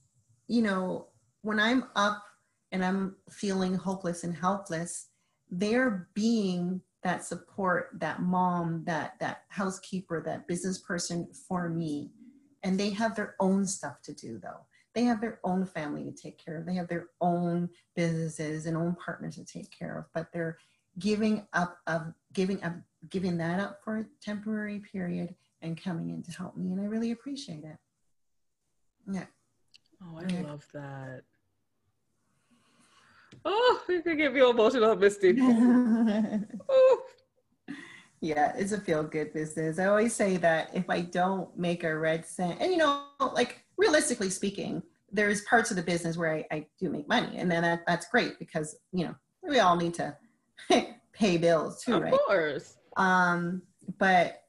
[0.47, 1.07] you know,
[1.41, 2.23] when I'm up
[2.71, 5.07] and I'm feeling hopeless and helpless,
[5.49, 12.11] they're being that support, that mom, that that housekeeper, that business person for me.
[12.63, 14.65] And they have their own stuff to do though.
[14.93, 16.65] They have their own family to take care of.
[16.65, 20.57] They have their own businesses and own partners to take care of, but they're
[20.97, 22.73] giving up of giving up
[23.09, 26.71] giving that up for a temporary period and coming in to help me.
[26.71, 27.77] And I really appreciate it.
[29.09, 29.25] Yeah.
[30.03, 30.41] Oh, I yeah.
[30.41, 31.23] love that.
[33.45, 35.37] Oh, you can get me emotional, Misty.
[36.69, 37.01] oh.
[38.21, 39.79] Yeah, it's a feel good business.
[39.79, 43.63] I always say that if I don't make a red cent, and you know, like
[43.77, 47.63] realistically speaking, there's parts of the business where I, I do make money, and then
[47.63, 50.17] that, that's great because you know we all need to
[51.13, 52.13] pay bills too, of right?
[52.13, 52.77] Of course.
[52.97, 53.61] Um,
[53.97, 54.43] but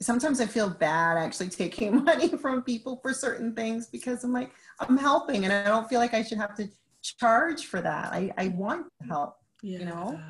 [0.00, 4.50] sometimes I feel bad actually taking money from people for certain things because I'm like,
[4.80, 6.68] I'm helping and I don't feel like I should have to
[7.02, 8.12] charge for that.
[8.12, 9.78] I, I want to help, yeah.
[9.78, 10.20] you know?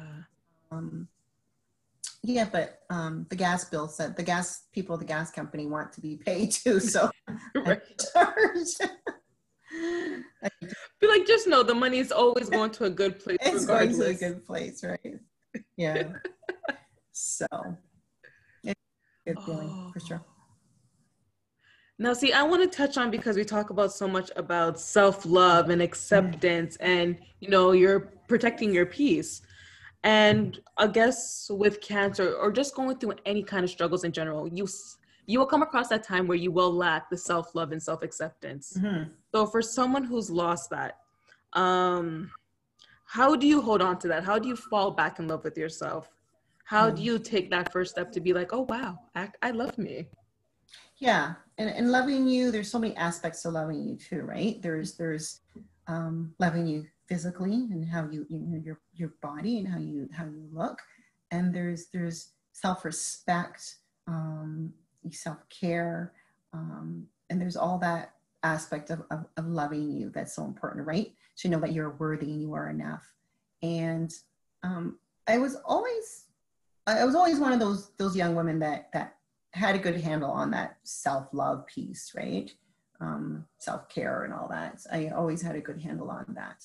[0.70, 1.08] Um,
[2.22, 6.00] yeah, but um, the gas bill said the gas people, the gas company want to
[6.00, 6.80] be paid too.
[6.80, 7.10] So
[7.54, 7.82] right.
[8.12, 8.90] charge.
[11.00, 13.38] Be like, just know the money is always going to a good place.
[13.40, 13.98] It's regardless.
[13.98, 15.18] going to a good place, right?
[15.76, 16.12] Yeah.
[17.12, 17.46] so
[18.64, 18.74] it's
[19.26, 19.90] a good feeling oh.
[19.92, 20.24] for sure.
[22.00, 25.26] Now, see, I want to touch on because we talk about so much about self
[25.26, 29.42] love and acceptance, and you know, you're protecting your peace.
[30.02, 34.48] And I guess with cancer or just going through any kind of struggles in general,
[34.48, 34.66] you
[35.26, 38.02] you will come across that time where you will lack the self love and self
[38.02, 38.78] acceptance.
[38.78, 39.10] Mm-hmm.
[39.34, 41.00] So, for someone who's lost that,
[41.52, 42.30] um,
[43.04, 44.24] how do you hold on to that?
[44.24, 46.08] How do you fall back in love with yourself?
[46.64, 46.96] How mm-hmm.
[46.96, 50.08] do you take that first step to be like, oh wow, I, I love me?
[51.00, 54.60] Yeah and, and loving you there's so many aspects to loving you too right?
[54.62, 55.40] There's there's
[55.88, 60.08] um, loving you physically and how you you know your your body and how you
[60.12, 60.78] how you look.
[61.30, 64.72] And there's there's self-respect um,
[65.10, 66.12] self-care
[66.52, 71.12] um, and there's all that aspect of, of, of loving you that's so important right?
[71.38, 73.06] To know that you're worthy and you are enough.
[73.62, 74.12] And
[74.62, 76.24] um, i was always
[76.86, 79.16] i was always one of those those young women that that
[79.52, 82.50] had a good handle on that self-love piece, right?
[83.00, 84.80] Um, self-care and all that.
[84.92, 86.64] I always had a good handle on that.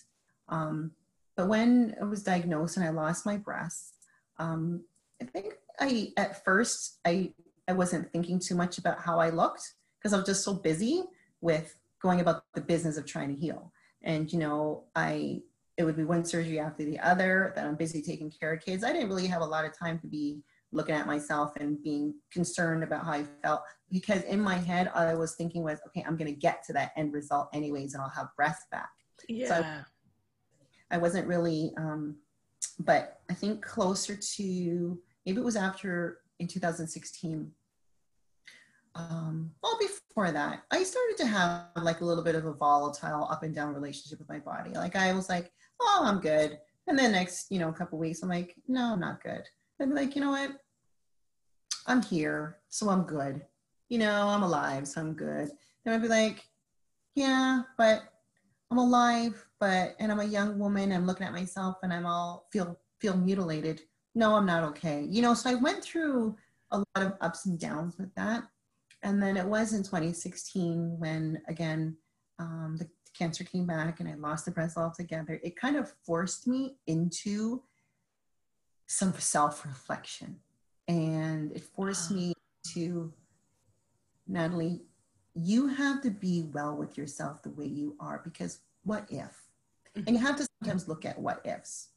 [0.50, 0.92] Um,
[1.36, 3.94] but when I was diagnosed and I lost my breasts,
[4.38, 4.84] um,
[5.22, 7.34] I think I at first I
[7.68, 11.04] I wasn't thinking too much about how I looked because I was just so busy
[11.42, 13.72] with going about the business of trying to heal.
[14.04, 15.42] And you know, I
[15.78, 18.84] it would be one surgery after the other that I'm busy taking care of kids.
[18.84, 20.42] I didn't really have a lot of time to be
[20.76, 23.62] looking at myself and being concerned about how I felt.
[23.92, 27.14] Because in my head I was thinking was okay I'm gonna get to that end
[27.14, 28.90] result anyways and I'll have breath back.
[29.30, 29.48] Yeah.
[29.48, 29.84] So I,
[30.92, 32.18] I wasn't really um,
[32.80, 37.52] but I think closer to maybe it was after in 2016
[38.96, 43.28] um, well before that i started to have like a little bit of a volatile
[43.30, 44.72] up and down relationship with my body.
[44.72, 46.58] Like i was like oh i'm good.
[46.88, 49.44] And then next you know a couple weeks i'm like no i'm not good.
[49.80, 50.52] And like you know what
[51.88, 53.42] I'm here, so I'm good.
[53.90, 55.50] You know, I'm alive, so I'm good.
[55.84, 56.44] Then I'd be like,
[57.16, 58.04] yeah, but
[58.72, 60.92] I'm alive, but and I'm a young woman.
[60.92, 63.82] I'm looking at myself, and I'm all feel feel mutilated.
[64.16, 65.06] No, I'm not okay.
[65.10, 66.36] You know, so I went through
[66.72, 68.44] a lot of ups and downs with that.
[69.04, 71.96] And then it was in 2016 when again
[72.40, 75.40] um, the cancer came back and I lost the breast altogether.
[75.44, 77.62] It kind of forced me into
[78.88, 80.40] some self reflection
[80.88, 82.34] and it forced me
[82.74, 83.12] to
[84.28, 84.82] Natalie,
[85.36, 89.42] you have to be well with yourself the way you are because what if?
[89.96, 90.04] Mm-hmm.
[90.08, 91.90] And you have to sometimes look at what ifs.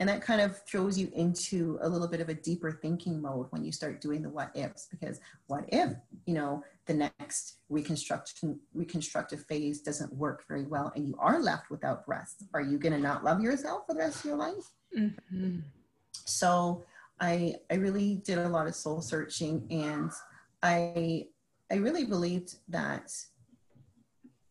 [0.00, 3.46] And that kind of throws you into a little bit of a deeper thinking mode
[3.50, 5.92] when you start doing the what ifs because what if,
[6.26, 11.70] you know, the next reconstruction reconstructive phase doesn't work very well and you are left
[11.70, 12.44] without breasts.
[12.54, 14.72] Are you gonna not love yourself for the rest of your life?
[14.98, 15.60] Mm-hmm.
[16.24, 16.82] So
[17.20, 20.10] I I really did a lot of soul searching and
[20.62, 21.28] I
[21.70, 23.10] I really believed that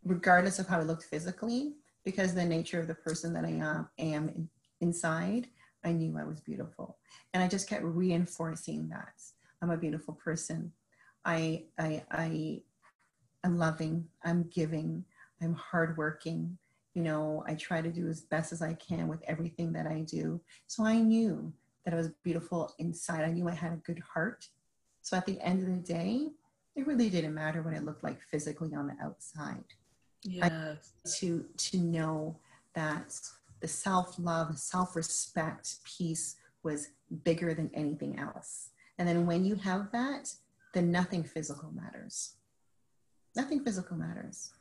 [0.04, 1.74] regardless of how I looked physically,
[2.04, 4.50] because the nature of the person that I am, am
[4.82, 5.48] inside,
[5.84, 6.98] I knew I was beautiful.
[7.34, 9.14] And I just kept reinforcing that.
[9.62, 10.72] I'm a beautiful person.
[11.26, 12.62] I, I, I,
[13.44, 15.06] I'm loving, I'm giving,
[15.42, 16.58] I'm hardworking.
[16.94, 20.02] You know, I try to do as best as I can with everything that I
[20.02, 20.42] do.
[20.68, 21.54] So I knew
[21.86, 23.24] that I was beautiful inside.
[23.24, 24.48] I knew I had a good heart.
[25.02, 26.30] So at the end of the day,
[26.76, 29.66] it really didn't matter what it looked like physically on the outside.
[30.26, 30.94] Yes.
[31.20, 32.38] to to know
[32.76, 33.20] that
[33.60, 36.90] the self-love, self-respect piece was
[37.24, 38.70] bigger than anything else.
[38.98, 40.34] And then when you have that,
[40.74, 42.36] then nothing physical matters.
[43.36, 44.54] Nothing physical matters.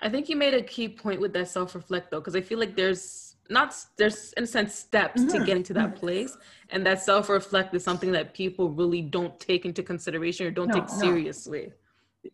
[0.00, 2.74] I think you made a key point with that self-reflect though, because I feel like
[2.74, 5.38] there's not there's in a sense steps mm-hmm.
[5.38, 6.36] to getting to that place.
[6.70, 10.80] And that self-reflect is something that people really don't take into consideration or don't no,
[10.80, 11.66] take seriously.
[11.66, 11.72] No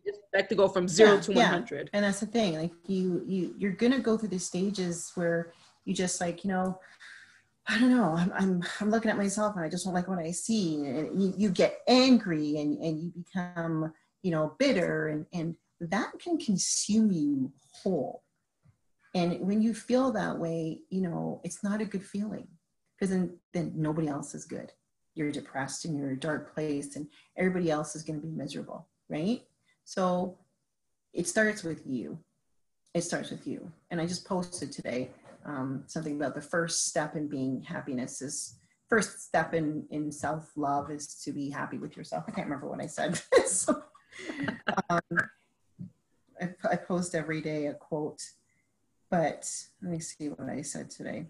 [0.05, 1.51] expect to go from zero yeah, to yeah.
[1.51, 5.53] 100 and that's the thing like you you you're gonna go through the stages where
[5.85, 6.77] you just like you know
[7.69, 8.15] I don't know.
[8.15, 10.75] I'm, I'm, I'm looking at myself and I just don't like what I see.
[10.85, 16.11] And you, you get angry and, and you become, you know, bitter and, and that
[16.19, 18.23] can consume you whole.
[19.15, 22.47] And when you feel that way, you know, it's not a good feeling
[22.95, 24.71] because then, then nobody else is good.
[25.15, 28.87] You're depressed and you're a dark place and everybody else is going to be miserable,
[29.09, 29.41] right?
[29.85, 30.37] So
[31.13, 32.19] it starts with you.
[32.93, 33.71] It starts with you.
[33.89, 35.11] And I just posted today
[35.45, 38.59] um, something about the first step in being happiness is
[38.89, 42.25] first step in in self love is to be happy with yourself.
[42.27, 43.19] I can't remember what I said.
[43.45, 43.81] so,
[44.89, 44.99] um,
[46.41, 48.21] I, I post every day a quote,
[49.09, 49.49] but
[49.81, 51.27] let me see what I said today.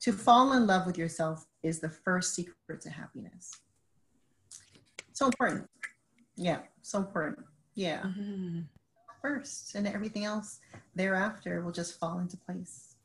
[0.00, 3.50] To fall in love with yourself is the first secret to happiness.
[5.12, 5.68] So important.
[6.36, 7.46] Yeah, so important.
[7.74, 8.02] Yeah.
[8.02, 8.60] Mm-hmm.
[9.22, 10.60] First, and everything else
[10.94, 12.96] thereafter will just fall into place.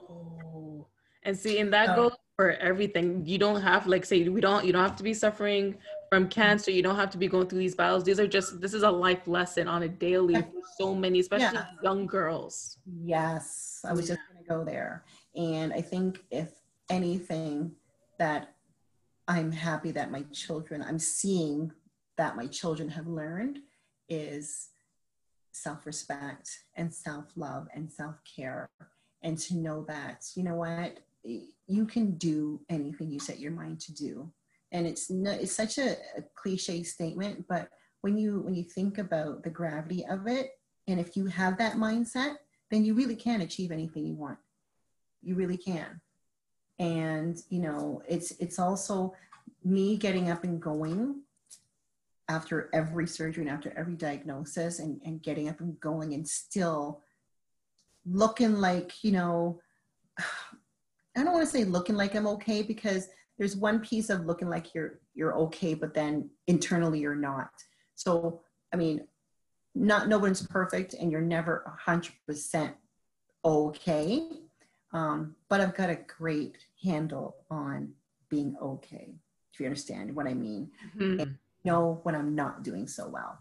[0.00, 0.86] Oh,
[1.22, 3.24] and see, and that goes for everything.
[3.26, 5.76] You don't have, like, say, we don't, you don't have to be suffering
[6.14, 6.40] from mm-hmm.
[6.40, 6.70] cancer.
[6.70, 8.04] You don't have to be going through these battles.
[8.04, 11.58] These are just, this is a life lesson on a daily for so many, especially
[11.58, 11.66] yeah.
[11.82, 12.78] young girls.
[12.86, 15.04] Yes, I was just going to go there.
[15.36, 16.50] And I think if
[16.90, 17.72] anything,
[18.18, 18.54] that
[19.26, 21.72] I'm happy that my children, I'm seeing
[22.16, 23.58] that my children have learned
[24.08, 24.68] is
[25.52, 28.68] self respect and self love and self care.
[29.22, 33.80] And to know that, you know what, you can do anything you set your mind
[33.80, 34.30] to do.
[34.74, 37.70] And it's no, it's such a, a cliche statement, but
[38.02, 40.50] when you when you think about the gravity of it,
[40.88, 42.34] and if you have that mindset,
[42.70, 44.36] then you really can achieve anything you want.
[45.22, 46.00] You really can.
[46.80, 49.14] And you know, it's it's also
[49.64, 51.22] me getting up and going
[52.28, 57.00] after every surgery and after every diagnosis and, and getting up and going and still
[58.06, 59.60] looking like, you know,
[61.16, 63.08] I don't want to say looking like I'm okay because
[63.38, 67.50] there's one piece of looking like you're you're okay, but then internally you're not.
[67.94, 68.40] So
[68.72, 69.06] I mean,
[69.74, 72.74] not no one's perfect and you're never a hundred percent
[73.44, 74.22] okay.
[74.92, 77.92] Um, but I've got a great handle on
[78.28, 79.14] being okay,
[79.52, 80.70] if you understand what I mean.
[80.96, 81.32] Mm-hmm
[81.64, 83.38] know when I'm not doing so well.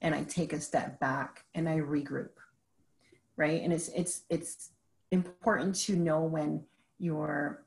[0.00, 2.30] And I take a step back and I regroup.
[3.36, 3.62] Right.
[3.62, 4.70] And it's it's it's
[5.10, 6.64] important to know when
[6.98, 7.65] you're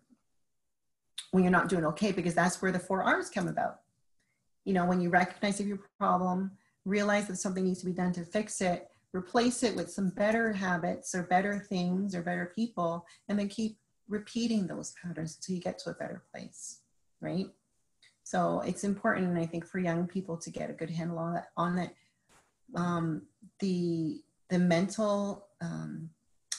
[1.31, 3.81] when you're not doing okay because that's where the four R's come about.
[4.65, 6.51] You know, when you recognize your problem,
[6.85, 10.53] realize that something needs to be done to fix it, replace it with some better
[10.53, 13.77] habits or better things or better people, and then keep
[14.07, 16.81] repeating those patterns until you get to a better place,
[17.21, 17.47] right?
[18.23, 21.47] So it's important, I think, for young people to get a good handle on that.
[21.57, 21.93] On that,
[22.75, 23.23] um,
[23.59, 26.09] the the mental um,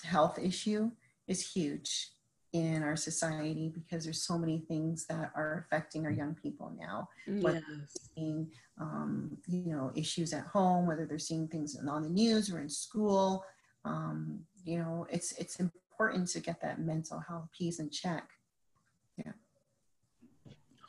[0.05, 0.91] health issue
[1.29, 2.11] is huge
[2.53, 7.09] in our society because there's so many things that are affecting our young people now.
[7.27, 7.43] Yes.
[7.43, 7.63] Whether
[8.15, 8.51] seeing,
[8.81, 12.69] um, you know, issues at home, whether they're seeing things on the news or in
[12.69, 13.45] school.
[13.85, 18.29] Um, you know, it's it's important to get that mental health piece in check.
[19.17, 19.33] Yeah.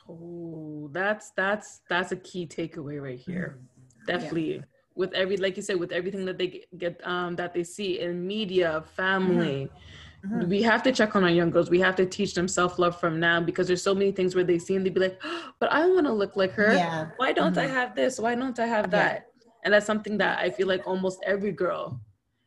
[0.08, 3.58] Oh, that's that's that's a key takeaway right here.
[3.58, 4.06] Mm-hmm.
[4.06, 4.54] Definitely.
[4.56, 4.62] Yeah.
[4.94, 8.26] With every like you said, with everything that they get um that they see in
[8.26, 9.66] media, family.
[9.66, 9.76] Mm-hmm.
[10.24, 10.48] Mm-hmm.
[10.48, 11.68] We have to check on our young girls.
[11.68, 14.44] We have to teach them self love from now because there's so many things where
[14.44, 16.74] they see and they be like, oh, "But I want to look like her.
[16.74, 17.08] Yeah.
[17.16, 17.74] Why don't I mm-hmm.
[17.74, 18.20] have this?
[18.20, 19.50] Why don't I have that?" Yeah.
[19.64, 22.00] And that's something that I feel like almost every girl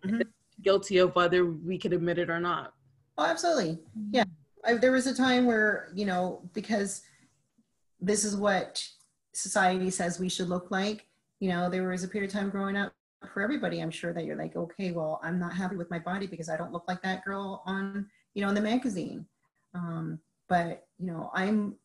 [0.05, 0.21] mm-hmm.
[0.21, 0.27] is
[0.61, 2.73] guilty of, whether we can admit it or not.
[3.17, 3.79] Oh, absolutely.
[4.11, 4.23] Yeah.
[4.63, 7.01] I, there was a time where you know because
[7.99, 8.87] this is what
[9.33, 11.07] society says we should look like.
[11.39, 12.93] You know, there was a period of time growing up
[13.33, 13.81] for everybody.
[13.81, 16.57] I'm sure that you're like, okay, well, I'm not happy with my body because I
[16.57, 19.25] don't look like that girl on, you know, in the magazine.
[19.73, 21.75] Um, but, you know, I'm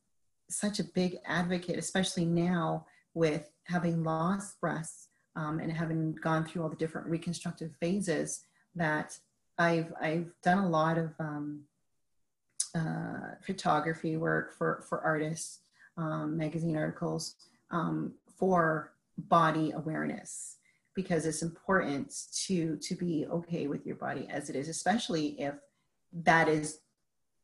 [0.48, 6.62] such a big advocate, especially now with having lost breasts um, and having gone through
[6.62, 8.44] all the different reconstructive phases
[8.74, 9.18] that
[9.58, 11.62] I've, I've done a lot of um,
[12.74, 15.60] uh, photography work for, for artists,
[15.96, 17.34] um, magazine articles
[17.70, 20.56] um, for body awareness
[21.02, 22.12] because it's important
[22.46, 25.54] to to be okay with your body as it is especially if
[26.12, 26.80] that is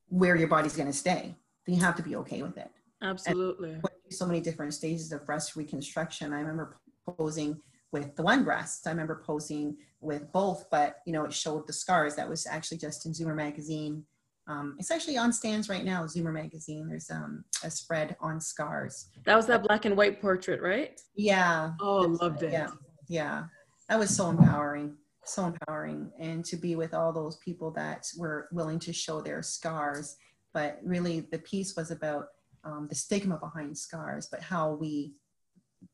[0.08, 1.34] where your body's going to stay
[1.66, 2.70] then you have to be okay with it.
[3.02, 3.76] Absolutely.
[4.10, 6.32] So many different stages of breast reconstruction.
[6.32, 6.78] I remember
[7.18, 7.60] posing
[7.92, 8.86] with the one breast.
[8.86, 12.14] I remember posing with both but you know it showed the scars.
[12.14, 14.04] That was actually just in zoomer magazine.
[14.48, 16.88] Um, it's actually on stands right now zoomer magazine.
[16.88, 19.08] There's um, a spread on scars.
[19.24, 21.00] That was that black and white portrait right?
[21.16, 21.72] Yeah.
[21.80, 22.52] Oh loved it.
[22.52, 22.68] yeah
[23.08, 23.44] yeah.
[23.88, 24.96] That was so empowering
[25.28, 26.12] so empowering.
[26.18, 30.16] And to be with all those people that were willing to show their scars.
[30.54, 32.28] But really the piece was about
[32.66, 35.14] um, the stigma behind scars but how we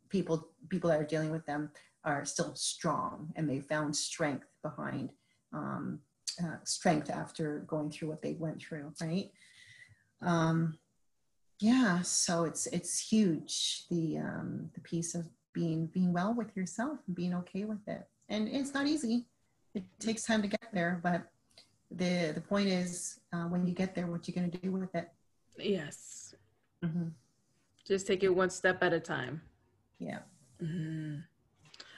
[0.09, 1.71] people people that are dealing with them
[2.05, 5.11] are still strong and they found strength behind
[5.53, 6.01] um,
[6.43, 9.31] uh, strength after going through what they went through right?
[10.23, 10.79] Um,
[11.61, 16.99] yeah so it's it's huge the um, the piece of being being well with yourself
[17.07, 18.07] and being okay with it.
[18.29, 19.27] And it's not easy.
[19.75, 21.31] It takes time to get there but
[21.91, 24.95] the the point is uh, when you get there what you're going to do with
[24.95, 25.11] it.
[25.59, 26.35] Yes.
[26.85, 27.09] Mm-hmm.
[27.87, 29.41] just take it one step at a time.
[29.99, 30.19] Yeah.
[30.63, 31.19] Mm-hmm.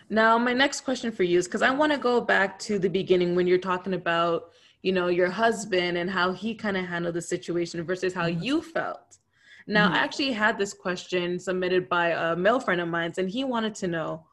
[0.08, 2.88] now my next question for you is because i want to go back to the
[2.88, 7.14] beginning when you're talking about you know your husband and how he kind of handled
[7.14, 8.42] the situation versus how mm-hmm.
[8.42, 9.18] you felt
[9.66, 9.94] now, mm-hmm.
[9.94, 13.74] I actually had this question submitted by a male friend of mine, and he wanted
[13.76, 14.26] to know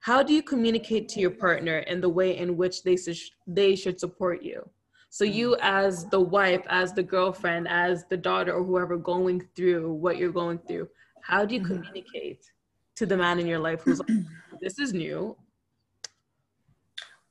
[0.00, 3.74] how do you communicate to your partner in the way in which they, su- they
[3.74, 4.68] should support you?
[5.10, 5.60] So, you mm-hmm.
[5.62, 10.32] as the wife, as the girlfriend, as the daughter, or whoever going through what you're
[10.32, 10.88] going through,
[11.22, 11.82] how do you mm-hmm.
[11.82, 12.50] communicate
[12.96, 14.10] to the man in your life who's like,
[14.60, 15.36] this is new?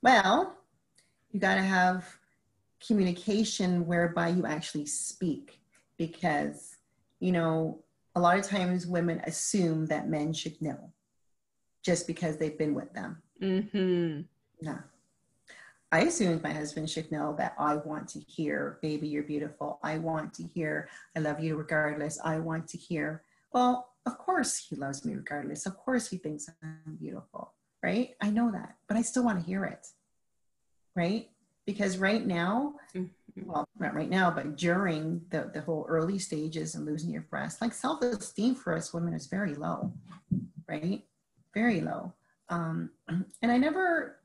[0.01, 0.57] Well,
[1.31, 2.17] you got to have
[2.85, 5.59] communication whereby you actually speak
[5.97, 6.76] because
[7.19, 7.83] you know,
[8.15, 10.91] a lot of times women assume that men should know
[11.83, 13.21] just because they've been with them.
[13.41, 14.21] Mm-hmm.
[14.61, 14.77] No.
[15.91, 19.79] I assumed my husband should know that I want to hear, baby, you're beautiful.
[19.83, 22.19] I want to hear, I love you regardless.
[22.23, 23.23] I want to hear,
[23.53, 25.65] well, of course he loves me regardless.
[25.65, 28.15] Of course he thinks I'm beautiful, right?
[28.19, 29.87] I know that, but I still want to hear it,
[30.95, 31.29] right?
[31.65, 33.05] Because right now, mm-hmm
[33.45, 37.61] well, not right now, but during the, the whole early stages and losing your breast,
[37.61, 39.93] like self esteem for us women is very low,
[40.67, 41.03] right?
[41.53, 42.13] Very low.
[42.49, 44.17] Um, and I never,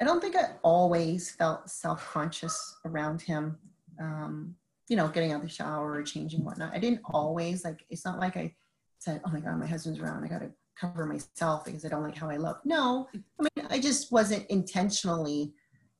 [0.00, 3.58] I don't think I always felt self conscious around him.
[4.00, 4.56] Um,
[4.88, 6.74] you know, getting out of the shower or changing whatnot.
[6.74, 7.84] I didn't always like.
[7.90, 8.54] It's not like I
[8.98, 10.24] said, "Oh my God, my husband's around.
[10.24, 13.66] I got to cover myself because I don't like how I look." No, I mean,
[13.70, 15.52] I just wasn't intentionally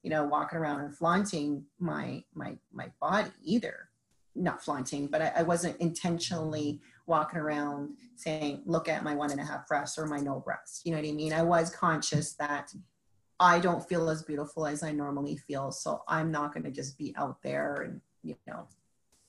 [0.03, 3.89] you know, walking around and flaunting my my my body either.
[4.37, 9.41] Not flaunting, but I, I wasn't intentionally walking around saying, "Look at my one and
[9.41, 11.33] a half breasts or my no breasts." You know what I mean?
[11.33, 12.73] I was conscious that
[13.41, 16.97] I don't feel as beautiful as I normally feel, so I'm not going to just
[16.97, 18.69] be out there and you know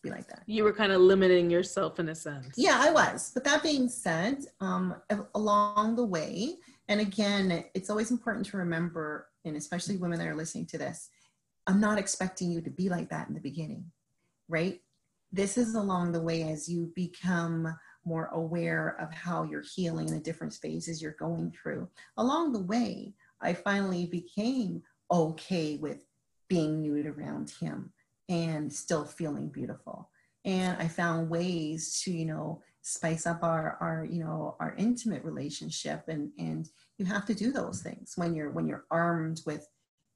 [0.02, 0.44] be like that.
[0.46, 2.54] You were kind of limiting yourself in a sense.
[2.58, 3.32] Yeah, I was.
[3.34, 4.96] But that being said, um,
[5.36, 6.56] along the way,
[6.88, 11.10] and again, it's always important to remember, and especially women that are listening to this,
[11.68, 13.86] I'm not expecting you to be like that in the beginning,
[14.50, 14.82] right?
[15.32, 17.74] This is along the way as you become
[18.04, 21.88] more aware of how you're healing in the different phases you're going through.
[22.18, 24.82] Along the way, I finally became
[25.12, 26.00] okay with
[26.48, 27.94] being nude around him
[28.28, 30.10] and still feeling beautiful.
[30.44, 35.24] And I found ways to, you know, spice up our our you know our intimate
[35.24, 36.70] relationship and and
[37.02, 39.68] you have to do those things when you're when you're armed with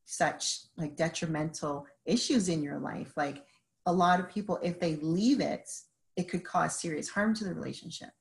[0.05, 3.11] such like detrimental issues in your life.
[3.17, 3.43] Like
[3.87, 5.67] a lot of people if they leave it
[6.15, 8.11] it could cause serious harm to the relationship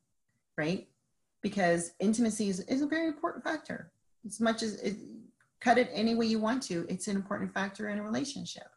[0.57, 0.87] right?
[1.43, 3.91] Because intimacy is, is a very important factor.
[4.25, 4.97] As much as it,
[5.61, 8.69] cut it any way you want to it's an important factor in a relationship.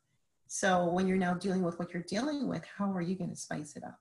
[0.48, 3.36] So when you're now dealing with what you're dealing with how are you going to
[3.48, 4.00] spice it up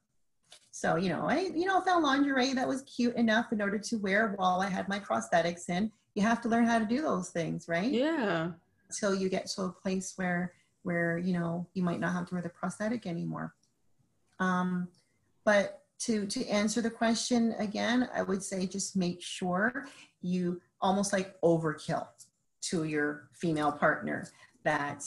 [0.70, 3.96] so, you know, I, you know, found lingerie that was cute enough in order to
[3.96, 5.90] wear while I had my prosthetics in.
[6.14, 7.90] You have to learn how to do those things, right?
[7.90, 8.50] Yeah.
[8.90, 10.52] Until you get to a place where,
[10.82, 13.54] where, you know, you might not have to wear the prosthetic anymore.
[14.38, 14.88] Um,
[15.44, 19.86] but to, to answer the question again, I would say just make sure
[20.20, 22.06] you almost like overkill
[22.62, 24.28] to your female partner
[24.64, 25.04] that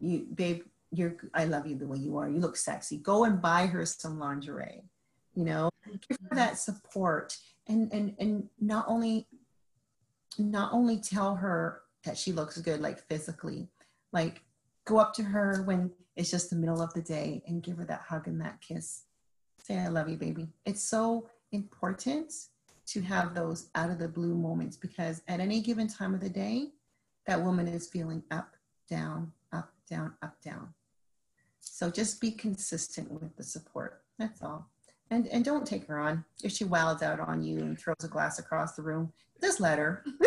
[0.00, 2.28] you, babe, you're I love you the way you are.
[2.28, 2.98] You look sexy.
[2.98, 4.84] Go and buy her some lingerie.
[5.34, 5.70] You know,
[6.08, 7.36] give her that support
[7.66, 9.26] and and and not only
[10.38, 13.68] not only tell her that she looks good like physically,
[14.12, 14.42] like
[14.84, 17.84] go up to her when it's just the middle of the day and give her
[17.84, 19.04] that hug and that kiss.
[19.58, 20.48] Say I love you, baby.
[20.66, 22.32] It's so important
[22.86, 26.28] to have those out of the blue moments because at any given time of the
[26.28, 26.68] day,
[27.26, 28.56] that woman is feeling up,
[28.90, 30.74] down, up, down, up, down.
[31.62, 34.02] So just be consistent with the support.
[34.18, 34.68] That's all.
[35.10, 36.24] And and don't take her on.
[36.42, 39.78] If she wilds out on you and throws a glass across the room, just let
[39.78, 40.04] her.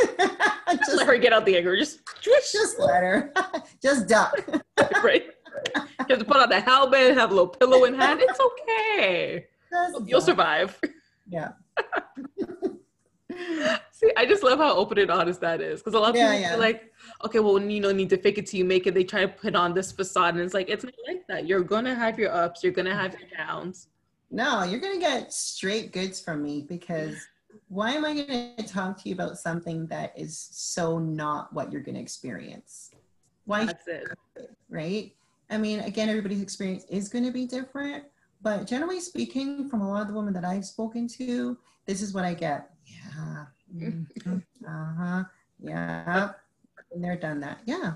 [0.69, 1.75] just let her get out the anger.
[1.75, 3.33] Just just let her.
[3.81, 4.33] just duck.
[5.03, 5.25] right.
[5.75, 8.21] You have to put on the helmet, and have a little pillow in hand.
[8.21, 9.45] It's okay.
[9.71, 10.25] Just You'll duck.
[10.25, 10.79] survive.
[11.27, 11.51] Yeah.
[13.91, 15.81] See, I just love how open and honest that is.
[15.81, 16.49] Because a lot of yeah, people yeah.
[16.51, 16.93] feel like,
[17.23, 18.93] okay, well, you know, need to fake it till you make it.
[18.93, 21.47] They try to put on this facade, and it's like it's not like that.
[21.47, 22.63] You're gonna have your ups.
[22.63, 23.87] You're gonna have your downs.
[24.31, 27.15] No, you're gonna get straight goods from me because
[27.67, 31.81] why am I gonna talk to you about something that is so not what you're
[31.81, 32.91] gonna experience?
[33.45, 33.65] Why?
[33.65, 34.07] That's it.
[34.69, 35.15] Right.
[35.49, 38.05] I mean, again, everybody's experience is going to be different,
[38.41, 42.13] but generally speaking, from a lot of the women that I've spoken to, this is
[42.13, 42.71] what I get.
[43.73, 43.89] Yeah.
[43.89, 44.37] Mm-hmm.
[44.67, 45.23] uh huh.
[45.59, 46.29] Yeah.
[46.95, 47.59] They're done that.
[47.65, 47.93] Yeah.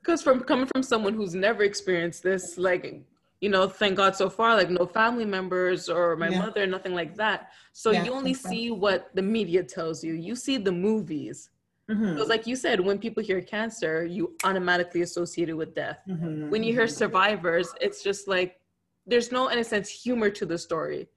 [0.00, 3.02] Because from coming from someone who's never experienced this, like,
[3.40, 6.38] you know, thank God so far, like no family members or my yeah.
[6.38, 7.50] mother, nothing like that.
[7.72, 10.14] So yeah, you only see what the media tells you.
[10.14, 11.50] You see the movies.
[11.90, 12.18] Mm-hmm.
[12.18, 16.00] So like you said, when people hear cancer, you automatically associate it with death.
[16.08, 16.50] Mm-hmm.
[16.50, 18.60] When you hear survivors, it's just like
[19.06, 21.08] there's no, in a sense, humor to the story.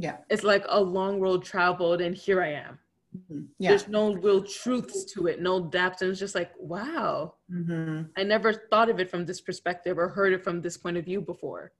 [0.00, 0.16] Yeah.
[0.30, 2.78] It's like a long road traveled and here I am.
[3.16, 3.42] Mm-hmm.
[3.58, 3.70] Yeah.
[3.70, 6.00] There's no real truths to it, no depth.
[6.02, 8.02] And it's just like, wow, mm-hmm.
[8.16, 11.04] I never thought of it from this perspective or heard it from this point of
[11.04, 11.72] view before.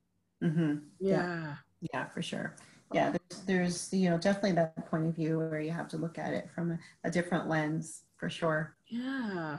[0.42, 0.78] Mm-hmm.
[0.98, 1.16] Yeah.
[1.16, 1.54] yeah.
[1.92, 2.06] yeah.
[2.08, 2.56] for sure.
[2.92, 6.18] Yeah, there's, there's, you know, definitely that point of view where you have to look
[6.18, 8.74] at it from a, a different lens for sure.
[8.88, 9.58] Yeah.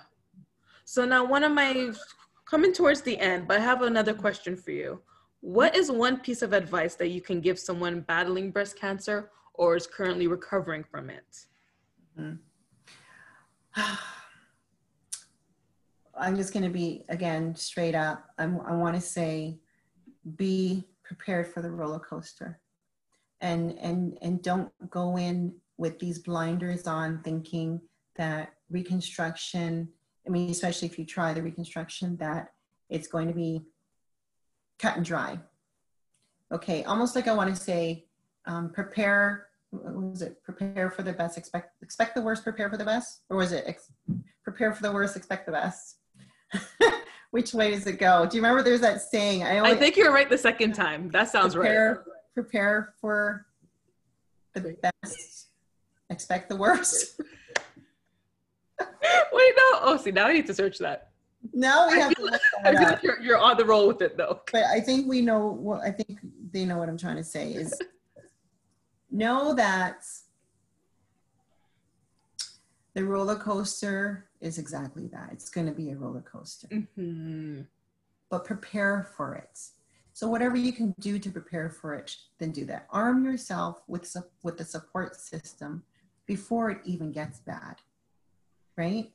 [0.83, 1.93] So now one of my
[2.45, 5.01] coming towards the end, but I have another question for you.
[5.41, 9.75] What is one piece of advice that you can give someone battling breast cancer or
[9.75, 11.45] is currently recovering from it?
[12.17, 12.35] Mm-hmm.
[16.15, 18.25] I'm just going to be again straight up.
[18.37, 19.57] I'm, i want to say,
[20.35, 22.59] be prepared for the roller coaster,
[23.39, 27.81] and and and don't go in with these blinders on, thinking
[28.17, 29.89] that reconstruction.
[30.27, 32.53] I mean, especially if you try the reconstruction, that
[32.89, 33.63] it's going to be
[34.81, 35.39] cut and dry.
[36.51, 38.05] Okay, almost like I want to say,
[38.45, 40.43] um, prepare was it?
[40.43, 43.21] Prepare for the best expect expect the worst prepare for the best?
[43.29, 43.79] Or was it
[44.43, 45.97] prepare for the worst expect the best?
[47.31, 48.25] Which way does it go?
[48.25, 51.09] Do you remember there's that saying i, I think you're right the second time.
[51.11, 53.45] That sounds prepare, right prepare for
[54.53, 55.47] the best
[56.09, 57.21] expect the worst.
[58.81, 59.79] Wait no.
[59.83, 61.10] Oh see now i need to search that
[61.53, 64.41] now we have to I feel like you're, you're on the roll with it though
[64.51, 66.19] but i think we know what i think
[66.51, 67.79] they know what i'm trying to say is
[69.11, 70.05] know that
[72.93, 75.29] the roller coaster is exactly that.
[75.31, 76.67] It's going to be a roller coaster.
[76.67, 77.61] Mm-hmm.
[78.29, 79.59] But prepare for it.
[80.13, 82.87] So whatever you can do to prepare for it, then do that.
[82.89, 84.13] Arm yourself with
[84.43, 85.83] with the support system
[86.25, 87.77] before it even gets bad.
[88.77, 89.11] Right?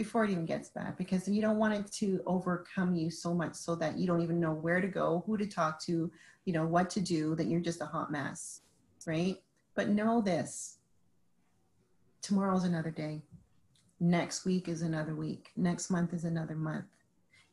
[0.00, 3.54] Before it even gets bad because you don't want it to overcome you so much
[3.54, 6.10] so that you don't even know where to go, who to talk to,
[6.46, 8.62] you know, what to do, that you're just a hot mess
[9.06, 9.36] right?
[9.74, 10.78] But know this
[12.22, 13.22] tomorrow's another day.
[14.00, 15.50] Next week is another week.
[15.56, 16.86] Next month is another month.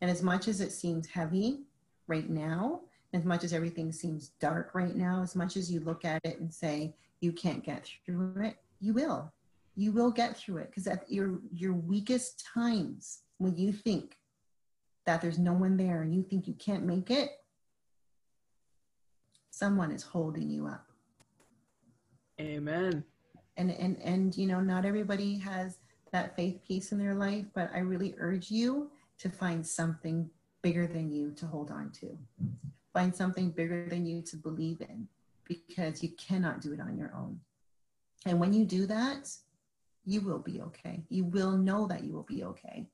[0.01, 1.61] And as much as it seems heavy
[2.07, 2.81] right now,
[3.13, 6.39] as much as everything seems dark right now, as much as you look at it
[6.39, 9.31] and say you can't get through it, you will.
[9.77, 14.17] You will get through it because at your your weakest times when you think
[15.05, 17.29] that there's no one there and you think you can't make it,
[19.51, 20.87] someone is holding you up.
[22.41, 23.03] Amen.
[23.55, 25.77] And and and you know, not everybody has
[26.11, 28.89] that faith piece in their life, but I really urge you
[29.19, 30.29] to find something
[30.61, 32.17] bigger than you to hold on to.
[32.93, 35.07] Find something bigger than you to believe in
[35.45, 37.39] because you cannot do it on your own.
[38.25, 39.29] And when you do that,
[40.07, 41.03] you will be okay.
[41.09, 42.87] You will know that you will be okay.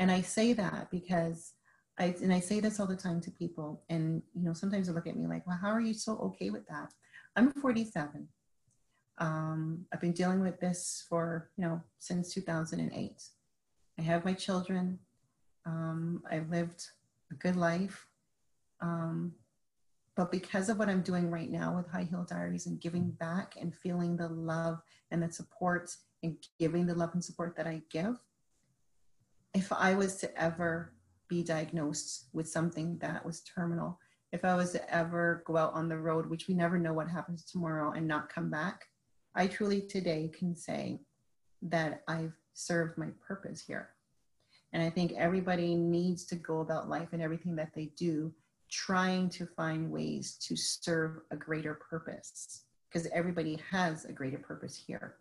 [0.00, 1.52] And I say that because
[1.98, 4.92] I and I say this all the time to people and you know sometimes they
[4.92, 6.92] look at me like, "Well, how are you so okay with that?"
[7.36, 8.28] I'm 47.
[9.18, 13.22] Um, I've been dealing with this for, you know, since 2008.
[13.98, 14.98] I have my children.
[15.66, 16.88] Um, I've lived
[17.30, 18.06] a good life.
[18.80, 19.32] Um,
[20.16, 23.54] but because of what I'm doing right now with High Heel Diaries and giving back
[23.60, 24.80] and feeling the love
[25.10, 25.94] and the support
[26.24, 28.16] and giving the love and support that I give,
[29.54, 30.92] if I was to ever
[31.28, 33.98] be diagnosed with something that was terminal,
[34.32, 37.08] if I was to ever go out on the road, which we never know what
[37.08, 38.86] happens tomorrow, and not come back,
[39.34, 41.00] I truly today can say
[41.62, 43.90] that I've served my purpose here.
[44.72, 48.32] And I think everybody needs to go about life and everything that they do
[48.70, 54.76] trying to find ways to serve a greater purpose because everybody has a greater purpose
[54.76, 55.16] here.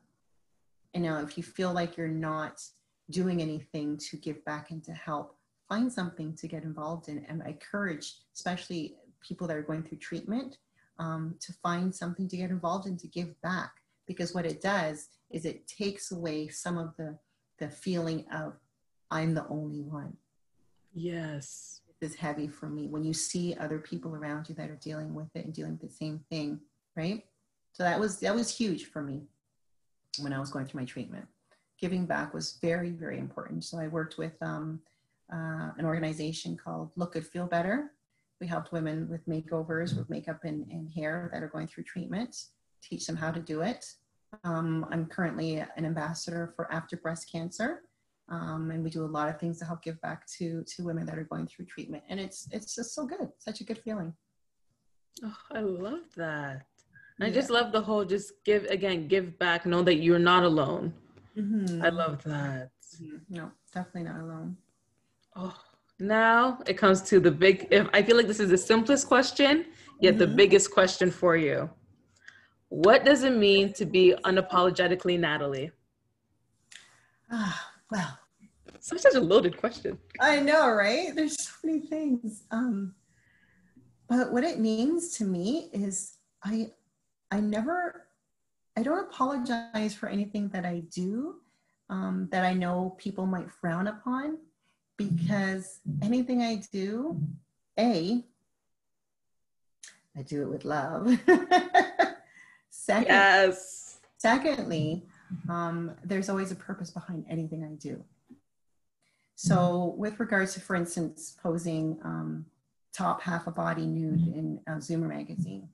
[0.93, 2.61] And now, if you feel like you're not
[3.09, 5.35] doing anything to give back and to help,
[5.67, 7.25] find something to get involved in.
[7.27, 10.57] And I encourage, especially people that are going through treatment,
[10.99, 13.71] um, to find something to get involved in to give back.
[14.05, 17.17] Because what it does is it takes away some of the,
[17.57, 18.53] the feeling of,
[19.09, 20.15] I'm the only one.
[20.93, 21.81] Yes.
[21.99, 22.87] This is heavy for me.
[22.87, 25.89] When you see other people around you that are dealing with it and dealing with
[25.89, 26.59] the same thing,
[26.95, 27.25] right?
[27.71, 29.23] So that was that was huge for me
[30.19, 31.25] when I was going through my treatment.
[31.79, 33.63] Giving back was very, very important.
[33.63, 34.79] So I worked with um,
[35.31, 37.91] uh, an organization called Look Good, Feel Better.
[38.39, 42.45] We helped women with makeovers, with makeup and, and hair that are going through treatment,
[42.81, 43.85] teach them how to do it.
[44.43, 47.83] Um, I'm currently an ambassador for After Breast Cancer,
[48.29, 51.05] um, and we do a lot of things to help give back to to women
[51.05, 52.03] that are going through treatment.
[52.09, 54.13] And it's it's just so good, such a good feeling.
[55.23, 56.65] Oh, I love that.
[57.19, 57.27] Yeah.
[57.27, 60.93] I just love the whole just give again, give back, know that you're not alone.
[61.37, 61.83] Mm-hmm.
[61.83, 62.71] I love that.
[62.95, 63.17] Mm-hmm.
[63.29, 64.57] No, definitely not alone.
[65.35, 65.55] Oh,
[65.99, 67.67] now it comes to the big.
[67.71, 69.65] If I feel like this is the simplest question,
[69.99, 70.19] yet mm-hmm.
[70.19, 71.69] the biggest question for you.
[72.69, 75.71] What does it mean to be unapologetically Natalie?
[77.31, 78.17] Ah, well,
[78.79, 79.97] such a loaded question.
[80.19, 81.15] I know, right?
[81.15, 82.43] There's so many things.
[82.51, 82.95] Um,
[84.09, 86.71] but what it means to me is I,
[87.33, 88.05] I never,
[88.77, 91.37] I don't apologize for anything that I do
[91.89, 94.37] um, that I know people might frown upon
[94.97, 97.19] because anything I do,
[97.79, 98.23] A,
[100.15, 101.07] I do it with love.
[102.69, 103.97] Second, yes.
[104.19, 105.03] Secondly,
[105.49, 108.03] um, there's always a purpose behind anything I do.
[109.33, 112.45] So, with regards to, for instance, posing um,
[112.93, 115.67] top half a body nude in uh, Zoomer magazine,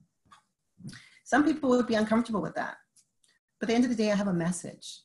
[1.30, 2.74] some people would be uncomfortable with that.
[3.60, 5.02] But at the end of the day, I have a message.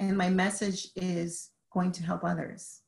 [0.00, 2.80] And my message is going to help others.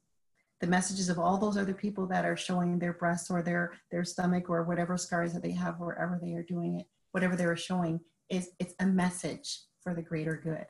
[0.60, 4.05] The messages of all those other people that are showing their breasts or their their
[4.05, 7.56] stomach or whatever scars that they have wherever they are doing it whatever they are
[7.56, 10.66] showing is it's a message for the greater good.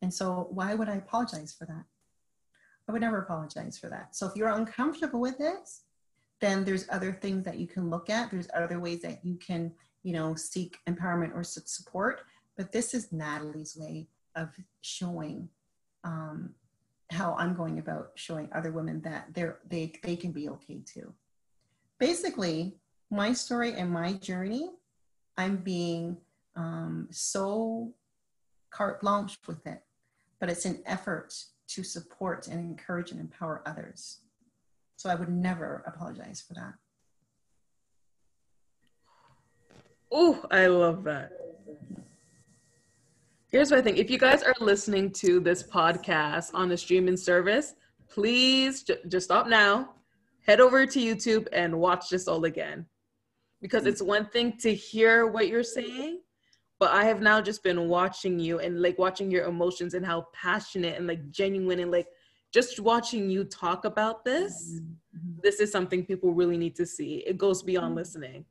[0.00, 1.84] And so why would i apologize for that?
[2.88, 4.16] I would never apologize for that.
[4.16, 5.68] So if you're uncomfortable with it
[6.40, 8.30] then there's other things that you can look at.
[8.30, 9.72] There's other ways that you can
[10.02, 12.22] you know seek empowerment or support
[12.56, 14.06] but this is natalie's way
[14.36, 14.48] of
[14.80, 15.48] showing
[16.04, 16.54] um,
[17.10, 21.12] how I'm going about showing other women that they're they they can be okay too.
[21.98, 22.74] Basically,
[23.10, 24.70] my story and my journey,
[25.36, 26.16] I'm being
[26.56, 27.92] um, so
[28.70, 29.82] carte blanche with it,
[30.40, 31.34] but it's an effort
[31.68, 34.20] to support and encourage and empower others.
[34.96, 36.74] So I would never apologize for that.
[40.14, 41.32] Oh, I love that.
[43.50, 43.96] Here's what I think.
[43.96, 47.74] If you guys are listening to this podcast on the streaming service,
[48.10, 49.94] please j- just stop now,
[50.46, 52.84] head over to YouTube and watch this all again.
[53.62, 56.20] Because it's one thing to hear what you're saying,
[56.78, 60.26] but I have now just been watching you and like watching your emotions and how
[60.34, 62.08] passionate and like genuine and like
[62.52, 64.74] just watching you talk about this.
[64.74, 65.40] Mm-hmm.
[65.42, 67.22] This is something people really need to see.
[67.26, 68.44] It goes beyond listening.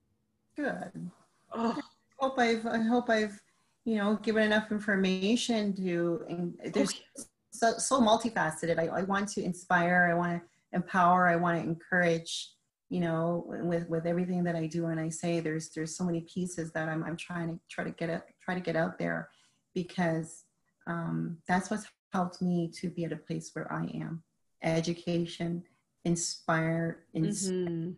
[0.56, 1.12] Good.
[1.54, 1.78] Oh.
[1.78, 3.40] I hope I've I hope I've
[3.86, 7.26] you know, given enough information to, and there's okay.
[7.52, 8.78] so, so multifaceted.
[8.78, 12.52] I, I want to inspire, I want to empower, I want to encourage,
[12.90, 16.22] you know, with, with everything that I do and I say, there's, there's so many
[16.22, 19.30] pieces that I'm, I'm trying to try to get it, try to get out there
[19.74, 20.44] because
[20.86, 24.22] um, that's what's helped me to be at a place where I am.
[24.62, 25.64] Education,
[26.06, 27.92] inspire, ins- mm-hmm.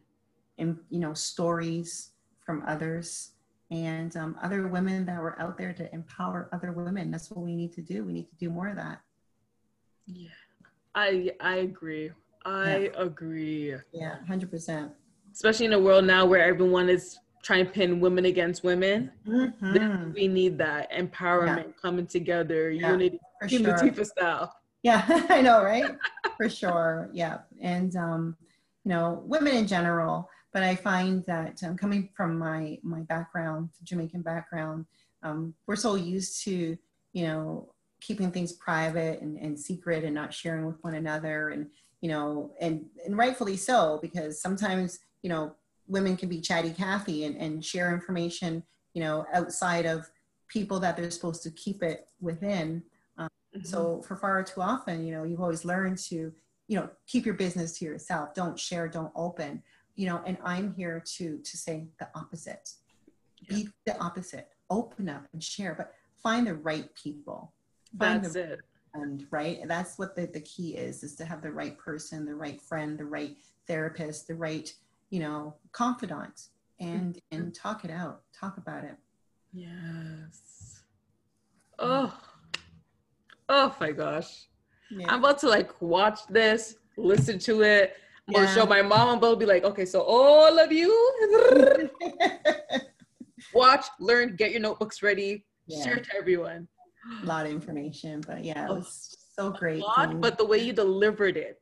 [0.59, 2.11] and, you know, stories
[2.45, 3.31] from others
[3.73, 7.11] and um, other women that were out there to empower other women.
[7.11, 8.03] That's what we need to do.
[8.03, 9.01] We need to do more of that.
[10.05, 10.29] Yeah,
[10.95, 12.11] I I agree.
[12.45, 13.01] I yeah.
[13.01, 13.75] agree.
[13.91, 14.91] Yeah, hundred percent.
[15.33, 20.13] Especially in a world now where everyone is trying to pin women against women, mm-hmm.
[20.13, 21.81] we need that empowerment yeah.
[21.81, 23.93] coming together, yeah, unity, for sure.
[23.93, 24.55] for style.
[24.83, 25.95] Yeah, I know, right?
[26.37, 27.09] for sure.
[27.13, 27.39] Yeah.
[27.61, 28.37] And, um,
[28.83, 33.69] you know, women in general, but I find that um, coming from my, my background,
[33.84, 34.85] Jamaican background,
[35.23, 36.77] um, we're so used to,
[37.13, 41.49] you know, keeping things private and, and secret and not sharing with one another.
[41.49, 41.67] And,
[42.01, 45.55] you know, and, and rightfully so, because sometimes, you know,
[45.88, 48.61] women can be chatty Cathy and, and share information,
[48.93, 50.09] you know, outside of
[50.49, 52.84] people that they're supposed to keep it within.
[53.17, 53.65] Um, mm-hmm.
[53.65, 56.31] So for far too often, you know, you've always learned to,
[56.67, 58.34] you know, keep your business to yourself.
[58.35, 59.63] Don't share, don't open,
[59.95, 62.72] you know, and I'm here to, to say the opposite.
[63.41, 63.56] Yeah.
[63.56, 64.48] Be the opposite.
[64.70, 67.53] Open up and share, but find the right people.
[67.99, 68.60] Find That's the, it.
[68.95, 69.60] And right.
[69.68, 72.98] That's what the, the key is, is to have the right person, the right friend,
[72.98, 73.36] the right
[73.68, 74.72] therapist, the right,
[75.10, 76.48] you know, confidant
[76.80, 77.41] and, mm-hmm.
[77.41, 78.95] and talk it out, talk about it.
[79.52, 80.82] Yes.
[81.80, 82.18] Oh.
[83.49, 84.48] Oh my gosh.
[84.90, 85.07] Yeah.
[85.10, 87.98] I'm about to like watch this, listen to it.
[88.27, 88.39] Yeah.
[88.39, 90.89] gonna show my mom and Bo be like, okay, so all of you
[93.53, 95.83] watch, learn, get your notebooks ready, yeah.
[95.83, 96.67] share to everyone.
[97.21, 99.81] A lot of information, but yeah, it was so great.
[99.81, 101.59] Lot, but the way you delivered it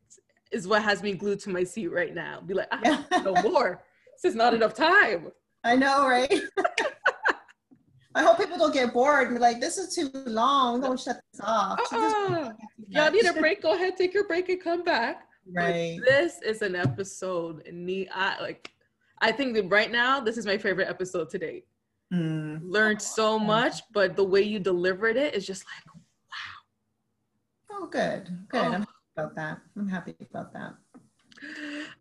[0.51, 2.41] is what has me glued to my seat right now.
[2.41, 3.81] Be like, I have no more.
[4.21, 5.31] This is not enough time.
[5.63, 6.31] I know, right?
[8.13, 10.81] I hope people don't get bored and be like, this is too long.
[10.81, 11.79] Don't shut this off.
[11.91, 12.51] Uh-uh.
[12.89, 13.61] Y'all need a break.
[13.61, 15.23] Go ahead, take your break and come back.
[15.49, 15.99] Right.
[15.99, 17.63] But this is an episode.
[17.71, 18.09] Neat.
[18.13, 18.71] I like.
[19.19, 21.65] I think that right now this is my favorite episode to date.
[22.13, 22.61] Mm.
[22.63, 27.79] Learned so much, but the way you delivered it is just like, wow.
[27.79, 28.29] Oh, good.
[28.49, 28.61] Good.
[28.61, 28.73] Oh.
[28.73, 28.85] I'm
[29.15, 29.61] about that.
[29.77, 30.73] I'm happy about that.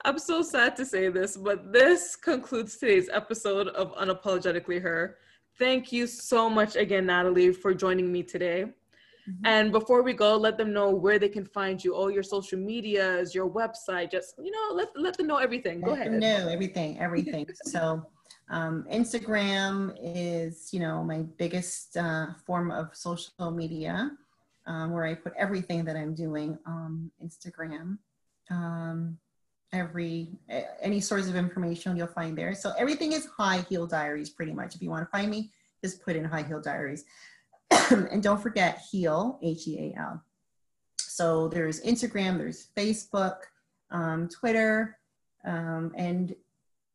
[0.04, 5.16] I'm so sad to say this, but this concludes today's episode of Unapologetically Her.
[5.58, 8.66] Thank you so much again, Natalie, for joining me today.
[9.30, 9.46] Mm-hmm.
[9.46, 12.58] And before we go, let them know where they can find you, all your social
[12.58, 14.10] medias, your website.
[14.10, 15.80] Just you know, let let them know everything.
[15.80, 16.12] Go let ahead.
[16.12, 17.46] Know everything, everything.
[17.64, 18.06] so,
[18.48, 24.10] um, Instagram is you know my biggest uh, form of social media,
[24.66, 27.98] um, where I put everything that I'm doing on Instagram.
[28.50, 29.18] Um,
[29.72, 30.28] every
[30.80, 32.54] any source of information you'll find there.
[32.54, 34.74] So everything is High Heel Diaries pretty much.
[34.74, 35.50] If you want to find me,
[35.82, 37.04] just put in High Heel Diaries.
[37.90, 40.22] and don't forget Heal, H-E-A-L.
[40.98, 43.36] So there's Instagram, there's Facebook,
[43.90, 44.98] um, Twitter,
[45.44, 46.34] um, and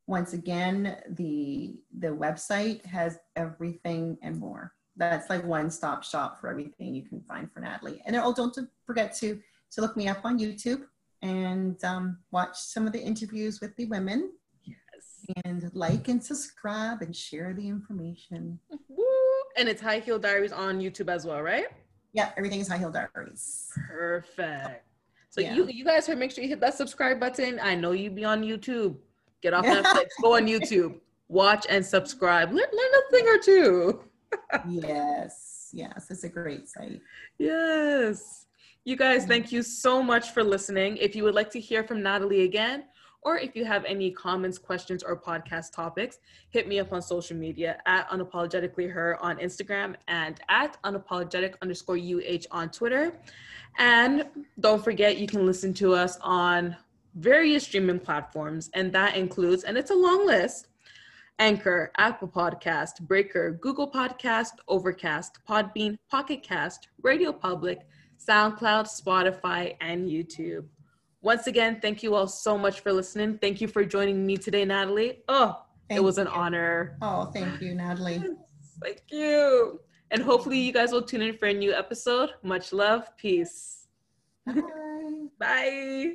[0.06, 4.72] once again, the the website has everything and more.
[4.96, 8.00] That's like one stop shop for everything you can find for Natalie.
[8.06, 9.40] And oh, don't forget to
[9.72, 10.82] to look me up on YouTube
[11.22, 14.30] and um, watch some of the interviews with the women.
[14.64, 14.76] Yes.
[15.44, 18.60] And like and subscribe and share the information.
[19.56, 21.66] And it's High Heel Diaries on YouTube as well, right?
[22.12, 23.70] Yeah, everything is High Heel Diaries.
[23.88, 24.84] Perfect.
[25.30, 25.54] So yeah.
[25.54, 27.60] you you guys make sure you hit that subscribe button.
[27.62, 28.96] I know you'd be on YouTube.
[29.42, 30.06] Get off Netflix.
[30.22, 30.98] Go on YouTube.
[31.28, 32.50] Watch and subscribe.
[32.50, 34.04] Learn, learn a thing or two.
[34.68, 35.70] yes.
[35.72, 36.06] Yes.
[36.10, 37.00] It's a great site.
[37.38, 38.46] Yes.
[38.84, 40.96] You guys, thank you so much for listening.
[40.98, 42.84] If you would like to hear from Natalie again,
[43.22, 46.18] or if you have any comments, questions, or podcast topics,
[46.50, 51.96] hit me up on social media at unapologetically her on Instagram and at unapologetic underscore
[51.96, 53.18] UH on Twitter.
[53.78, 54.26] And
[54.60, 56.76] don't forget, you can listen to us on
[57.14, 60.68] various streaming platforms, and that includes, and it's a long list,
[61.38, 67.86] Anchor, Apple Podcast, Breaker, Google Podcast, Overcast, Podbean, Pocket Cast, Radio Public,
[68.18, 70.64] SoundCloud, Spotify, and YouTube.
[71.22, 73.38] Once again, thank you all so much for listening.
[73.38, 75.18] Thank you for joining me today, Natalie.
[75.28, 76.96] Oh, thank it was an honor.
[77.02, 78.22] Oh, thank you, Natalie.
[78.82, 79.80] thank you.
[80.10, 82.30] And hopefully, you guys will tune in for a new episode.
[82.42, 83.16] Much love.
[83.16, 83.88] Peace.
[84.46, 84.62] Bye.
[85.38, 86.12] Bye.